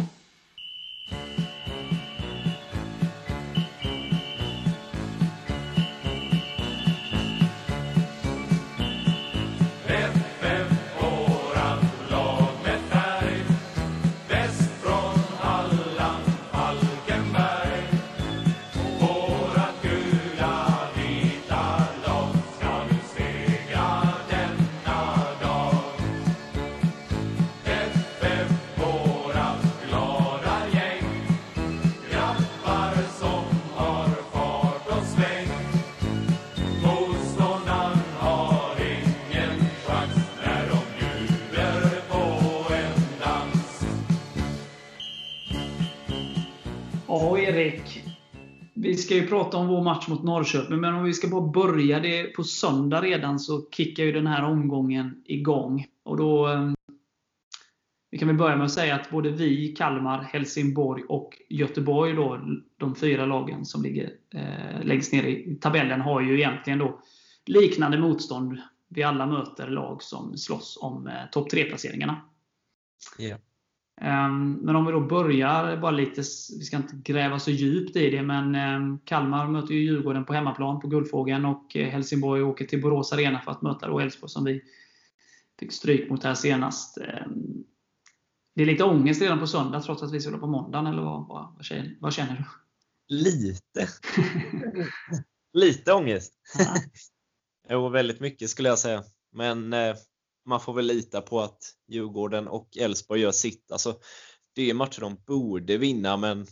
Ska 48.96 49.14
ju 49.14 49.26
prata 49.26 49.56
om 49.56 49.68
vår 49.68 49.82
match 49.82 50.08
mot 50.08 50.22
Norrköping, 50.22 50.80
men 50.80 50.94
om 50.94 51.04
vi 51.04 51.12
ska 51.12 51.28
bara 51.28 51.46
börja 51.46 52.00
det 52.00 52.22
på 52.24 52.44
söndag 52.44 53.00
redan 53.00 53.38
så 53.38 53.68
kickar 53.70 54.04
ju 54.04 54.12
den 54.12 54.26
här 54.26 54.44
omgången 54.44 55.22
igång. 55.24 55.86
Och 56.02 56.16
då, 56.16 56.46
ehm, 56.46 56.74
vi 58.10 58.18
kan 58.18 58.28
väl 58.28 58.36
börja 58.36 58.56
med 58.56 58.64
att 58.64 58.72
säga 58.72 58.94
att 58.94 59.10
både 59.10 59.30
vi, 59.30 59.68
Kalmar, 59.68 60.22
Helsingborg 60.22 61.02
och 61.08 61.38
Göteborg, 61.48 62.12
då, 62.12 62.40
de 62.76 62.94
fyra 62.94 63.26
lagen 63.26 63.64
som 63.64 63.82
ligger 63.82 64.12
eh, 64.34 64.84
längst 64.84 65.12
ner 65.12 65.24
i 65.24 65.58
tabellen, 65.60 66.00
har 66.00 66.20
ju 66.20 66.38
egentligen 66.38 66.78
då 66.78 67.00
liknande 67.46 67.98
motstånd. 67.98 68.58
Vi 68.88 69.02
alla 69.02 69.26
möter 69.26 69.68
lag 69.68 70.02
som 70.02 70.36
slåss 70.36 70.78
om 70.80 71.06
eh, 71.06 71.12
topp 71.32 71.52
3-placeringarna. 71.52 72.16
Yeah. 73.18 73.40
Ehm, 74.00 74.52
men 74.52 74.76
om 74.76 74.86
vi 74.86 74.92
då 74.92 75.00
börjar 75.00 75.76
bara 75.76 75.90
lite, 75.90 76.20
vi 76.58 76.64
ska 76.64 76.76
inte 76.76 76.96
gräva 76.96 77.38
så 77.38 77.50
djupt 77.50 77.96
i 77.96 78.10
det, 78.10 78.22
men 78.22 78.54
ehm, 78.54 78.98
Kalmar 79.04 79.48
möter 79.48 79.74
ju 79.74 79.84
Djurgården 79.84 80.24
på 80.24 80.32
hemmaplan 80.32 80.80
på 80.80 80.88
Guldfågeln 80.88 81.44
och 81.44 81.76
eh, 81.76 81.88
Helsingborg 81.88 82.42
åker 82.42 82.64
till 82.64 82.82
Borås 82.82 83.12
Arena 83.12 83.40
för 83.40 83.50
att 83.50 83.62
möta 83.62 84.02
Elfsborg 84.02 84.30
som 84.30 84.44
vi 84.44 84.62
fick 85.58 85.72
stryk 85.72 86.10
mot 86.10 86.24
här 86.24 86.34
senast. 86.34 86.98
Ehm, 86.98 87.64
det 88.54 88.62
är 88.62 88.66
lite 88.66 88.84
ångest 88.84 89.22
redan 89.22 89.38
på 89.38 89.46
söndag 89.46 89.80
trots 89.80 90.02
att 90.02 90.12
vi 90.12 90.20
spelar 90.20 90.38
på 90.38 90.46
måndagen, 90.46 90.86
eller 90.86 91.02
vad, 91.02 91.28
vad, 91.28 91.54
vad, 91.56 91.64
känner, 91.64 91.96
vad 92.00 92.12
känner 92.12 92.36
du? 92.36 92.44
Lite. 93.14 93.88
lite 95.52 95.92
ångest. 95.92 96.32
jo, 97.68 97.88
väldigt 97.88 98.20
mycket 98.20 98.50
skulle 98.50 98.68
jag 98.68 98.78
säga. 98.78 99.02
Men 99.32 99.72
eh, 99.72 99.94
man 100.46 100.60
får 100.60 100.74
väl 100.74 100.86
lita 100.86 101.20
på 101.20 101.40
att 101.40 101.58
Djurgården 101.88 102.48
och 102.48 102.76
Elfsborg 102.76 103.20
gör 103.20 103.32
sitt. 103.32 103.72
Alltså, 103.72 103.96
det 104.54 104.70
är 104.70 104.74
matcher 104.74 105.00
de 105.00 105.16
borde 105.26 105.76
vinna, 105.76 106.16
men 106.16 106.46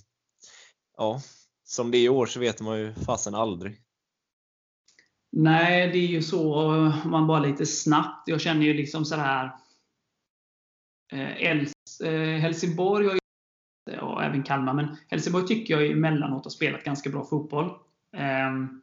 ja, 0.97 1.21
som 1.65 1.91
det 1.91 1.99
är 1.99 2.03
i 2.03 2.09
år 2.09 2.27
så 2.27 2.41
vet 2.41 2.61
man 2.61 2.79
ju 2.79 2.95
fasen 2.95 3.35
aldrig. 3.35 3.83
Nej, 5.33 5.89
det 5.89 5.99
är 5.99 6.07
ju 6.07 6.23
så. 6.23 6.65
Om 7.05 7.11
man 7.11 7.27
bara 7.27 7.41
lite 7.41 7.67
snabbt. 7.67 8.29
Jag 8.29 8.41
känner 8.41 8.67
ju 8.67 8.75
liksom 8.75 9.05
så 9.05 9.15
här. 9.17 9.51
Eh, 11.13 11.51
eh, 12.03 12.41
Helsingborg 12.41 13.07
har 13.07 13.15
ju, 13.15 13.99
och 14.01 14.25
även 14.25 14.43
Kalmar, 14.43 14.75
men 14.75 14.97
Helsingborg 15.09 15.47
tycker 15.47 15.75
jag 15.75 15.91
emellanåt 15.91 16.45
har 16.45 16.51
spelat 16.51 16.85
ganska 16.85 17.11
bra 17.11 17.25
fotboll. 17.25 17.67
Eh, 18.17 18.82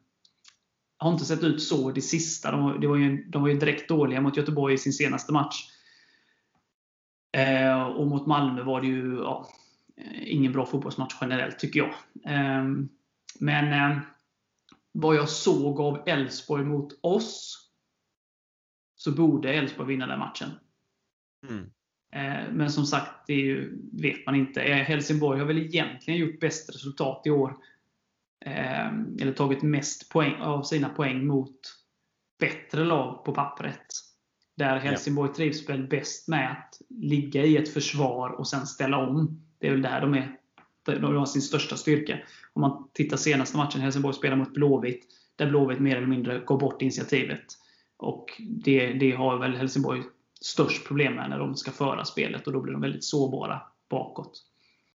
har 1.00 1.12
inte 1.12 1.24
sett 1.24 1.44
ut 1.44 1.62
så 1.62 1.90
det 1.90 2.00
sista. 2.00 2.50
De, 2.50 2.80
det 2.80 2.86
var 2.86 2.96
ju, 2.96 3.24
de 3.24 3.42
var 3.42 3.48
ju 3.48 3.58
direkt 3.58 3.88
dåliga 3.88 4.20
mot 4.20 4.36
Göteborg 4.36 4.74
i 4.74 4.78
sin 4.78 4.92
senaste 4.92 5.32
match. 5.32 5.70
Eh, 7.32 7.82
och 7.82 8.06
mot 8.06 8.26
Malmö 8.26 8.62
var 8.62 8.80
det 8.80 8.86
ju 8.86 9.16
ja, 9.16 9.48
ingen 10.22 10.52
bra 10.52 10.66
fotbollsmatch 10.66 11.14
generellt, 11.20 11.58
tycker 11.58 11.80
jag. 11.80 11.94
Eh, 12.34 12.64
men 13.38 13.72
eh, 13.72 13.98
vad 14.92 15.16
jag 15.16 15.28
såg 15.28 15.80
av 15.80 16.02
Elfsborg 16.06 16.64
mot 16.64 16.98
oss, 17.00 17.56
så 18.96 19.12
borde 19.12 19.52
Elfsborg 19.52 19.88
vinna 19.88 20.06
den 20.06 20.18
matchen. 20.18 20.50
Mm. 21.48 21.70
Eh, 22.12 22.52
men 22.52 22.70
som 22.70 22.86
sagt, 22.86 23.26
det 23.26 23.34
ju, 23.34 23.78
vet 23.92 24.26
man 24.26 24.34
inte. 24.34 24.62
Eh, 24.62 24.76
Helsingborg 24.76 25.38
har 25.38 25.46
väl 25.46 25.58
egentligen 25.58 26.20
gjort 26.20 26.40
bäst 26.40 26.74
resultat 26.74 27.22
i 27.24 27.30
år 27.30 27.56
eller 28.46 29.32
tagit 29.32 29.62
mest 29.62 30.08
poäng 30.08 30.34
av 30.34 30.62
sina 30.62 30.88
poäng 30.88 31.26
mot 31.26 31.60
bättre 32.40 32.84
lag 32.84 33.24
på 33.24 33.34
pappret. 33.34 33.86
Där 34.56 34.78
Helsingborg 34.78 35.32
trivs 35.32 35.68
väl 35.68 35.86
bäst 35.86 36.28
med 36.28 36.50
att 36.50 36.80
ligga 36.88 37.44
i 37.44 37.56
ett 37.56 37.68
försvar 37.68 38.30
och 38.30 38.48
sen 38.48 38.66
ställa 38.66 38.98
om. 38.98 39.42
Det 39.58 39.66
är 39.66 39.70
väl 39.70 39.82
där 39.82 40.00
de, 40.00 40.14
är, 40.14 40.38
de 40.84 41.16
har 41.16 41.26
sin 41.26 41.42
största 41.42 41.76
styrka. 41.76 42.18
Om 42.52 42.60
man 42.60 42.88
tittar 42.92 43.16
senaste 43.16 43.56
matchen 43.56 43.80
Helsingborg 43.80 44.14
spelar 44.14 44.36
mot 44.36 44.54
Blåvitt, 44.54 45.06
där 45.36 45.46
Blåvitt 45.46 45.80
mer 45.80 45.96
eller 45.96 46.06
mindre 46.06 46.38
går 46.38 46.58
bort 46.58 46.82
initiativet. 46.82 47.44
Och 47.96 48.40
det, 48.40 48.92
det 48.92 49.10
har 49.10 49.38
väl 49.38 49.56
Helsingborg 49.56 50.02
störst 50.40 50.86
problem 50.86 51.14
med 51.14 51.30
när 51.30 51.38
de 51.38 51.56
ska 51.56 51.70
föra 51.70 52.04
spelet 52.04 52.46
och 52.46 52.52
då 52.52 52.60
blir 52.60 52.72
de 52.72 52.82
väldigt 52.82 53.04
sårbara 53.04 53.62
bakåt. 53.90 54.42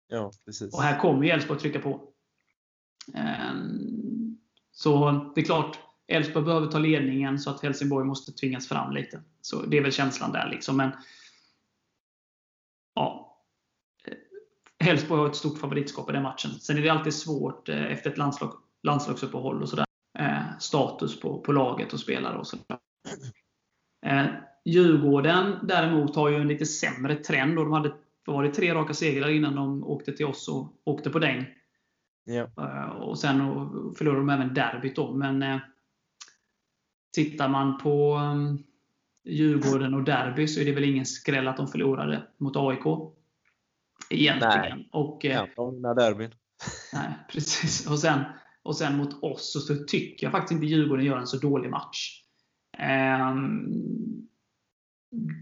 Ja, 0.08 0.30
precis. 0.44 0.74
Och 0.74 0.82
här 0.82 1.00
kommer 1.00 1.24
ju 1.24 1.30
Elfsborg 1.30 1.60
trycka 1.60 1.80
på. 1.80 2.13
Ehm, 3.14 4.38
så 4.72 5.10
det 5.34 5.40
är 5.40 5.44
klart, 5.44 5.78
Elfsborg 6.06 6.44
behöver 6.44 6.66
ta 6.66 6.78
ledningen 6.78 7.38
så 7.38 7.50
att 7.50 7.62
Helsingborg 7.62 8.06
måste 8.06 8.32
tvingas 8.32 8.68
fram 8.68 8.92
lite. 8.92 9.22
Så 9.40 9.62
Det 9.62 9.78
är 9.78 9.82
väl 9.82 9.92
känslan 9.92 10.32
där. 10.32 10.50
Liksom. 10.50 10.76
Men 10.76 10.92
ja, 12.94 13.24
Elfsborg 14.84 15.20
har 15.20 15.28
ett 15.28 15.36
stort 15.36 15.58
favoritskap 15.58 16.10
i 16.10 16.12
den 16.12 16.22
matchen. 16.22 16.50
Sen 16.50 16.78
är 16.78 16.82
det 16.82 16.88
alltid 16.88 17.14
svårt 17.14 17.68
eh, 17.68 17.84
efter 17.84 18.10
ett 18.10 18.18
landslag, 18.18 18.52
landslagsuppehåll 18.82 19.62
och 19.62 19.68
sådär. 19.68 19.84
Eh, 20.18 20.58
status 20.58 21.20
på, 21.20 21.40
på 21.40 21.52
laget 21.52 21.92
och 21.92 22.00
spelare 22.00 22.38
och 22.38 22.46
sådär. 22.46 22.78
Eh, 24.06 24.26
Djurgården 24.64 25.58
däremot 25.62 26.16
har 26.16 26.28
ju 26.28 26.36
en 26.36 26.48
lite 26.48 26.66
sämre 26.66 27.14
trend. 27.14 27.58
Och 27.58 27.64
de 27.64 27.72
hade 27.72 27.94
varit 28.26 28.54
tre 28.54 28.74
raka 28.74 28.94
segrar 28.94 29.28
innan 29.28 29.54
de 29.54 29.84
åkte 29.84 30.12
till 30.12 30.26
oss 30.26 30.48
och 30.48 30.80
åkte 30.84 31.10
på 31.10 31.18
däng. 31.18 31.46
Ja. 32.24 32.50
Eh, 32.58 32.90
och 32.90 33.18
sen 33.18 33.38
förlorade 33.94 34.20
de 34.20 34.30
även 34.30 34.54
derbyt 34.54 34.96
då. 34.96 35.14
Men 35.14 35.42
eh, 35.42 35.58
tittar 37.14 37.48
man 37.48 37.78
på 37.78 38.16
um, 38.16 38.64
Djurgården 39.24 39.94
och 39.94 40.04
derby 40.04 40.48
så 40.48 40.60
är 40.60 40.64
det 40.64 40.72
väl 40.72 40.84
ingen 40.84 41.06
skräll 41.06 41.48
att 41.48 41.56
de 41.56 41.68
förlorade 41.68 42.22
mot 42.38 42.56
AIK. 42.56 42.86
Egentligen. 44.10 44.78
Nej. 44.78 44.88
Och, 44.92 45.24
eh, 45.24 45.32
ja, 45.32 45.48
de 45.56 45.82
derbyn. 45.82 46.34
Nej, 46.92 47.14
precis. 47.30 47.90
Och 47.90 47.98
sen, 47.98 48.20
och 48.62 48.76
sen 48.76 48.96
mot 48.96 49.22
oss 49.22 49.66
så 49.66 49.74
tycker 49.84 50.26
jag 50.26 50.32
faktiskt 50.32 50.52
inte 50.52 50.66
Djurgården 50.66 51.04
gör 51.04 51.18
en 51.18 51.26
så 51.26 51.36
dålig 51.36 51.70
match. 51.70 52.22
Um, 52.78 54.28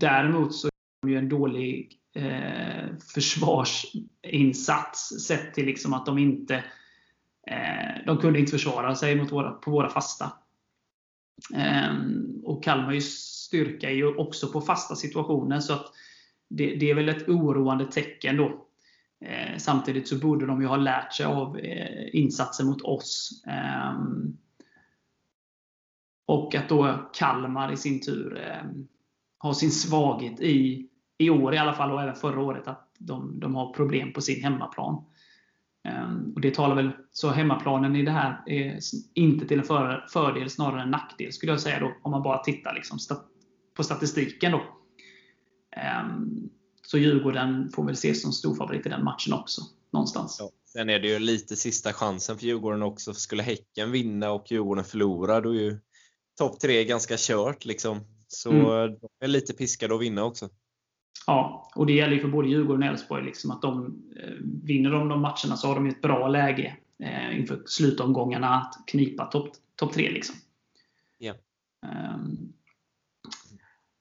däremot 0.00 0.54
så 0.54 0.68
ju 1.08 1.18
en 1.18 1.28
dålig 1.28 1.98
eh, 2.14 2.96
försvarsinsats 3.14 5.08
sett 5.08 5.54
till 5.54 5.66
liksom 5.66 5.94
att 5.94 6.06
de 6.06 6.18
inte 6.18 6.54
eh, 7.46 8.04
de 8.06 8.18
kunde 8.18 8.38
inte 8.38 8.52
försvara 8.52 8.94
sig 8.94 9.16
mot 9.16 9.32
våra, 9.32 9.50
på 9.50 9.70
våra 9.70 9.88
fasta. 9.88 10.32
Eh, 11.54 11.94
och 12.44 12.64
Kalmars 12.64 13.04
styrka 13.04 13.90
är 13.90 13.94
ju 13.94 14.16
också 14.16 14.52
på 14.52 14.60
fasta 14.60 14.96
situationer. 14.96 15.60
så 15.60 15.72
att 15.72 15.86
det, 16.48 16.76
det 16.76 16.90
är 16.90 16.94
väl 16.94 17.08
ett 17.08 17.28
oroande 17.28 17.86
tecken 17.86 18.36
då. 18.36 18.66
Eh, 19.24 19.56
samtidigt 19.58 20.08
så 20.08 20.18
borde 20.18 20.46
de 20.46 20.60
ju 20.60 20.66
ha 20.66 20.76
lärt 20.76 21.12
sig 21.12 21.26
av 21.26 21.58
eh, 21.58 22.08
insatser 22.12 22.64
mot 22.64 22.82
oss. 22.82 23.42
Ehm, 23.46 24.36
och 26.26 26.54
att 26.54 26.68
då 26.68 27.10
Kalmar 27.12 27.72
i 27.72 27.76
sin 27.76 28.00
tur 28.00 28.38
ehm, 28.38 28.88
har 29.38 29.52
sin 29.52 29.70
svaghet 29.70 30.40
i 30.40 30.88
i 31.22 31.30
år 31.30 31.54
i 31.54 31.58
alla 31.58 31.74
fall, 31.74 31.90
och 31.90 32.02
även 32.02 32.14
förra 32.14 32.40
året, 32.40 32.68
att 32.68 32.90
de, 32.98 33.40
de 33.40 33.54
har 33.54 33.72
problem 33.72 34.12
på 34.12 34.20
sin 34.20 34.42
hemmaplan. 34.42 35.04
Um, 35.88 36.32
och 36.34 36.40
det 36.40 36.54
talar 36.54 36.76
väl, 36.76 36.90
så 37.12 37.30
hemmaplanen 37.30 37.96
i 37.96 38.02
det 38.02 38.10
här 38.10 38.42
är 38.46 38.78
inte 39.14 39.46
till 39.46 39.58
en 39.58 39.64
för, 39.64 40.06
fördel, 40.08 40.50
snarare 40.50 40.82
en 40.82 40.90
nackdel, 40.90 41.32
skulle 41.32 41.52
jag 41.52 41.60
säga 41.60 41.80
då, 41.80 41.92
om 42.02 42.10
man 42.10 42.22
bara 42.22 42.38
tittar 42.38 42.74
liksom 42.74 42.98
stat, 42.98 43.26
på 43.76 43.84
statistiken. 43.84 44.52
Då. 44.52 44.62
Um, 46.08 46.50
så 46.82 46.98
Djurgården 46.98 47.70
får 47.70 47.84
väl 47.84 47.92
ses 47.92 48.22
som 48.22 48.32
storfavorit 48.32 48.86
i 48.86 48.88
den 48.88 49.04
matchen 49.04 49.32
också, 49.32 49.62
någonstans. 49.92 50.36
Ja. 50.40 50.50
Sen 50.72 50.90
är 50.90 50.98
det 50.98 51.08
ju 51.08 51.18
lite 51.18 51.56
sista 51.56 51.92
chansen 51.92 52.38
för 52.38 52.46
Djurgården 52.46 52.82
också. 52.82 53.14
Skulle 53.14 53.42
Häcken 53.42 53.90
vinna 53.90 54.30
och 54.30 54.52
Djurgården 54.52 54.84
förlora, 54.84 55.40
då 55.40 55.50
är 55.50 55.60
ju 55.60 55.78
topp 56.38 56.60
tre 56.60 56.84
ganska 56.84 57.14
kört. 57.18 57.64
Liksom. 57.64 58.00
Så 58.28 58.50
mm. 58.50 58.98
de 59.00 59.24
är 59.24 59.28
lite 59.28 59.52
piskade 59.52 59.94
att 59.94 60.00
vinna 60.00 60.24
också. 60.24 60.48
Ja, 61.26 61.70
och 61.74 61.86
det 61.86 61.92
gäller 61.92 62.14
ju 62.14 62.20
för 62.20 62.28
både 62.28 62.48
Djurgården 62.48 62.82
och 62.82 62.88
Elfsborg. 62.88 63.24
Liksom 63.24 63.50
att 63.50 63.62
de, 63.62 64.02
eh, 64.16 64.32
vinner 64.64 64.90
de 64.90 65.08
de 65.08 65.20
matcherna 65.20 65.56
så 65.56 65.68
har 65.68 65.74
de 65.74 65.86
ett 65.86 66.02
bra 66.02 66.28
läge 66.28 66.76
eh, 66.98 67.40
inför 67.40 67.62
slutomgångarna 67.66 68.48
att 68.48 68.74
knipa 68.86 69.24
topp 69.26 69.48
top 69.76 69.92
tre. 69.92 70.10
Liksom. 70.10 70.34
Yeah. 71.20 71.36
Um, 72.14 72.52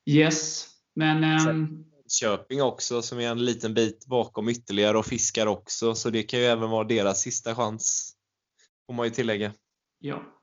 yes, 0.06 0.68
men... 0.94 1.48
Um, 1.50 1.86
Köping 2.20 2.62
också 2.62 3.02
som 3.02 3.20
är 3.20 3.30
en 3.30 3.46
liten 3.46 3.74
bit 3.74 4.06
bakom 4.08 4.50
ytterligare 4.50 4.98
och 4.98 5.06
fiskar 5.06 5.48
också. 5.48 5.96
Så 5.96 6.10
det 6.10 6.24
kan 6.24 6.40
ju 6.40 6.46
även 6.46 6.70
vara 6.70 6.84
deras 6.84 7.22
sista 7.22 7.56
chans. 7.56 8.16
Får 8.86 8.94
man 8.94 9.06
ju 9.06 9.10
tillägga. 9.10 9.52
Ja, 10.00 10.41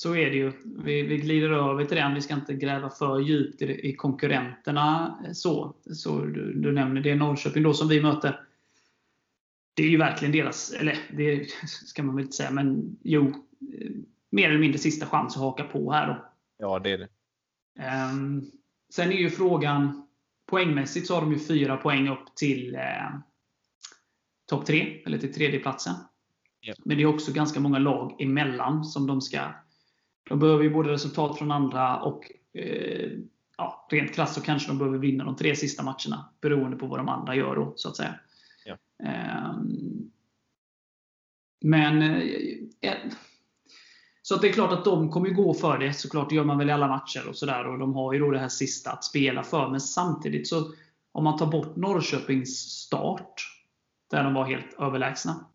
så 0.00 0.16
är 0.16 0.30
det 0.30 0.36
ju. 0.36 0.52
Vi, 0.64 1.02
vi 1.02 1.16
glider 1.16 1.50
över 1.50 1.84
till 1.84 1.96
den. 1.96 2.14
Vi 2.14 2.20
ska 2.20 2.34
inte 2.34 2.54
gräva 2.54 2.90
för 2.90 3.20
djupt 3.20 3.62
i, 3.62 3.88
i 3.88 3.96
konkurrenterna. 3.96 5.18
Så, 5.32 5.74
så 5.94 6.24
du, 6.24 6.52
du 6.52 6.72
nämner 6.72 7.00
det 7.00 7.14
Norrköping 7.14 7.62
då 7.62 7.74
som 7.74 7.88
vi 7.88 8.02
möter. 8.02 8.40
Det 9.74 9.82
är 9.82 9.88
ju 9.88 9.98
verkligen 9.98 10.32
deras, 10.32 10.72
eller 10.72 10.98
det 11.16 11.50
ska 11.66 12.02
man 12.02 12.16
väl 12.16 12.24
inte 12.24 12.36
säga, 12.36 12.50
men 12.50 12.96
jo, 13.02 13.32
mer 14.30 14.48
eller 14.48 14.58
mindre 14.58 14.78
sista 14.78 15.06
chans 15.06 15.36
att 15.36 15.42
haka 15.42 15.64
på 15.64 15.92
här 15.92 16.06
då. 16.06 16.30
Ja, 16.58 16.78
det 16.78 16.90
är 16.90 16.98
det. 16.98 17.08
Um, 18.12 18.50
sen 18.92 19.12
är 19.12 19.16
ju 19.16 19.30
frågan, 19.30 20.06
poängmässigt 20.46 21.06
så 21.06 21.14
har 21.14 21.20
de 21.20 21.32
ju 21.32 21.38
fyra 21.38 21.76
poäng 21.76 22.08
upp 22.08 22.34
till 22.36 22.74
eh, 22.74 23.18
topp 24.48 24.66
tre, 24.66 25.02
eller 25.06 25.18
till 25.18 25.34
tredjeplatsen. 25.34 25.94
Yep. 26.66 26.76
Men 26.84 26.96
det 26.96 27.02
är 27.02 27.06
också 27.06 27.32
ganska 27.32 27.60
många 27.60 27.78
lag 27.78 28.20
emellan 28.22 28.84
som 28.84 29.06
de 29.06 29.20
ska 29.20 29.40
de 30.30 30.38
behöver 30.38 30.64
ju 30.64 30.70
både 30.70 30.92
resultat 30.92 31.38
från 31.38 31.50
andra 31.50 32.00
och 32.00 32.32
eh, 32.52 33.10
ja, 33.56 33.86
rent 33.90 34.14
krasst 34.14 34.34
så 34.34 34.40
kanske 34.40 34.68
de 34.68 34.78
behöver 34.78 34.98
vinna 34.98 35.24
de 35.24 35.36
tre 35.36 35.56
sista 35.56 35.82
matcherna. 35.82 36.28
Beroende 36.40 36.76
på 36.76 36.86
vad 36.86 36.98
de 36.98 37.08
andra 37.08 37.34
gör 37.34 37.56
då, 37.56 37.72
så 37.76 37.88
att 37.88 37.96
säga. 37.96 38.14
Ja. 38.64 38.76
Eh, 39.04 39.54
men 41.60 42.02
eh, 42.80 42.94
så 44.22 44.34
att 44.34 44.40
det 44.40 44.48
är 44.48 44.52
klart 44.52 44.72
att 44.72 44.84
de 44.84 45.10
kommer 45.10 45.30
gå 45.30 45.54
för 45.54 45.78
det. 45.78 45.92
Såklart, 45.92 46.28
det 46.28 46.34
gör 46.34 46.44
man 46.44 46.58
väl 46.58 46.68
i 46.68 46.72
alla 46.72 46.88
matcher 46.88 47.28
och 47.28 47.36
sådär. 47.36 47.66
Och 47.66 47.78
de 47.78 47.94
har 47.94 48.12
ju 48.12 48.18
då 48.18 48.30
det 48.30 48.38
här 48.38 48.48
sista 48.48 48.90
att 48.90 49.04
spela 49.04 49.42
för. 49.42 49.68
Men 49.68 49.80
samtidigt 49.80 50.48
så, 50.48 50.72
om 51.12 51.24
man 51.24 51.38
tar 51.38 51.46
bort 51.46 51.76
Norrköpings 51.76 52.58
start, 52.58 53.34
där 54.10 54.24
de 54.24 54.34
var 54.34 54.44
helt 54.44 54.76
överlägsna 54.78 55.46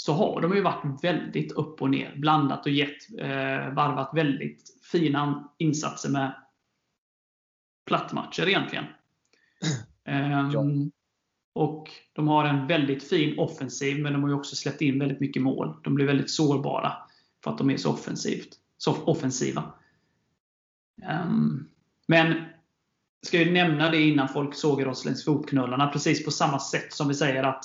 så 0.00 0.12
har 0.12 0.40
de 0.40 0.54
ju 0.54 0.62
varit 0.62 1.04
väldigt 1.04 1.52
upp 1.52 1.82
och 1.82 1.90
ner. 1.90 2.14
Blandat 2.16 2.66
och 2.66 2.72
gett, 2.72 3.18
eh, 3.18 3.74
varvat 3.74 4.10
väldigt 4.14 4.78
fina 4.92 5.50
insatser 5.58 6.10
med 6.10 6.34
plattmatcher 7.86 8.48
egentligen. 8.48 8.84
Eh, 10.04 10.50
ja. 10.52 10.64
Och 11.52 11.90
De 12.12 12.28
har 12.28 12.44
en 12.44 12.66
väldigt 12.66 13.08
fin 13.08 13.38
offensiv, 13.38 14.02
men 14.02 14.12
de 14.12 14.22
har 14.22 14.34
också 14.34 14.56
släppt 14.56 14.80
in 14.80 14.98
väldigt 14.98 15.20
mycket 15.20 15.42
mål. 15.42 15.76
De 15.84 15.94
blir 15.94 16.06
väldigt 16.06 16.30
sårbara 16.30 16.92
för 17.44 17.50
att 17.50 17.58
de 17.58 17.70
är 17.70 17.76
så, 17.76 17.92
offensivt, 17.92 18.48
så 18.78 18.96
offensiva. 19.04 19.72
Um, 21.24 21.68
men 22.06 22.44
ska 23.22 23.38
ju 23.38 23.52
nämna 23.52 23.90
det 23.90 24.00
innan 24.00 24.28
folk 24.28 24.54
sågar 24.54 24.86
oss 24.86 25.04
längs 25.04 25.24
fotknölarna. 25.24 25.88
Precis 25.88 26.24
på 26.24 26.30
samma 26.30 26.58
sätt 26.58 26.92
som 26.92 27.08
vi 27.08 27.14
säger 27.14 27.42
att 27.42 27.64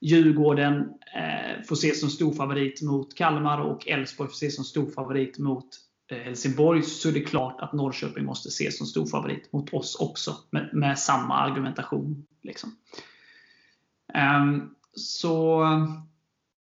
Djurgården 0.00 0.80
eh, 1.16 1.62
får 1.68 1.74
ses 1.76 2.00
som 2.00 2.08
stor 2.08 2.32
favorit 2.32 2.82
mot 2.82 3.14
Kalmar 3.14 3.60
och 3.60 3.88
Elfsborg 3.88 4.28
får 4.28 4.34
ses 4.34 4.56
som 4.56 4.64
stor 4.64 4.90
favorit 4.90 5.38
mot 5.38 5.66
eh, 6.10 6.18
Helsingborg. 6.18 6.82
Så 6.82 7.08
är 7.08 7.12
det 7.12 7.20
klart 7.20 7.60
att 7.60 7.72
Norrköping 7.72 8.24
måste 8.24 8.48
ses 8.48 8.78
som 8.78 8.86
stor 8.86 9.06
favorit 9.06 9.52
mot 9.52 9.74
oss 9.74 9.96
också. 10.00 10.36
Med, 10.50 10.70
med 10.72 10.98
samma 10.98 11.34
argumentation. 11.34 12.26
Liksom. 12.42 12.76
Um, 14.14 14.74
så, 14.92 15.64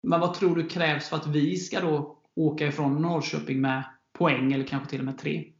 men 0.03 0.21
vad 0.21 0.35
tror 0.35 0.57
du 0.57 0.69
krävs 0.69 1.09
för 1.09 1.17
att 1.17 1.27
vi 1.27 1.57
ska 1.57 1.81
då 1.81 2.19
åka 2.35 2.67
ifrån 2.67 3.03
Norrköping 3.03 3.61
med 3.61 3.85
poäng 4.19 4.53
eller 4.53 4.65
kanske 4.65 4.91
till 4.91 4.99
och 4.99 5.05
med 5.05 5.19
tre? 5.19 5.53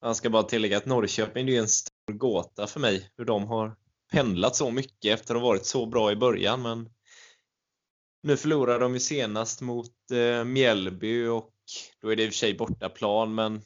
Jag 0.00 0.16
ska 0.16 0.30
bara 0.30 0.42
tillägga 0.42 0.76
att 0.76 0.86
Norrköping 0.86 1.48
är 1.48 1.60
en 1.60 1.68
stor 1.68 2.12
gåta 2.12 2.66
för 2.66 2.80
mig. 2.80 3.10
Hur 3.16 3.24
de 3.24 3.44
har 3.46 3.76
pendlat 4.14 4.56
så 4.56 4.70
mycket 4.70 5.18
efter 5.18 5.34
att 5.34 5.40
ha 5.40 5.48
varit 5.48 5.66
så 5.66 5.86
bra 5.86 6.12
i 6.12 6.16
början. 6.16 6.62
Men 6.62 6.88
nu 8.22 8.36
förlorade 8.36 8.78
de 8.78 8.94
ju 8.94 9.00
senast 9.00 9.60
mot 9.60 10.10
eh, 10.12 10.44
Mjällby 10.44 11.26
och 11.26 11.50
då 12.00 12.12
är 12.12 12.16
det 12.16 12.24
i 12.24 12.28
och 12.28 12.32
för 12.32 12.38
sig 12.38 12.54
bortaplan, 12.54 13.34
men 13.34 13.62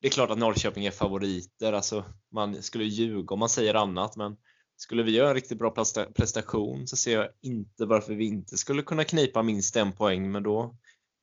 det 0.00 0.06
är 0.06 0.10
klart 0.10 0.30
att 0.30 0.38
Norrköping 0.38 0.86
är 0.86 0.90
favoriter. 0.90 1.72
Alltså, 1.72 2.04
man 2.32 2.62
skulle 2.62 2.84
ljuga 2.84 3.34
om 3.34 3.38
man 3.38 3.48
säger 3.48 3.74
annat, 3.74 4.16
men 4.16 4.36
skulle 4.76 5.02
vi 5.02 5.10
göra 5.10 5.28
en 5.28 5.34
riktigt 5.34 5.58
bra 5.58 5.74
prestation 6.14 6.86
så 6.86 6.96
ser 6.96 7.16
jag 7.16 7.28
inte 7.42 7.86
varför 7.86 8.14
vi 8.14 8.26
inte 8.26 8.56
skulle 8.56 8.82
kunna 8.82 9.04
knipa 9.04 9.42
minst 9.42 9.76
en 9.76 9.92
poäng, 9.92 10.32
men 10.32 10.42
då, 10.42 10.76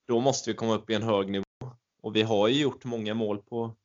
då 0.08 0.20
måste 0.20 0.50
vi 0.50 0.56
komma 0.56 0.76
upp 0.76 0.90
i 0.90 0.94
en 0.94 1.04
hög 1.04 1.30
nivå. 1.30 1.44
Och 2.02 2.16
vi 2.16 2.22
har 2.22 2.48
ju 2.48 2.62
gjort 2.62 2.84
många 2.84 3.14
mål 3.14 3.38
på 3.38 3.76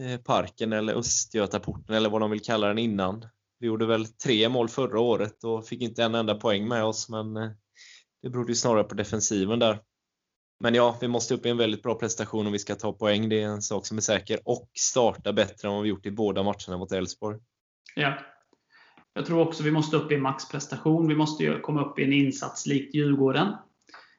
eh, 0.00 0.20
Parken 0.20 0.72
eller 0.72 0.94
Östgötaporten 0.94 1.94
eller 1.94 2.10
vad 2.10 2.20
de 2.20 2.30
vill 2.30 2.42
kalla 2.44 2.66
den 2.66 2.78
innan. 2.78 3.26
Vi 3.60 3.66
gjorde 3.66 3.86
väl 3.86 4.06
tre 4.06 4.48
mål 4.48 4.68
förra 4.68 5.00
året 5.00 5.44
och 5.44 5.66
fick 5.66 5.82
inte 5.82 6.02
en 6.02 6.14
enda 6.14 6.34
poäng 6.34 6.68
med 6.68 6.84
oss, 6.84 7.08
men 7.08 7.36
eh, 7.36 7.50
det 8.22 8.30
berodde 8.30 8.50
ju 8.50 8.56
snarare 8.56 8.84
på 8.84 8.94
defensiven 8.94 9.58
där. 9.58 9.80
Men 10.60 10.74
ja, 10.74 10.96
vi 11.00 11.08
måste 11.08 11.34
upp 11.34 11.46
i 11.46 11.48
en 11.48 11.56
väldigt 11.56 11.82
bra 11.82 11.94
prestation 11.94 12.46
om 12.46 12.52
vi 12.52 12.58
ska 12.58 12.74
ta 12.74 12.92
poäng. 12.92 13.28
Det 13.28 13.42
är 13.42 13.46
en 13.46 13.62
sak 13.62 13.86
som 13.86 13.96
är 13.96 14.00
säker. 14.00 14.40
Och 14.44 14.70
starta 14.78 15.32
bättre 15.32 15.68
än 15.68 15.74
vad 15.74 15.82
vi 15.82 15.88
gjort 15.88 16.06
i 16.06 16.10
båda 16.10 16.42
matcherna 16.42 16.78
mot 16.78 16.92
Elfsborg. 16.92 17.38
Ja. 17.94 18.18
Jag 19.14 19.26
tror 19.26 19.40
också 19.40 19.62
vi 19.62 19.70
måste 19.70 19.96
upp 19.96 20.12
i 20.12 20.16
maxprestation. 20.16 21.08
Vi 21.08 21.14
måste 21.14 21.44
ju 21.44 21.60
komma 21.60 21.84
upp 21.84 21.98
i 21.98 22.04
en 22.04 22.12
insats 22.12 22.66
likt 22.66 22.94
Djurgården. 22.94 23.56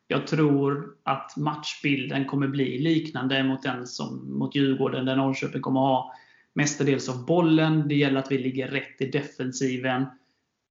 Jag 0.08 0.28
tror 0.28 0.96
att 1.04 1.38
matchbilden 1.38 2.26
kommer 2.26 2.48
bli 2.48 2.80
liknande 2.80 3.44
mot 3.44 3.64
den 3.64 3.88
som 3.88 4.40
mot 4.40 4.56
Djurgården, 4.56 5.06
där 5.06 5.16
Norrköping 5.16 5.62
kommer 5.62 5.80
ha 5.80 6.14
mestadels 6.54 7.10
av 7.10 7.26
bollen. 7.26 7.88
Det 7.88 7.96
gäller 7.96 8.20
att 8.20 8.32
vi 8.32 8.38
ligger 8.38 8.68
rätt 8.68 9.02
i 9.02 9.06
defensiven. 9.06 10.06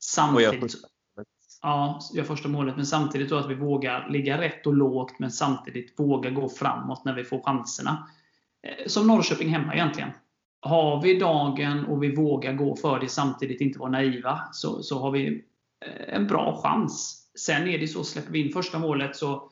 Samtidigt, 0.03 0.75
ja, 1.63 2.01
gör 2.15 2.25
första 2.25 2.49
målet, 2.49 2.77
men 2.77 2.87
samtidigt 2.87 3.29
då 3.29 3.37
att 3.37 3.51
vi 3.51 3.55
vågar 3.55 4.09
ligga 4.11 4.41
rätt 4.41 4.67
och 4.67 4.75
lågt, 4.75 5.19
men 5.19 5.31
samtidigt 5.31 6.01
våga 6.01 6.31
gå 6.31 6.49
framåt 6.49 7.05
när 7.05 7.15
vi 7.15 7.25
får 7.25 7.43
chanserna. 7.43 8.09
Eh, 8.63 8.87
som 8.87 9.07
Norrköping 9.07 9.49
hemma 9.49 9.75
egentligen. 9.75 10.11
Har 10.61 11.03
vi 11.03 11.19
dagen 11.19 11.85
och 11.85 12.03
vi 12.03 12.15
vågar 12.15 12.53
gå 12.53 12.77
för 12.77 13.01
det 13.01 13.09
samtidigt 13.09 13.61
inte 13.61 13.79
vara 13.79 13.91
naiva, 13.91 14.41
så, 14.53 14.83
så 14.83 14.99
har 14.99 15.11
vi 15.11 15.45
eh, 15.87 16.15
en 16.15 16.27
bra 16.27 16.61
chans. 16.63 17.27
Sen 17.39 17.69
är 17.69 17.79
det 17.79 17.89
så, 17.89 18.05
släpper 18.05 18.33
vi 18.33 18.47
in 18.47 18.53
första 18.53 18.79
målet 18.79 19.17
så 19.17 19.51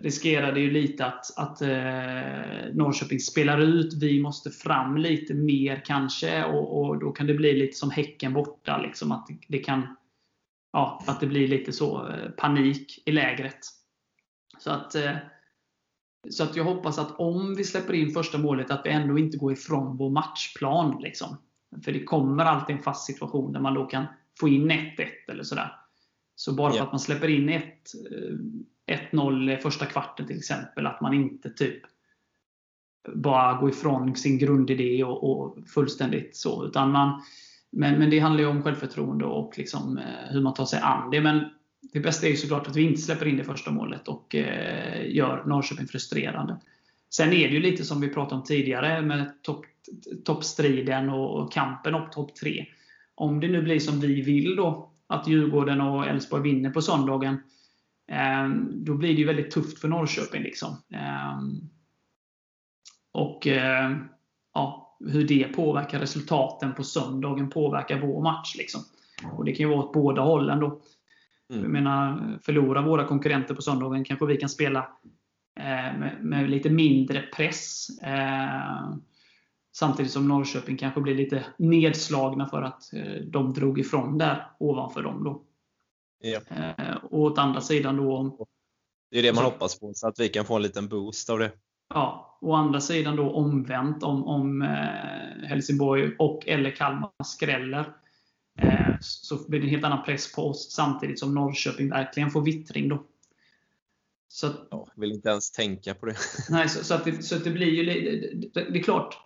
riskerar 0.00 0.52
det 0.52 0.60
ju 0.60 0.70
lite 0.70 1.06
att, 1.06 1.38
att 1.38 1.62
eh, 1.62 2.74
Norrköping 2.74 3.20
spelar 3.20 3.58
ut. 3.58 3.94
Vi 3.94 4.22
måste 4.22 4.50
fram 4.50 4.96
lite 4.96 5.34
mer 5.34 5.82
kanske 5.84 6.44
och, 6.44 6.80
och, 6.80 6.98
då 6.98 7.12
kan 7.12 7.26
det 7.26 7.34
bli 7.34 7.52
lite 7.52 7.76
som 7.76 7.90
Häcken 7.90 8.32
borta. 8.32 8.78
Liksom, 8.78 9.12
att 9.12 9.26
det, 9.26 9.38
det 9.48 9.58
kan 9.58 9.96
ja, 10.72 11.04
att 11.06 11.20
det 11.20 11.26
blir 11.26 11.48
lite 11.48 11.72
så 11.72 12.08
eh, 12.08 12.30
panik 12.30 13.02
i 13.06 13.12
lägret. 13.12 13.58
Så 14.58 14.70
att, 14.70 14.94
eh, 14.94 15.16
så 16.30 16.44
att 16.44 16.56
jag 16.56 16.64
hoppas 16.64 16.98
att 16.98 17.18
om 17.18 17.54
vi 17.54 17.64
släpper 17.64 17.94
in 17.94 18.10
första 18.10 18.38
målet, 18.38 18.70
att 18.70 18.86
vi 18.86 18.90
ändå 18.90 19.18
inte 19.18 19.38
går 19.38 19.52
ifrån 19.52 19.96
vår 19.96 20.10
matchplan. 20.10 21.00
Liksom. 21.02 21.36
För 21.84 21.92
det 21.92 22.04
kommer 22.04 22.44
alltid 22.44 22.76
en 22.76 22.82
fast 22.82 23.06
situation 23.06 23.52
där 23.52 23.60
man 23.60 23.74
då 23.74 23.86
kan 23.86 24.06
få 24.40 24.48
in 24.48 24.70
1-1 24.70 25.08
eller 25.28 25.42
sådär. 25.42 25.81
Så 26.42 26.52
bara 26.52 26.70
för 26.70 26.78
ja. 26.78 26.84
att 26.84 26.92
man 26.92 27.00
släpper 27.00 27.28
in 27.28 27.60
1-0 29.10 29.52
eh, 29.52 29.58
första 29.58 29.86
kvarten 29.86 30.26
till 30.26 30.38
exempel, 30.38 30.86
att 30.86 31.00
man 31.00 31.14
inte 31.14 31.50
typ 31.50 31.82
bara 33.14 33.60
går 33.60 33.70
ifrån 33.70 34.16
sin 34.16 34.38
grundidé 34.38 35.04
och, 35.04 35.30
och 35.30 35.68
fullständigt 35.68 36.36
så. 36.36 36.66
Utan 36.66 36.90
man, 36.90 37.22
men, 37.70 37.98
men 37.98 38.10
det 38.10 38.18
handlar 38.18 38.42
ju 38.42 38.48
om 38.48 38.62
självförtroende 38.62 39.24
och 39.24 39.58
liksom, 39.58 39.98
eh, 39.98 40.04
hur 40.30 40.40
man 40.40 40.54
tar 40.54 40.64
sig 40.64 40.80
an 40.82 41.10
det. 41.10 41.20
Men 41.20 41.44
det 41.92 42.00
bästa 42.00 42.26
är 42.26 42.30
ju 42.30 42.36
såklart 42.36 42.68
att 42.68 42.76
vi 42.76 42.82
inte 42.82 43.00
släpper 43.00 43.26
in 43.26 43.36
det 43.36 43.44
första 43.44 43.70
målet 43.70 44.08
och 44.08 44.34
eh, 44.34 45.14
gör 45.14 45.44
Norrköping 45.46 45.86
frustrerande. 45.86 46.56
Sen 47.10 47.32
är 47.32 47.48
det 47.48 47.54
ju 47.54 47.60
lite 47.60 47.84
som 47.84 48.00
vi 48.00 48.08
pratade 48.08 48.40
om 48.40 48.44
tidigare 48.44 49.02
med 49.02 49.42
topp, 49.42 49.64
toppstriden 50.24 51.10
och 51.10 51.52
kampen 51.52 51.94
upp 51.94 52.12
topp 52.12 52.34
3. 52.34 52.66
Om 53.14 53.40
det 53.40 53.48
nu 53.48 53.62
blir 53.62 53.78
som 53.78 54.00
vi 54.00 54.22
vill 54.22 54.56
då, 54.56 54.91
att 55.12 55.28
Djurgården 55.28 55.80
och 55.80 56.06
Elfsborg 56.06 56.42
vinner 56.42 56.70
på 56.70 56.82
söndagen, 56.82 57.34
eh, 58.10 58.48
då 58.70 58.94
blir 58.94 59.08
det 59.08 59.20
ju 59.20 59.26
väldigt 59.26 59.50
tufft 59.50 59.78
för 59.78 59.88
Norrköping. 59.88 60.42
Liksom. 60.42 60.76
Eh, 60.94 61.38
och 63.12 63.46
eh, 63.46 63.96
ja, 64.54 64.96
hur 65.00 65.28
det 65.28 65.44
påverkar 65.44 65.98
resultaten 65.98 66.74
på 66.74 66.84
söndagen 66.84 67.50
påverkar 67.50 68.00
vår 68.00 68.22
match. 68.22 68.54
Liksom. 68.58 68.80
Och 69.32 69.44
Det 69.44 69.52
kan 69.52 69.66
ju 69.66 69.76
vara 69.76 69.84
åt 69.84 69.92
båda 69.92 70.22
hållen. 70.22 70.60
Då. 70.60 70.66
Mm. 71.50 71.62
Jag 71.62 71.70
menar, 71.70 72.38
förlorar 72.42 72.82
våra 72.82 73.04
konkurrenter 73.04 73.54
på 73.54 73.62
söndagen 73.62 74.04
kanske 74.04 74.26
vi 74.26 74.36
kan 74.36 74.48
spela 74.48 74.88
med, 75.54 76.16
med, 76.20 76.50
lite 76.50 76.70
mindre 76.70 77.22
press. 77.22 77.88
Eh, 78.02 78.94
samtidigt 79.72 80.12
som 80.12 80.28
Norrköping 80.28 80.76
kanske 80.76 81.00
blir 81.00 81.14
lite 81.14 81.44
nedslagna 81.56 82.46
för 82.46 82.62
att 82.62 82.92
eh, 82.92 83.14
de 83.14 83.52
drog 83.52 83.78
ifrån 83.78 84.18
där 84.18 84.50
ovanför 84.58 85.02
dem. 85.02 85.24
Då. 85.24 85.42
Ja. 86.20 86.40
Eh, 86.48 86.96
och 86.96 87.20
åt 87.20 87.38
andra 87.38 87.60
sidan 87.60 87.96
då... 87.96 88.36
Det 89.10 89.18
är 89.18 89.22
det 89.22 89.32
man 89.32 89.44
hoppas 89.44 89.80
på, 89.80 89.92
så 89.94 90.08
att 90.08 90.20
vi 90.20 90.28
kan 90.28 90.44
få 90.44 90.56
en 90.56 90.62
liten 90.62 90.88
boost 90.88 91.30
av 91.30 91.38
det. 91.38 91.52
Ja, 91.94 92.38
å 92.40 92.54
andra 92.54 92.80
sidan 92.80 93.16
då 93.16 93.30
omvänt 93.30 94.02
om, 94.02 94.24
om 94.24 94.62
eh, 94.62 95.48
Helsingborg 95.48 96.16
och 96.18 96.48
eller 96.48 96.70
Kalmar 96.70 97.10
skräller. 97.24 97.92
Så 99.00 99.48
blir 99.48 99.60
det 99.60 99.66
en 99.66 99.70
helt 99.70 99.84
annan 99.84 100.04
press 100.04 100.34
på 100.34 100.48
oss 100.48 100.72
samtidigt 100.72 101.18
som 101.18 101.34
Norrköping 101.34 101.88
verkligen 101.88 102.30
får 102.30 102.42
vittring. 102.42 102.88
Då. 102.88 103.06
Så 104.28 104.46
att, 104.46 104.68
ja, 104.70 104.88
jag 104.94 105.00
vill 105.00 105.12
inte 105.12 105.28
ens 105.28 105.50
tänka 105.50 105.94
på 105.94 106.06
det. 106.06 106.16
Nej, 106.50 106.68
så, 106.68 106.84
så, 106.84 106.94
att, 106.94 107.04
det, 107.04 107.22
så 107.22 107.36
att 107.36 107.44
det 107.44 107.50
blir 107.50 107.66
ju 107.66 107.84
det, 107.84 108.70
det 108.70 108.78
är 108.78 108.82
klart, 108.82 109.18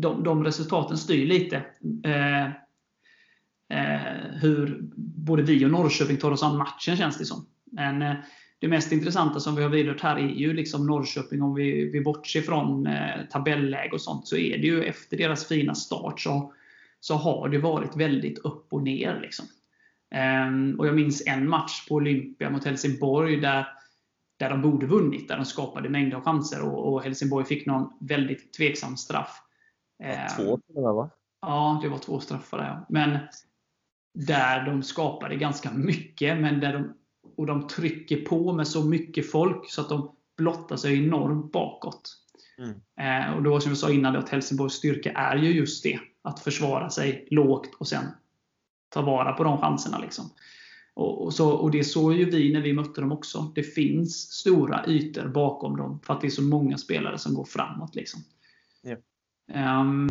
de, 0.00 0.24
de 0.24 0.44
resultaten 0.44 0.98
styr 0.98 1.26
lite 1.26 1.56
eh, 2.04 2.46
eh, 3.78 4.30
hur 4.40 4.78
både 4.96 5.42
vi 5.42 5.64
och 5.64 5.70
Norrköping 5.70 6.16
tar 6.16 6.30
oss 6.30 6.42
an 6.42 6.58
matchen 6.58 6.96
känns 6.96 7.18
det 7.18 7.24
som. 7.24 7.46
Men 7.72 8.02
eh, 8.02 8.14
det 8.60 8.68
mest 8.68 8.92
intressanta 8.92 9.40
som 9.40 9.56
vi 9.56 9.62
har 9.62 9.70
vidrört 9.70 10.00
här 10.00 10.16
är 10.16 10.28
ju 10.28 10.52
liksom 10.52 10.86
Norrköping. 10.86 11.42
Om 11.42 11.54
vi, 11.54 11.90
vi 11.90 12.00
bortser 12.00 12.40
från 12.40 12.86
eh, 12.86 13.24
tabelläge 13.30 13.92
och 13.92 14.00
sånt, 14.00 14.28
så 14.28 14.36
är 14.36 14.58
det 14.58 14.66
ju 14.66 14.84
efter 14.84 15.16
deras 15.16 15.48
fina 15.48 15.74
start 15.74 16.20
så, 16.20 16.52
så 17.00 17.14
har 17.14 17.48
det 17.48 17.58
varit 17.58 17.96
väldigt 17.96 18.38
upp 18.38 18.72
och 18.72 18.82
ner. 18.82 19.20
Liksom. 19.20 19.46
Ehm, 20.10 20.76
och 20.78 20.86
Jag 20.86 20.94
minns 20.94 21.22
en 21.26 21.48
match 21.48 21.88
på 21.88 21.94
Olympia 21.94 22.50
mot 22.50 22.64
Helsingborg 22.64 23.36
där, 23.36 23.66
där 24.38 24.50
de 24.50 24.62
borde 24.62 24.86
vunnit. 24.86 25.28
Där 25.28 25.36
de 25.36 25.44
skapade 25.44 25.88
mängder 25.88 26.16
av 26.16 26.22
chanser 26.22 26.62
och, 26.62 26.92
och 26.92 27.02
Helsingborg 27.02 27.46
fick 27.46 27.66
någon 27.66 27.92
väldigt 28.00 28.52
tveksam 28.52 28.96
straff. 28.96 29.42
Två 30.36 30.58
till 30.58 30.76
och 30.76 30.82
med 30.82 30.94
va? 30.94 31.10
Ja, 31.40 31.80
det 31.82 31.88
var 31.88 31.98
två 31.98 32.20
straffar 32.20 32.58
där. 32.58 32.80
Men 32.88 33.18
där 34.14 34.66
de 34.66 34.82
skapade 34.82 35.36
ganska 35.36 35.72
mycket, 35.72 36.40
men 36.40 36.60
där 36.60 36.72
de 36.72 36.94
och 37.36 37.46
de 37.46 37.66
trycker 37.66 38.24
på 38.24 38.52
med 38.52 38.68
så 38.68 38.84
mycket 38.84 39.30
folk 39.30 39.70
så 39.70 39.80
att 39.80 39.88
de 39.88 40.16
blottar 40.36 40.76
sig 40.76 41.04
enormt 41.06 41.52
bakåt. 41.52 42.16
Mm. 42.58 42.80
Eh, 43.00 43.36
och 43.36 43.42
då 43.42 43.60
som 43.60 43.70
jag 43.70 43.78
sa 43.78 43.90
innan, 43.90 44.16
att 44.16 44.28
Helsingborgs 44.28 44.74
styrka 44.74 45.12
är 45.12 45.36
ju 45.36 45.50
just 45.50 45.82
det. 45.82 46.00
Att 46.22 46.40
försvara 46.40 46.90
sig 46.90 47.28
lågt 47.30 47.74
och 47.74 47.88
sen 47.88 48.04
ta 48.88 49.02
vara 49.02 49.32
på 49.32 49.44
de 49.44 49.58
chanserna. 49.58 49.98
Liksom. 49.98 50.24
Och, 50.94 51.24
och, 51.24 51.34
så, 51.34 51.50
och 51.50 51.70
Det 51.70 51.84
såg 51.84 52.14
ju 52.14 52.30
vi 52.30 52.52
när 52.52 52.60
vi 52.60 52.72
mötte 52.72 53.00
dem 53.00 53.12
också. 53.12 53.52
Det 53.54 53.62
finns 53.62 54.32
stora 54.32 54.84
ytor 54.86 55.28
bakom 55.28 55.76
dem 55.76 56.00
för 56.02 56.14
att 56.14 56.20
det 56.20 56.26
är 56.26 56.30
så 56.30 56.42
många 56.42 56.78
spelare 56.78 57.18
som 57.18 57.34
går 57.34 57.44
framåt. 57.44 57.94
Liksom. 57.94 58.20
Ehm, 59.48 60.08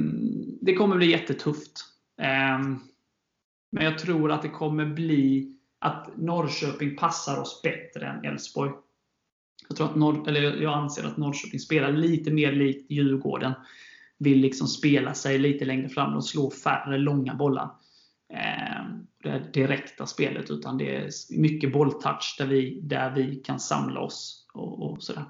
det 0.62 0.74
kommer 0.74 0.96
bli 0.96 1.12
jättetufft. 1.12 1.86
Ehm, 2.22 2.80
men 3.72 3.86
jag 3.86 4.00
tror 4.00 4.32
att 4.32 4.42
det 4.42 4.50
kommer 4.50 4.86
bli 4.86 5.54
att 5.80 6.18
Norrköping 6.18 6.96
passar 6.96 7.42
oss 7.42 7.62
bättre 7.64 8.08
än 8.08 8.26
Elfsborg. 8.26 8.72
Jag, 9.68 9.78
tror 9.78 9.88
att 9.88 9.96
Norr, 9.96 10.30
eller 10.30 10.62
jag 10.62 10.74
anser 10.74 11.08
att 11.08 11.18
Norrköping 11.18 11.60
spelar 11.60 11.92
lite 11.92 12.32
mer 12.32 12.52
likt 12.52 12.92
Djurgården. 12.92 13.54
Vill 14.20 14.40
liksom 14.40 14.68
spela 14.68 15.14
sig 15.14 15.40
lite 15.40 15.66
längre 15.66 15.90
fram 15.90 16.14
och 16.14 16.26
slå 16.26 16.52
färre 16.52 16.98
långa 16.98 17.36
bollar. 17.36 17.70
Ehm, 18.34 19.08
det 19.24 19.54
direkta 19.54 20.06
spelet. 20.06 20.50
Utan 20.50 20.78
det 20.78 20.96
är 20.96 21.10
mycket 21.30 21.74
bolltouch 21.74 22.36
där 22.38 22.48
vi, 22.48 22.82
där 22.82 23.12
vi 23.16 23.36
kan 23.36 23.60
samla 23.60 24.00
oss. 24.00 24.48
och, 24.54 24.92
och 24.92 25.04
sådär. 25.04 25.26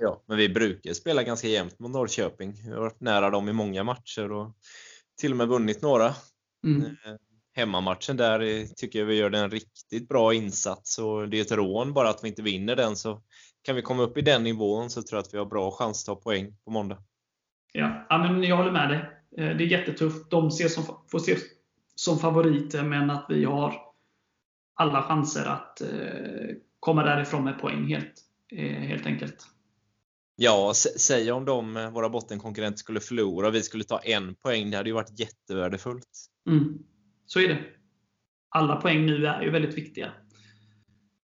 Ja, 0.00 0.22
men 0.26 0.36
vi 0.38 0.48
brukar 0.48 0.92
spela 0.92 1.22
ganska 1.22 1.48
jämnt 1.48 1.78
mot 1.78 1.90
Norrköping. 1.90 2.52
Vi 2.64 2.72
har 2.72 2.80
varit 2.80 3.00
nära 3.00 3.30
dem 3.30 3.48
i 3.48 3.52
många 3.52 3.84
matcher 3.84 4.32
och 4.32 4.56
till 5.20 5.30
och 5.30 5.36
med 5.36 5.48
vunnit 5.48 5.82
några. 5.82 6.14
Mm. 6.64 6.82
Eh, 6.82 7.14
hemmamatchen 7.56 8.16
där 8.16 8.66
tycker 8.74 8.98
jag 8.98 9.06
vi 9.06 9.14
gör 9.14 9.32
en 9.32 9.50
riktigt 9.50 10.08
bra 10.08 10.34
insats 10.34 10.98
och 10.98 11.28
det 11.28 11.38
är 11.38 11.42
ett 11.42 11.52
rån 11.52 11.92
bara 11.92 12.08
att 12.08 12.24
vi 12.24 12.28
inte 12.28 12.42
vinner 12.42 12.76
den 12.76 12.96
så 12.96 13.22
kan 13.62 13.76
vi 13.76 13.82
komma 13.82 14.02
upp 14.02 14.18
i 14.18 14.22
den 14.22 14.44
nivån 14.44 14.90
så 14.90 15.02
tror 15.02 15.16
jag 15.16 15.22
att 15.22 15.34
vi 15.34 15.38
har 15.38 15.46
bra 15.46 15.70
chans 15.70 16.02
att 16.02 16.06
ta 16.06 16.22
poäng 16.22 16.56
på 16.64 16.70
måndag. 16.70 16.98
Ja, 17.72 18.06
ja 18.08 18.18
men 18.18 18.42
jag 18.42 18.56
håller 18.56 18.72
med 18.72 18.88
dig. 18.88 18.98
Eh, 19.38 19.56
det 19.56 19.64
är 19.64 19.68
jättetufft. 19.68 20.30
De 20.30 20.48
ses 20.48 20.74
som, 20.74 20.84
får 21.10 21.18
ses 21.18 21.42
som 21.94 22.18
favoriter 22.18 22.82
men 22.82 23.10
att 23.10 23.26
vi 23.28 23.44
har 23.44 23.74
alla 24.74 25.02
chanser 25.02 25.44
att 25.44 25.80
eh, 25.80 26.56
komma 26.80 27.04
därifrån 27.04 27.44
med 27.44 27.60
poäng 27.60 27.86
helt, 27.86 28.14
helt 28.88 29.06
enkelt. 29.06 29.55
Ja, 30.36 30.72
säg 30.74 31.32
om 31.32 31.44
de, 31.44 31.90
våra 31.92 32.08
bottenkonkurrenter 32.08 32.78
skulle 32.78 33.00
förlora 33.00 33.46
och 33.46 33.54
vi 33.54 33.62
skulle 33.62 33.84
ta 33.84 33.98
en 33.98 34.34
poäng. 34.34 34.70
Det 34.70 34.76
hade 34.76 34.88
ju 34.88 34.94
varit 34.94 35.20
jättevärdefullt. 35.20 36.08
Mm. 36.48 36.78
Så 37.26 37.40
är 37.40 37.48
det. 37.48 37.64
Alla 38.48 38.76
poäng 38.76 39.06
nu 39.06 39.26
är 39.26 39.42
ju 39.42 39.50
väldigt 39.50 39.74
viktiga. 39.74 40.12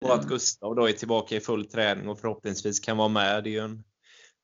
Och 0.02 0.14
att 0.14 0.28
Gustav 0.28 0.76
då 0.76 0.90
är 0.90 0.94
tillbaka 0.94 1.36
i 1.36 1.40
full 1.40 1.66
träning 1.66 2.10
och 2.10 2.20
förhoppningsvis 2.20 2.80
kan 2.80 2.98
vara 2.98 3.08
med. 3.08 3.44
Det 3.44 3.50
är 3.50 3.52
ju 3.52 3.60
en 3.60 3.84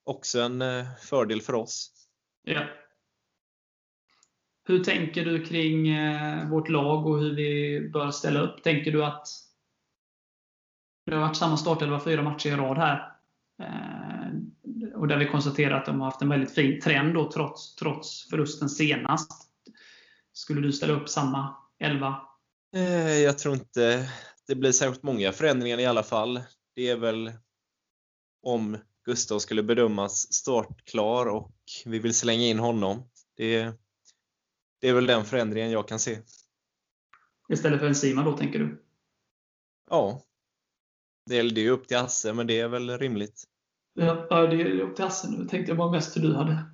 också 0.03 0.41
en 0.41 0.63
fördel 1.01 1.41
för 1.41 1.53
oss. 1.53 1.91
Ja. 2.43 2.63
Hur 4.63 4.83
tänker 4.83 5.25
du 5.25 5.45
kring 5.45 5.95
vårt 6.49 6.69
lag 6.69 7.07
och 7.07 7.19
hur 7.19 7.35
vi 7.35 7.79
bör 7.89 8.11
ställa 8.11 8.39
upp? 8.39 8.63
Tänker 8.63 8.91
du 8.91 9.05
att 9.05 9.27
det 11.05 11.15
har 11.15 11.21
varit 11.21 11.37
samma 11.37 11.57
startelva 11.57 11.99
fyra 11.99 12.21
matcher 12.21 12.49
i 12.49 12.55
rad 12.55 12.77
här. 12.77 13.11
Och 14.97 15.07
där 15.07 15.17
vi 15.17 15.27
konstaterar 15.27 15.77
att 15.77 15.85
de 15.85 15.99
har 15.99 16.05
haft 16.05 16.21
en 16.21 16.29
väldigt 16.29 16.55
fin 16.55 16.81
trend 16.81 17.13
då, 17.13 17.31
trots, 17.31 17.75
trots 17.75 18.29
förlusten 18.29 18.69
senast. 18.69 19.31
Skulle 20.33 20.61
du 20.61 20.73
ställa 20.73 20.93
upp 20.93 21.09
samma 21.09 21.55
elva? 21.79 22.21
Jag 23.23 23.37
tror 23.37 23.55
inte 23.55 24.09
det 24.47 24.55
blir 24.55 24.71
särskilt 24.71 25.03
många 25.03 25.31
förändringar 25.31 25.79
i 25.79 25.85
alla 25.85 26.03
fall. 26.03 26.41
Det 26.75 26.89
är 26.89 26.97
väl 26.97 27.31
om 28.41 28.77
Gustav 29.05 29.39
skulle 29.39 29.63
bedömas 29.63 30.33
startklar 30.33 31.25
och 31.25 31.53
vi 31.85 31.99
vill 31.99 32.13
slänga 32.13 32.45
in 32.45 32.59
honom. 32.59 33.09
Det, 33.35 33.73
det 34.81 34.89
är 34.89 34.93
väl 34.93 35.05
den 35.05 35.25
förändringen 35.25 35.71
jag 35.71 35.87
kan 35.87 35.99
se. 35.99 36.19
Istället 37.49 37.79
för 37.79 37.87
en 37.87 37.95
Sima 37.95 38.23
då, 38.23 38.37
tänker 38.37 38.59
du? 38.59 38.83
Ja. 39.89 40.21
Det 41.25 41.37
är 41.37 41.43
ju 41.43 41.69
upp 41.69 41.87
till 41.87 41.97
Asse, 41.97 42.33
men 42.33 42.47
det 42.47 42.59
är 42.59 42.67
väl 42.67 42.97
rimligt. 42.97 43.43
Ja, 43.99 44.47
det 44.47 44.61
är 44.61 44.79
upp 44.79 44.95
till 44.95 45.05
Hasse 45.05 45.29
nu. 45.31 45.45
Tänkte 45.45 45.71
jag 45.71 45.77
bara 45.77 45.91
mest 45.91 46.17
hur 46.17 46.21
du 46.21 46.35
hade 46.35 46.65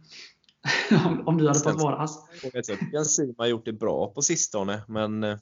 om, 1.05 1.27
om 1.27 1.37
du 1.37 1.47
hade 1.47 1.59
fått 1.59 1.81
vara 1.81 1.97
Hasse. 1.97 2.19
Att 2.93 3.07
Simon 3.07 3.35
har 3.37 3.47
gjort 3.47 3.65
det 3.65 3.73
bra 3.73 4.13
på 4.13 4.21
sistone, 4.21 4.83
men 4.87 5.23
eh, 5.23 5.37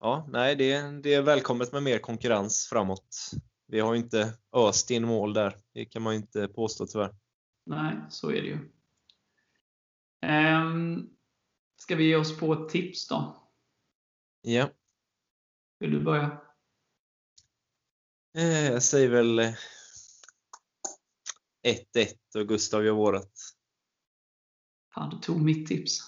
ja, 0.00 0.28
nej, 0.28 0.56
det, 0.56 1.02
det 1.02 1.14
är 1.14 1.22
välkommet 1.22 1.72
med 1.72 1.82
mer 1.82 1.98
konkurrens 1.98 2.66
framåt. 2.70 3.30
Vi 3.66 3.80
har 3.80 3.94
ju 3.94 4.00
inte 4.00 4.32
öst 4.52 4.90
in 4.90 5.06
mål 5.06 5.32
där. 5.32 5.56
Det 5.74 5.84
kan 5.84 6.02
man 6.02 6.14
ju 6.14 6.20
inte 6.20 6.48
påstå 6.48 6.86
tyvärr. 6.86 7.14
Nej, 7.66 7.96
så 8.08 8.30
är 8.30 8.42
det 8.42 8.48
ju. 8.48 8.58
Um, 10.26 11.10
ska 11.76 11.96
vi 11.96 12.04
ge 12.04 12.16
oss 12.16 12.38
på 12.38 12.52
ett 12.52 12.68
tips 12.68 13.08
då? 13.08 13.50
Ja. 14.40 14.68
Vill 15.78 15.90
du 15.90 16.00
börja? 16.00 16.40
Eh, 18.38 18.72
jag 18.72 18.82
säger 18.82 19.08
väl 19.08 19.54
1-1 21.66 22.40
och 22.40 22.48
Gustav 22.48 22.84
gör 22.84 22.92
vårat. 22.92 23.32
Fan, 24.94 25.10
du 25.10 25.16
tog 25.16 25.40
mitt 25.40 25.68
tips. 25.68 25.98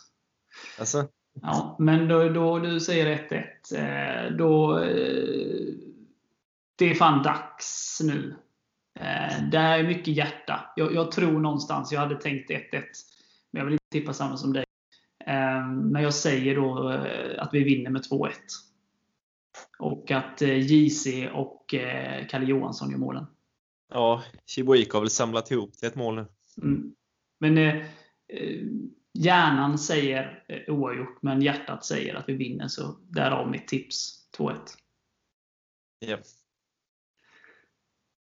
Alltså? 0.79 1.09
Ja, 1.43 1.77
men 1.79 2.09
då, 2.09 2.29
då 2.29 2.59
du 2.59 2.81
säger 2.81 3.29
1-1, 3.73 4.27
eh, 4.27 4.37
då... 4.37 4.79
Eh, 4.79 5.75
det 6.77 6.91
är 6.91 6.95
fan 6.95 7.23
dags 7.23 8.01
nu. 8.05 8.35
Eh, 9.01 9.49
det 9.51 9.59
är 9.59 9.83
mycket 9.83 10.15
hjärta. 10.15 10.73
Jag, 10.77 10.95
jag 10.95 11.13
tror 11.13 11.41
någonstans, 11.41 11.93
jag 11.93 12.01
hade 12.01 12.21
tänkt 12.21 12.51
1-1, 12.51 12.61
men 13.51 13.61
jag 13.61 13.65
vill 13.65 13.73
inte 13.73 13.91
tippa 13.91 14.13
samma 14.13 14.37
som 14.37 14.53
dig. 14.53 14.65
Men 15.93 16.03
jag 16.03 16.15
säger 16.15 16.57
då 16.57 16.89
att 17.39 17.55
vi 17.55 17.65
vinner 17.65 17.91
med 17.91 18.03
2-1. 18.03 18.31
Och 19.79 20.11
att 20.11 20.41
JC 20.41 21.07
och 21.33 21.75
Kalle 22.29 22.45
Johansson 22.45 22.91
gör 22.91 22.99
målen. 22.99 23.27
Ja, 23.91 24.23
Chibuik 24.47 24.93
har 24.93 25.01
väl 25.01 25.11
samlat 25.11 25.51
ihop 25.51 25.73
till 25.73 25.89
ett 25.89 25.95
mål 25.95 26.15
nu. 26.15 26.27
Mm. 26.63 26.95
Men 27.41 27.59
eh, 27.59 27.85
hjärnan 29.15 29.79
säger 29.79 30.45
eh, 30.49 30.75
oavgjort, 30.75 31.23
men 31.23 31.43
hjärtat 31.43 31.85
säger 31.85 32.15
att 32.15 32.29
vi 32.29 32.33
vinner. 32.33 32.69
Så 32.69 32.97
därav 33.09 33.51
mitt 33.51 33.69
tips 33.69 34.29
2-1. 34.39 34.57
Yep. 36.05 36.21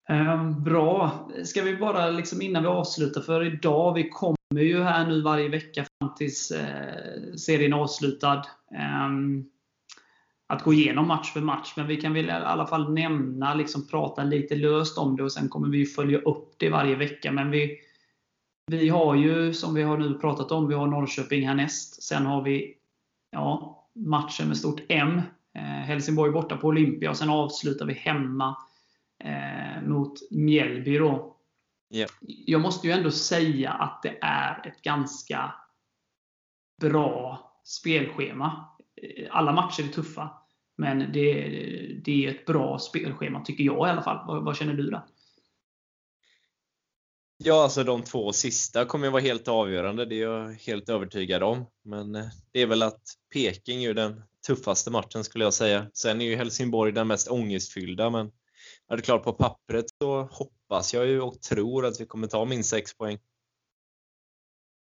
Eh, 0.10 0.50
bra. 0.60 1.30
Ska 1.46 1.62
vi 1.62 1.78
bara, 1.78 2.10
liksom 2.10 2.42
innan 2.42 2.64
vi 2.64 2.70
avslutar 2.70 3.22
för 3.22 3.46
idag, 3.46 3.94
vi 3.94 4.10
kommer 4.10 4.62
ju 4.62 4.84
här 4.84 5.08
nu 5.08 5.22
varje 5.22 5.50
vecka 5.50 5.86
fram 5.86 6.16
tills 6.16 6.52
eh, 6.52 7.34
serien 7.36 7.74
är 7.74 7.78
avslutad. 7.78 8.46
Att 10.48 10.64
gå 10.64 10.74
igenom 10.74 11.08
match 11.08 11.34
för 11.34 11.42
match. 11.42 11.74
Men 11.78 11.88
vi 11.88 12.02
kan 12.02 12.14
väl 12.14 12.26
i 12.26 12.32
alla 12.32 12.68
fall 12.68 12.94
nämna, 12.94 13.54
liksom 13.54 13.88
prata 13.88 14.24
lite 14.24 14.56
löst 14.56 14.98
om 14.98 15.16
det 15.16 15.24
och 15.24 15.32
sen 15.32 15.50
kommer 15.50 15.68
vi 15.68 15.86
följa 15.86 16.20
upp 16.20 16.56
det 16.58 16.70
varje 16.70 16.96
vecka. 16.96 17.32
Men 17.32 17.52
vi, 17.52 17.80
vi 18.72 18.90
har 18.90 19.16
ju, 19.16 19.54
som 19.54 19.74
vi 19.74 19.84
har 19.84 19.98
nu 19.98 20.14
pratat 20.14 20.52
om, 20.52 20.68
vi 20.68 20.76
har 20.76 20.88
Norrköping 20.88 21.48
härnäst. 21.48 22.04
Sen 22.04 22.26
har 22.26 22.42
vi 22.42 22.78
ja, 23.32 23.80
matchen 23.94 24.48
med 24.48 24.58
stort 24.58 24.82
M. 24.90 25.22
Eh, 25.56 25.62
Helsingborg 25.62 26.32
borta 26.32 26.58
på 26.58 26.68
Olympia 26.68 27.10
och 27.10 27.18
sen 27.18 27.30
avslutar 27.30 27.86
vi 27.86 27.94
hemma 27.94 28.58
eh, 29.24 29.82
mot 29.88 30.32
Mjällby. 30.32 30.98
Då. 30.98 31.36
Yeah. 31.94 32.12
Jag 32.22 32.62
måste 32.62 32.88
ju 32.88 32.94
ändå 32.94 33.12
säga 33.12 33.72
att 33.72 34.04
det 34.04 34.18
är 34.22 34.68
ett 34.68 34.82
ganska 34.82 35.54
bra 36.82 37.40
spelschema. 37.64 38.66
Eh, 39.04 39.28
alla 39.30 39.52
matcher 39.52 39.84
är 39.84 39.88
tuffa. 39.88 40.30
Men 40.78 41.00
det, 41.00 41.34
det 42.06 42.26
är 42.26 42.30
ett 42.30 42.46
bra 42.46 42.80
spelschema, 42.80 43.46
tycker 43.46 43.64
jag 43.64 43.88
i 43.88 43.92
alla 43.92 44.02
fall. 44.02 44.28
Vad, 44.28 44.44
vad 44.44 44.58
känner 44.58 44.74
du 44.74 44.90
då? 44.90 45.06
Ja, 47.38 47.64
alltså 47.64 47.84
de 47.84 48.04
två 48.04 48.34
sista 48.34 48.86
kommer 48.86 49.08
att 49.08 49.14
vara 49.14 49.22
helt 49.22 49.48
avgörande. 49.48 50.06
Det 50.06 50.16
är 50.16 50.22
jag 50.22 50.52
helt 50.52 50.90
övertygad 50.90 51.44
om. 51.44 51.66
Men 51.84 52.16
eh, 52.16 52.26
det 52.52 52.62
är 52.62 52.68
väl 52.68 52.84
att 52.84 53.02
Peking 53.34 53.84
är 53.84 53.94
den 53.94 54.24
tuffaste 54.48 54.92
matchen 54.92 55.24
skulle 55.24 55.44
jag 55.44 55.54
säga. 55.54 55.90
Sen 55.94 56.22
är 56.22 56.26
ju 56.26 56.36
Helsingborg 56.36 56.92
den 56.92 57.08
mest 57.08 57.32
ångestfyllda, 57.32 58.10
men 58.10 58.32
är 58.88 58.96
det 58.96 59.02
klart 59.02 59.24
på 59.24 59.34
pappret 59.34 59.86
så 60.02 60.22
hoppas 60.22 60.94
jag 60.94 61.08
ju 61.08 61.22
och 61.22 61.42
tror 61.42 61.86
att 61.86 62.02
vi 62.02 62.06
kommer 62.06 62.28
ta 62.28 62.46
minst 62.46 62.70
6 62.70 62.98
poäng. 62.98 63.20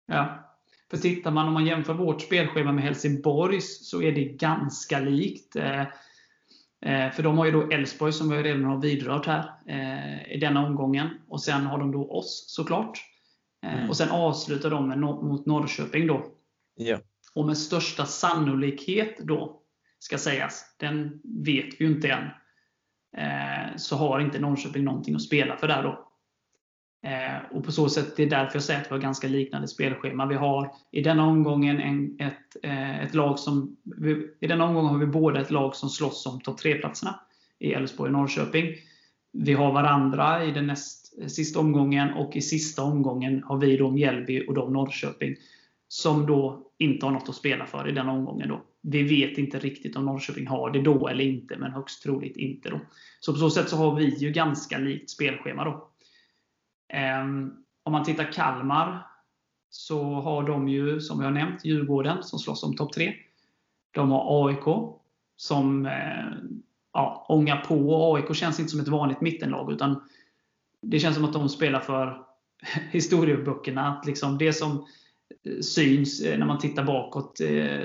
Ja, 0.07 0.54
för 0.91 0.97
tittar 0.97 1.31
man, 1.31 1.49
om 1.49 1.55
man 1.55 1.67
jämför 1.67 1.95
vårt 1.95 2.23
spelschema 2.23 2.73
med 2.73 2.85
Helsingborgs, 2.85 3.89
så 3.91 4.03
är 4.03 4.13
det 4.13 4.25
ganska 4.25 5.01
likt. 5.01 5.57
Eh, 5.57 5.81
eh, 6.81 7.13
för 7.13 7.23
de 7.23 7.39
har 7.39 7.45
ju 7.47 7.53
då 7.53 7.71
Elfsborg, 7.71 8.13
som 8.13 8.31
vi 8.31 8.43
redan 8.43 8.65
har 8.65 8.81
vidrört 8.81 9.27
här, 9.27 9.51
eh, 9.67 10.35
i 10.35 10.39
denna 10.41 10.67
omgången. 10.67 11.09
Och 11.29 11.43
sen 11.43 11.67
har 11.67 11.79
de 11.79 11.93
då 11.93 12.11
oss, 12.11 12.45
såklart. 12.49 12.99
Mm. 13.67 13.89
Och 13.89 13.97
sen 13.97 14.11
avslutar 14.11 14.71
de 14.71 14.89
med, 14.89 14.99
mot 14.99 15.47
Norrköping 15.47 16.07
då. 16.07 16.27
Ja. 16.77 16.99
Och 17.35 17.47
med 17.47 17.59
största 17.59 18.07
sannolikhet 18.07 19.19
då, 19.19 19.61
ska 19.99 20.19
sägas, 20.19 20.77
den 20.79 21.21
vet 21.25 21.81
vi 21.81 21.85
ju 21.85 21.87
inte 21.87 22.09
än, 22.09 22.29
så 23.79 23.97
har 23.97 24.21
inte 24.21 24.39
Norrköping 24.39 24.85
någonting 24.85 25.15
att 25.15 25.23
spela 25.23 25.57
för 25.57 25.69
där 25.69 25.83
då. 25.83 26.14
Eh, 27.05 27.57
och 27.57 27.65
på 27.65 27.73
så 27.73 27.89
sätt, 27.89 28.17
det 28.17 28.23
är 28.23 28.31
därför 28.31 28.57
jag 28.57 28.63
säger 28.63 28.81
att 28.81 28.87
vi 28.87 28.95
har 28.95 28.99
ganska 29.01 29.29
liknande 29.29 29.69
spelschema. 29.69 30.27
Vi 30.27 30.35
har 30.35 30.71
i 30.91 31.03
denna 31.03 31.27
omgången 31.27 31.81
en, 31.81 32.17
ett, 32.19 32.57
eh, 32.63 33.05
ett 33.05 33.15
lag 33.15 33.39
som... 33.39 33.77
I 34.41 34.47
denna 34.47 34.65
omgången 34.65 34.91
har 34.91 34.99
vi 34.99 35.07
båda 35.07 35.41
ett 35.41 35.51
lag 35.51 35.77
som 35.77 35.89
slåss 35.89 36.27
om 36.27 36.41
topp 36.41 36.61
3-platserna 36.61 37.21
i 37.59 37.73
Elfsborg 37.73 38.09
och 38.09 38.19
Norrköping. 38.19 38.75
Vi 39.33 39.53
har 39.53 39.73
varandra 39.73 40.45
i 40.45 40.51
den 40.51 40.67
näst, 40.67 41.19
eh, 41.21 41.27
sista 41.27 41.61
omgången 41.61 42.13
och 42.13 42.37
i 42.37 42.41
sista 42.41 42.83
omgången 42.83 43.43
har 43.43 43.59
vi 43.59 43.77
då 43.77 43.91
Mjällby 43.91 44.47
och 44.49 44.55
de 44.55 44.73
Norrköping 44.73 45.37
som 45.89 46.27
då 46.27 46.67
inte 46.79 47.07
har 47.07 47.13
något 47.13 47.29
att 47.29 47.35
spela 47.35 47.67
för 47.67 47.89
i 47.89 47.93
den 47.93 48.09
omgången. 48.09 48.49
Då. 48.49 48.63
Vi 48.83 49.03
vet 49.03 49.39
inte 49.39 49.59
riktigt 49.59 49.97
om 49.97 50.05
Norrköping 50.05 50.47
har 50.47 50.71
det 50.71 50.83
då 50.83 51.09
eller 51.09 51.25
inte, 51.25 51.57
men 51.57 51.73
högst 51.73 52.03
troligt 52.03 52.37
inte. 52.37 52.71
då. 52.71 52.81
Så 53.21 53.33
på 53.33 53.39
så 53.39 53.51
sätt 53.51 53.69
så 53.69 53.77
har 53.77 53.95
vi 53.95 54.05
ju 54.05 54.31
ganska 54.31 54.79
likt 54.79 55.11
spelschema. 55.11 55.65
då. 55.65 55.91
Ehm, 56.89 57.53
om 57.83 57.93
man 57.93 58.05
tittar 58.05 58.33
Kalmar 58.33 59.07
så 59.71 60.15
har 60.15 60.43
de 60.43 60.69
ju, 60.69 61.01
som 61.01 61.21
jag 61.21 61.27
har 61.27 61.33
nämnt, 61.33 61.65
Djurgården 61.65 62.23
som 62.23 62.39
slåss 62.39 62.63
om 62.63 62.77
topp 62.77 62.93
3. 62.93 63.15
De 63.91 64.11
har 64.11 64.49
AIK 64.49 64.95
som 65.37 65.87
eh, 65.87 66.53
ja, 66.93 67.27
ångar 67.29 67.65
på. 67.69 68.15
AIK 68.15 68.37
känns 68.37 68.61
inte 68.61 68.71
som 68.71 68.81
ett 68.81 68.89
vanligt 68.89 69.21
mittenlag 69.21 69.73
utan 69.73 70.03
det 70.83 70.99
känns 70.99 71.15
som 71.15 71.25
att 71.25 71.33
de 71.33 71.49
spelar 71.49 71.81
för 71.81 72.23
historieböckerna. 72.91 73.89
Att 73.89 74.07
liksom 74.07 74.39
det 74.39 74.53
som 74.53 74.87
eh, 75.45 75.61
syns 75.61 76.21
eh, 76.21 76.39
när 76.39 76.47
man 76.47 76.59
tittar 76.59 76.85
bakåt 76.85 77.41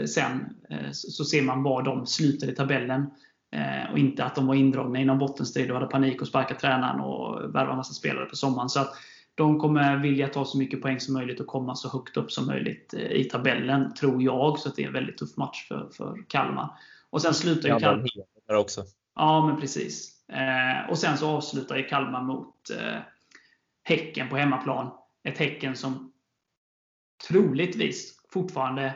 sen 0.06 0.56
så 0.92 1.26
ser 1.26 1.42
man 1.42 1.64
var 1.64 1.84
de 1.84 2.06
slutar 2.06 2.50
i 2.50 2.56
tabellen. 2.56 3.06
Eh, 3.52 3.92
och 3.92 3.98
inte 3.98 4.24
att 4.24 4.36
de 4.36 4.48
var 4.48 4.56
indragna 4.56 5.02
i 5.02 5.06
någon 5.06 5.20
bottenstrid 5.20 5.72
och 5.72 5.78
hade 5.78 5.92
panik 5.92 6.22
och 6.22 6.28
sparka 6.28 6.56
tränaren 6.56 7.00
och 7.00 7.56
värva 7.56 7.76
massa 7.76 7.94
spelare 7.94 8.26
på 8.26 8.36
sommaren. 8.36 8.70
Så 8.70 8.80
att 8.80 8.94
de 9.36 9.60
kommer 9.60 9.98
vilja 9.98 10.28
ta 10.28 10.46
så 10.46 10.58
mycket 10.58 10.82
poäng 10.82 11.00
som 11.00 11.14
möjligt 11.14 11.40
och 11.40 11.48
komma 11.48 11.76
så 11.76 11.90
högt 11.90 12.18
upp 12.18 12.32
som 12.32 12.48
möjligt 12.48 12.94
eh, 12.94 13.12
i 13.12 13.24
tabellen, 13.24 13.94
tror 13.94 14.24
jag. 14.24 14.60
Så 14.60 14.70
det 14.70 14.84
är 14.84 14.88
en 14.88 14.94
väldigt 14.94 15.18
tuff 15.18 15.38
match 15.38 15.68
för, 15.68 15.90
för 15.92 16.18
Kalmar. 16.28 16.70
Och 17.10 17.22
sen 17.22 17.34
slutar 17.34 17.70
ju 17.70 17.80
Kalmar... 17.80 18.10
också. 18.50 18.84
Ja, 19.16 19.48
men 19.48 19.62
precis. 19.62 20.28
Eh, 20.30 20.90
och 20.90 20.98
sen 20.98 21.18
så 21.18 21.30
avslutar 21.30 21.78
ju 21.78 21.84
Kalmar 21.84 22.22
mot 22.22 22.70
eh, 22.70 23.00
Häcken 23.84 24.30
på 24.30 24.38
hemmaplan. 24.38 24.92
Ett 25.24 25.38
Häcken 25.38 25.76
som 25.76 26.12
troligtvis 27.28 28.20
fortfarande 28.34 28.94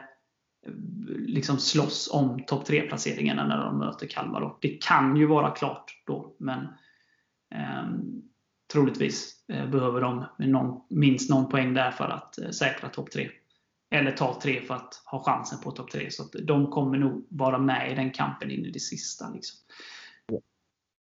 liksom 1.09 1.57
slåss 1.57 2.09
om 2.14 2.43
topp 2.45 2.70
3-placeringarna 2.70 3.47
när 3.47 3.57
de 3.57 3.80
möter 3.80 4.07
Kalmar. 4.07 4.41
Då. 4.41 4.57
Det 4.61 4.84
kan 4.84 5.18
ju 5.18 5.26
vara 5.26 5.49
klart 5.49 6.01
då, 6.05 6.36
men 6.39 6.59
eh, 7.55 7.89
troligtvis 8.74 9.45
eh, 9.47 9.70
behöver 9.70 10.01
de 10.01 10.26
någon, 10.38 10.82
minst 10.89 11.30
någon 11.30 11.49
poäng 11.49 11.74
där 11.74 11.91
för 11.91 12.09
att 12.09 12.38
eh, 12.38 12.49
säkra 12.49 12.89
topp 12.89 13.11
3. 13.11 13.30
Eller 13.91 14.11
ta 14.11 14.39
tre 14.41 14.61
för 14.61 14.74
att 14.74 15.03
ha 15.05 15.24
chansen 15.24 15.59
på 15.59 15.72
topp 15.72 15.91
3. 15.91 16.11
Så 16.11 16.24
de 16.43 16.72
kommer 16.72 16.97
nog 16.97 17.28
vara 17.30 17.57
med 17.57 17.91
i 17.91 17.95
den 17.95 18.11
kampen 18.11 18.51
in 18.51 18.66
i 18.66 18.72
det 18.72 18.80
sista. 18.80 19.30
Liksom. 19.30 19.57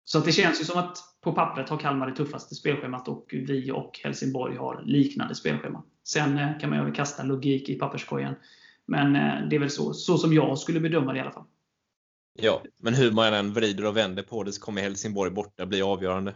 Så 0.04 0.20
det 0.20 0.32
känns 0.32 0.60
ju 0.60 0.64
som 0.64 0.80
att 0.80 0.98
på 1.20 1.32
pappret 1.32 1.68
har 1.68 1.78
Kalmar 1.78 2.06
det 2.06 2.16
tuffaste 2.16 2.54
spelschemat 2.54 3.08
och 3.08 3.26
vi 3.30 3.70
och 3.70 4.00
Helsingborg 4.04 4.56
har 4.56 4.82
liknande 4.84 5.34
spelschema. 5.34 5.82
Sen 6.04 6.38
eh, 6.38 6.58
kan 6.58 6.70
man 6.70 6.86
ju 6.86 6.92
kasta 6.92 7.22
logik 7.22 7.68
i 7.68 7.74
papperskorgen. 7.74 8.34
Men 8.88 9.12
det 9.48 9.56
är 9.56 9.60
väl 9.60 9.70
så, 9.70 9.94
så 9.94 10.18
som 10.18 10.32
jag 10.32 10.58
skulle 10.58 10.80
bedöma 10.80 11.12
det 11.12 11.18
i 11.18 11.22
alla 11.22 11.32
fall. 11.32 11.44
Ja, 12.32 12.62
men 12.76 12.94
hur 12.94 13.12
man 13.12 13.34
än 13.34 13.52
vrider 13.52 13.86
och 13.86 13.96
vänder 13.96 14.22
på 14.22 14.42
det 14.42 14.52
så 14.52 14.60
kommer 14.60 14.82
Helsingborg 14.82 15.30
borta 15.30 15.66
bli 15.66 15.82
avgörande. 15.82 16.34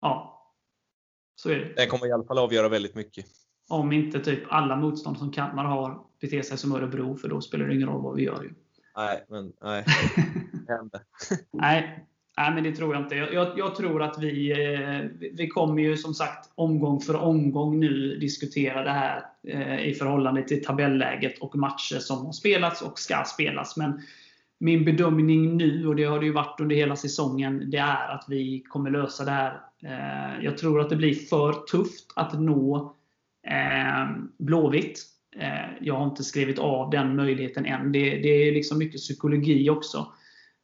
Ja, 0.00 0.42
så 1.34 1.50
är 1.50 1.58
det. 1.58 1.74
Det 1.76 1.86
kommer 1.86 2.06
i 2.06 2.12
alla 2.12 2.24
fall 2.24 2.38
avgöra 2.38 2.68
väldigt 2.68 2.94
mycket. 2.94 3.26
Om 3.68 3.92
inte 3.92 4.20
typ 4.20 4.42
alla 4.48 4.76
motstånd 4.76 5.18
som 5.18 5.32
Kalmar 5.32 5.64
har 5.64 6.06
beter 6.20 6.42
sig 6.42 6.58
som 6.58 6.72
Örebro, 6.72 7.16
för 7.16 7.28
då 7.28 7.40
spelar 7.40 7.66
det 7.66 7.74
ingen 7.74 7.88
roll 7.88 8.02
vad 8.02 8.16
vi 8.16 8.22
gör. 8.22 8.42
Ju. 8.42 8.54
Nej, 8.96 9.24
men 9.28 9.52
nej. 9.60 9.84
nej, 11.52 12.06
nej, 12.40 12.54
men 12.54 12.64
det 12.64 12.72
tror 12.72 12.94
jag 12.94 13.02
inte. 13.02 13.14
Jag, 13.14 13.34
jag, 13.34 13.58
jag, 13.58 13.74
tror 13.74 14.02
att 14.02 14.18
vi, 14.18 14.50
eh, 14.50 15.28
vi 15.32 15.48
kommer 15.48 15.82
ju 15.82 15.96
som 15.96 16.14
sagt 16.14 16.50
omgång 16.54 17.00
för 17.00 17.16
omgång 17.16 17.80
nu 17.80 18.18
diskutera 18.18 18.82
det 18.82 18.90
här 18.90 19.22
eh, 19.48 19.86
i 19.88 19.94
förhållande 19.94 20.42
till 20.42 20.64
tabelläget 20.64 21.38
och 21.38 21.56
matcher 21.56 21.98
som 21.98 22.26
har 22.26 22.32
spelats 22.32 22.82
och 22.82 22.98
ska 22.98 23.24
spelas. 23.26 23.76
Men 23.76 24.00
min 24.58 24.84
bedömning 24.84 25.56
nu, 25.56 25.86
och 25.86 25.96
det 25.96 26.04
har 26.04 26.18
det 26.18 26.26
ju 26.26 26.32
varit 26.32 26.60
under 26.60 26.76
hela 26.76 26.96
säsongen, 26.96 27.70
det 27.70 27.78
är 27.78 28.08
att 28.08 28.24
vi 28.28 28.60
kommer 28.68 28.90
lösa 28.90 29.24
det 29.24 29.30
här. 29.30 29.60
Eh, 29.82 30.44
jag 30.44 30.58
tror 30.58 30.80
att 30.80 30.90
det 30.90 30.96
blir 30.96 31.14
för 31.14 31.52
tufft 31.52 32.12
att 32.16 32.40
nå 32.40 32.94
eh, 33.46 34.22
Blåvitt. 34.38 35.02
Eh, 35.36 35.70
jag 35.80 35.94
har 35.94 36.04
inte 36.04 36.24
skrivit 36.24 36.58
av 36.58 36.90
den 36.90 37.16
möjligheten 37.16 37.66
än. 37.66 37.92
Det, 37.92 38.00
det 38.00 38.28
är 38.28 38.52
liksom 38.52 38.78
mycket 38.78 39.00
psykologi 39.00 39.70
också. 39.70 40.06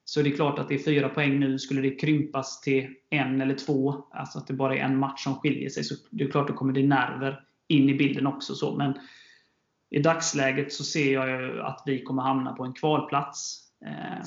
Så 0.08 0.22
det 0.22 0.30
är 0.30 0.36
klart 0.36 0.58
att 0.58 0.68
det 0.68 0.74
är 0.74 0.78
fyra 0.78 1.08
poäng 1.08 1.40
nu. 1.40 1.58
Skulle 1.58 1.80
det 1.80 1.90
krympas 1.90 2.60
till 2.60 2.94
en 3.10 3.40
eller 3.40 3.54
två, 3.54 4.04
alltså 4.10 4.38
att 4.38 4.46
det 4.46 4.54
bara 4.54 4.76
är 4.76 4.80
en 4.80 4.98
match 4.98 5.24
som 5.24 5.34
skiljer 5.34 5.68
sig, 5.68 5.84
så 5.84 5.94
det 6.10 6.24
är 6.24 6.30
klart 6.30 6.42
att 6.42 6.46
det 6.46 6.52
kommer 6.52 6.72
bli 6.72 6.86
nerver 6.86 7.44
in 7.68 7.88
i 7.88 7.94
bilden 7.94 8.26
också. 8.26 8.54
Så. 8.54 8.76
Men 8.76 8.94
i 9.90 9.98
dagsläget 9.98 10.72
så 10.72 10.84
ser 10.84 11.12
jag 11.12 11.58
att 11.58 11.82
vi 11.86 12.02
kommer 12.02 12.22
hamna 12.22 12.52
på 12.52 12.64
en 12.64 12.72
kvalplats. 12.72 13.62
Eh, 13.86 14.18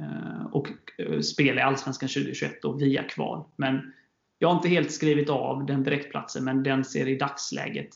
eh, 0.00 0.46
och 0.52 0.68
eh, 0.98 1.20
spela 1.20 1.60
i 1.60 1.64
Allsvenskan 1.64 2.08
2021 2.08 2.62
då, 2.62 2.72
via 2.72 3.02
kval. 3.02 3.44
Men 3.56 3.92
jag 4.38 4.48
har 4.48 4.56
inte 4.56 4.68
helt 4.68 4.92
skrivit 4.92 5.30
av 5.30 5.66
den 5.66 5.82
direktplatsen, 5.82 6.44
men 6.44 6.62
den 6.62 6.84
ser 6.84 7.08
i 7.08 7.16
dagsläget 7.16 7.88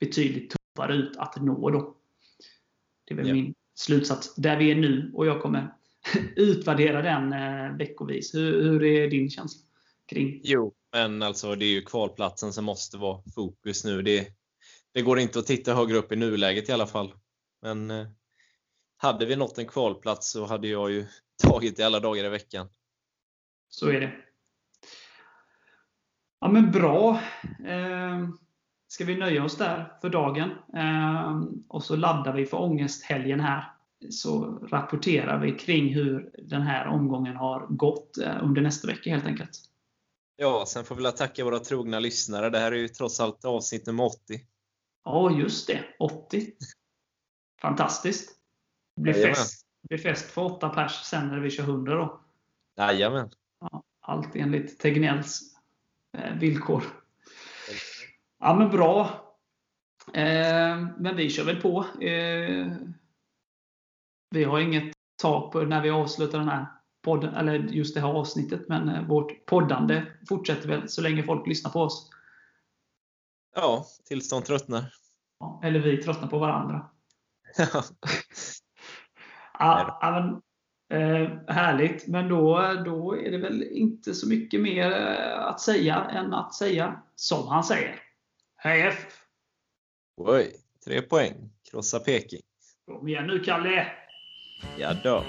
betydligt 0.00 0.54
tuffare 0.76 0.94
ut 0.94 1.16
att 1.16 1.42
nå. 1.42 1.70
Då. 1.70 1.94
Det 3.04 3.14
är 3.14 3.16
väl 3.16 3.28
ja. 3.28 3.34
min 3.34 3.54
slutsats 3.74 4.34
där 4.34 4.56
vi 4.56 4.70
är 4.70 4.76
nu 4.76 5.12
och 5.14 5.26
jag 5.26 5.42
kommer 5.42 5.74
utvärdera 6.36 7.02
den 7.02 7.32
eh, 7.32 7.76
veckovis. 7.76 8.34
Hur, 8.34 8.62
hur 8.62 8.84
är 8.84 9.10
din 9.10 9.30
känsla 9.30 9.60
kring? 10.06 10.40
Jo, 10.44 10.74
men 10.92 11.22
alltså 11.22 11.54
det 11.54 11.64
är 11.64 11.70
ju 11.70 11.82
kvalplatsen 11.82 12.52
som 12.52 12.64
måste 12.64 12.96
vara 12.96 13.22
fokus 13.34 13.84
nu. 13.84 14.02
Det, 14.02 14.28
det 14.94 15.02
går 15.02 15.18
inte 15.18 15.38
att 15.38 15.46
titta 15.46 15.74
högre 15.74 15.96
upp 15.96 16.12
i 16.12 16.16
nuläget 16.16 16.68
i 16.68 16.72
alla 16.72 16.86
fall. 16.86 17.14
Men 17.62 17.90
eh, 17.90 18.06
hade 18.96 19.26
vi 19.26 19.36
nått 19.36 19.58
en 19.58 19.66
kvalplats 19.66 20.30
så 20.30 20.46
hade 20.46 20.68
jag 20.68 20.90
ju 20.90 21.06
tagit 21.42 21.76
det 21.76 21.82
alla 21.82 22.00
dagar 22.00 22.24
i 22.24 22.28
veckan. 22.28 22.68
Så 23.68 23.88
är 23.88 24.00
det. 24.00 24.12
Ja 26.40 26.48
men 26.48 26.70
bra. 26.70 27.20
Eh, 27.66 28.28
ska 28.88 29.04
vi 29.04 29.16
nöja 29.16 29.44
oss 29.44 29.56
där 29.56 29.92
för 30.00 30.10
dagen? 30.10 30.50
Eh, 30.74 31.42
och 31.68 31.84
så 31.84 31.96
laddar 31.96 32.32
vi 32.32 32.46
för 32.46 32.60
ångesthelgen 32.60 33.40
här. 33.40 33.77
Så 34.10 34.44
rapporterar 34.70 35.40
vi 35.40 35.52
kring 35.52 35.94
hur 35.94 36.30
den 36.38 36.62
här 36.62 36.86
omgången 36.86 37.36
har 37.36 37.66
gått 37.66 38.18
eh, 38.18 38.44
under 38.44 38.62
nästa 38.62 38.88
vecka 38.88 39.10
helt 39.10 39.26
enkelt. 39.26 39.58
Ja, 40.36 40.64
sen 40.68 40.84
får 40.84 40.94
vi 40.94 41.12
tacka 41.12 41.44
våra 41.44 41.58
trogna 41.58 41.98
lyssnare. 41.98 42.50
Det 42.50 42.58
här 42.58 42.72
är 42.72 42.76
ju 42.76 42.88
trots 42.88 43.20
allt 43.20 43.44
avsnitt 43.44 43.86
nummer 43.86 44.04
80. 44.04 44.16
Ja, 45.04 45.30
just 45.30 45.66
det. 45.66 45.84
80. 45.98 46.52
Fantastiskt. 47.60 48.38
Det 48.96 49.02
blir 49.02 49.12
fest, 49.12 49.66
det 49.82 49.88
blir 49.88 49.98
fest 49.98 50.30
för 50.30 50.42
åtta 50.44 50.68
pers 50.68 50.92
sen 50.92 51.28
när 51.28 51.40
vi 51.40 51.50
kör 51.50 51.64
100 51.64 51.94
då. 51.94 52.20
Jajamän. 52.76 53.30
Ja, 53.60 53.82
allt 54.00 54.36
enligt 54.36 54.78
Tegnells 54.78 55.40
eh, 56.12 56.34
villkor. 56.34 56.84
Ja, 58.38 58.54
men 58.54 58.70
bra. 58.70 59.24
Eh, 60.14 60.86
men 60.98 61.16
vi 61.16 61.30
kör 61.30 61.44
väl 61.44 61.60
på. 61.60 62.02
Eh, 62.02 62.72
vi 64.30 64.44
har 64.44 64.60
inget 64.60 64.94
tak 65.22 65.52
på 65.52 65.60
när 65.60 65.82
vi 65.82 65.90
avslutar 65.90 66.38
den 66.38 66.48
här 66.48 66.66
podden, 67.02 67.34
eller 67.34 67.54
just 67.58 67.94
det 67.94 68.00
här 68.00 68.08
avsnittet, 68.08 68.68
men 68.68 68.88
eh, 68.88 69.06
vårt 69.06 69.46
poddande 69.46 70.02
fortsätter 70.28 70.68
väl 70.68 70.88
så 70.88 71.02
länge 71.02 71.22
folk 71.22 71.46
lyssnar 71.46 71.70
på 71.70 71.80
oss. 71.80 72.10
Ja, 73.54 73.86
tills 74.04 74.30
de 74.30 74.42
tröttnar. 74.42 74.92
Ja, 75.40 75.60
eller 75.64 75.80
vi 75.80 75.96
tröttnar 75.96 76.28
på 76.28 76.38
varandra. 76.38 76.90
Ja, 79.58 79.98
men, 80.02 80.42
eh, 81.00 81.30
härligt, 81.48 82.06
men 82.08 82.28
då, 82.28 82.72
då 82.84 83.16
är 83.16 83.30
det 83.30 83.38
väl 83.38 83.62
inte 83.62 84.14
så 84.14 84.28
mycket 84.28 84.60
mer 84.60 84.92
eh, 84.92 85.38
att 85.38 85.60
säga 85.60 86.04
än 86.04 86.34
att 86.34 86.54
säga 86.54 87.02
som 87.14 87.48
han 87.48 87.64
säger. 87.64 88.00
Hej 88.56 88.82
F! 88.82 89.24
Oj, 90.16 90.56
tre 90.84 91.02
poäng. 91.02 91.50
Krossa 91.70 91.98
Peking. 91.98 92.40
Kom 92.86 93.08
igen 93.08 93.26
nu 93.26 93.40
Kalle! 93.40 93.92
Ja 94.76 94.94
då. 95.02 95.24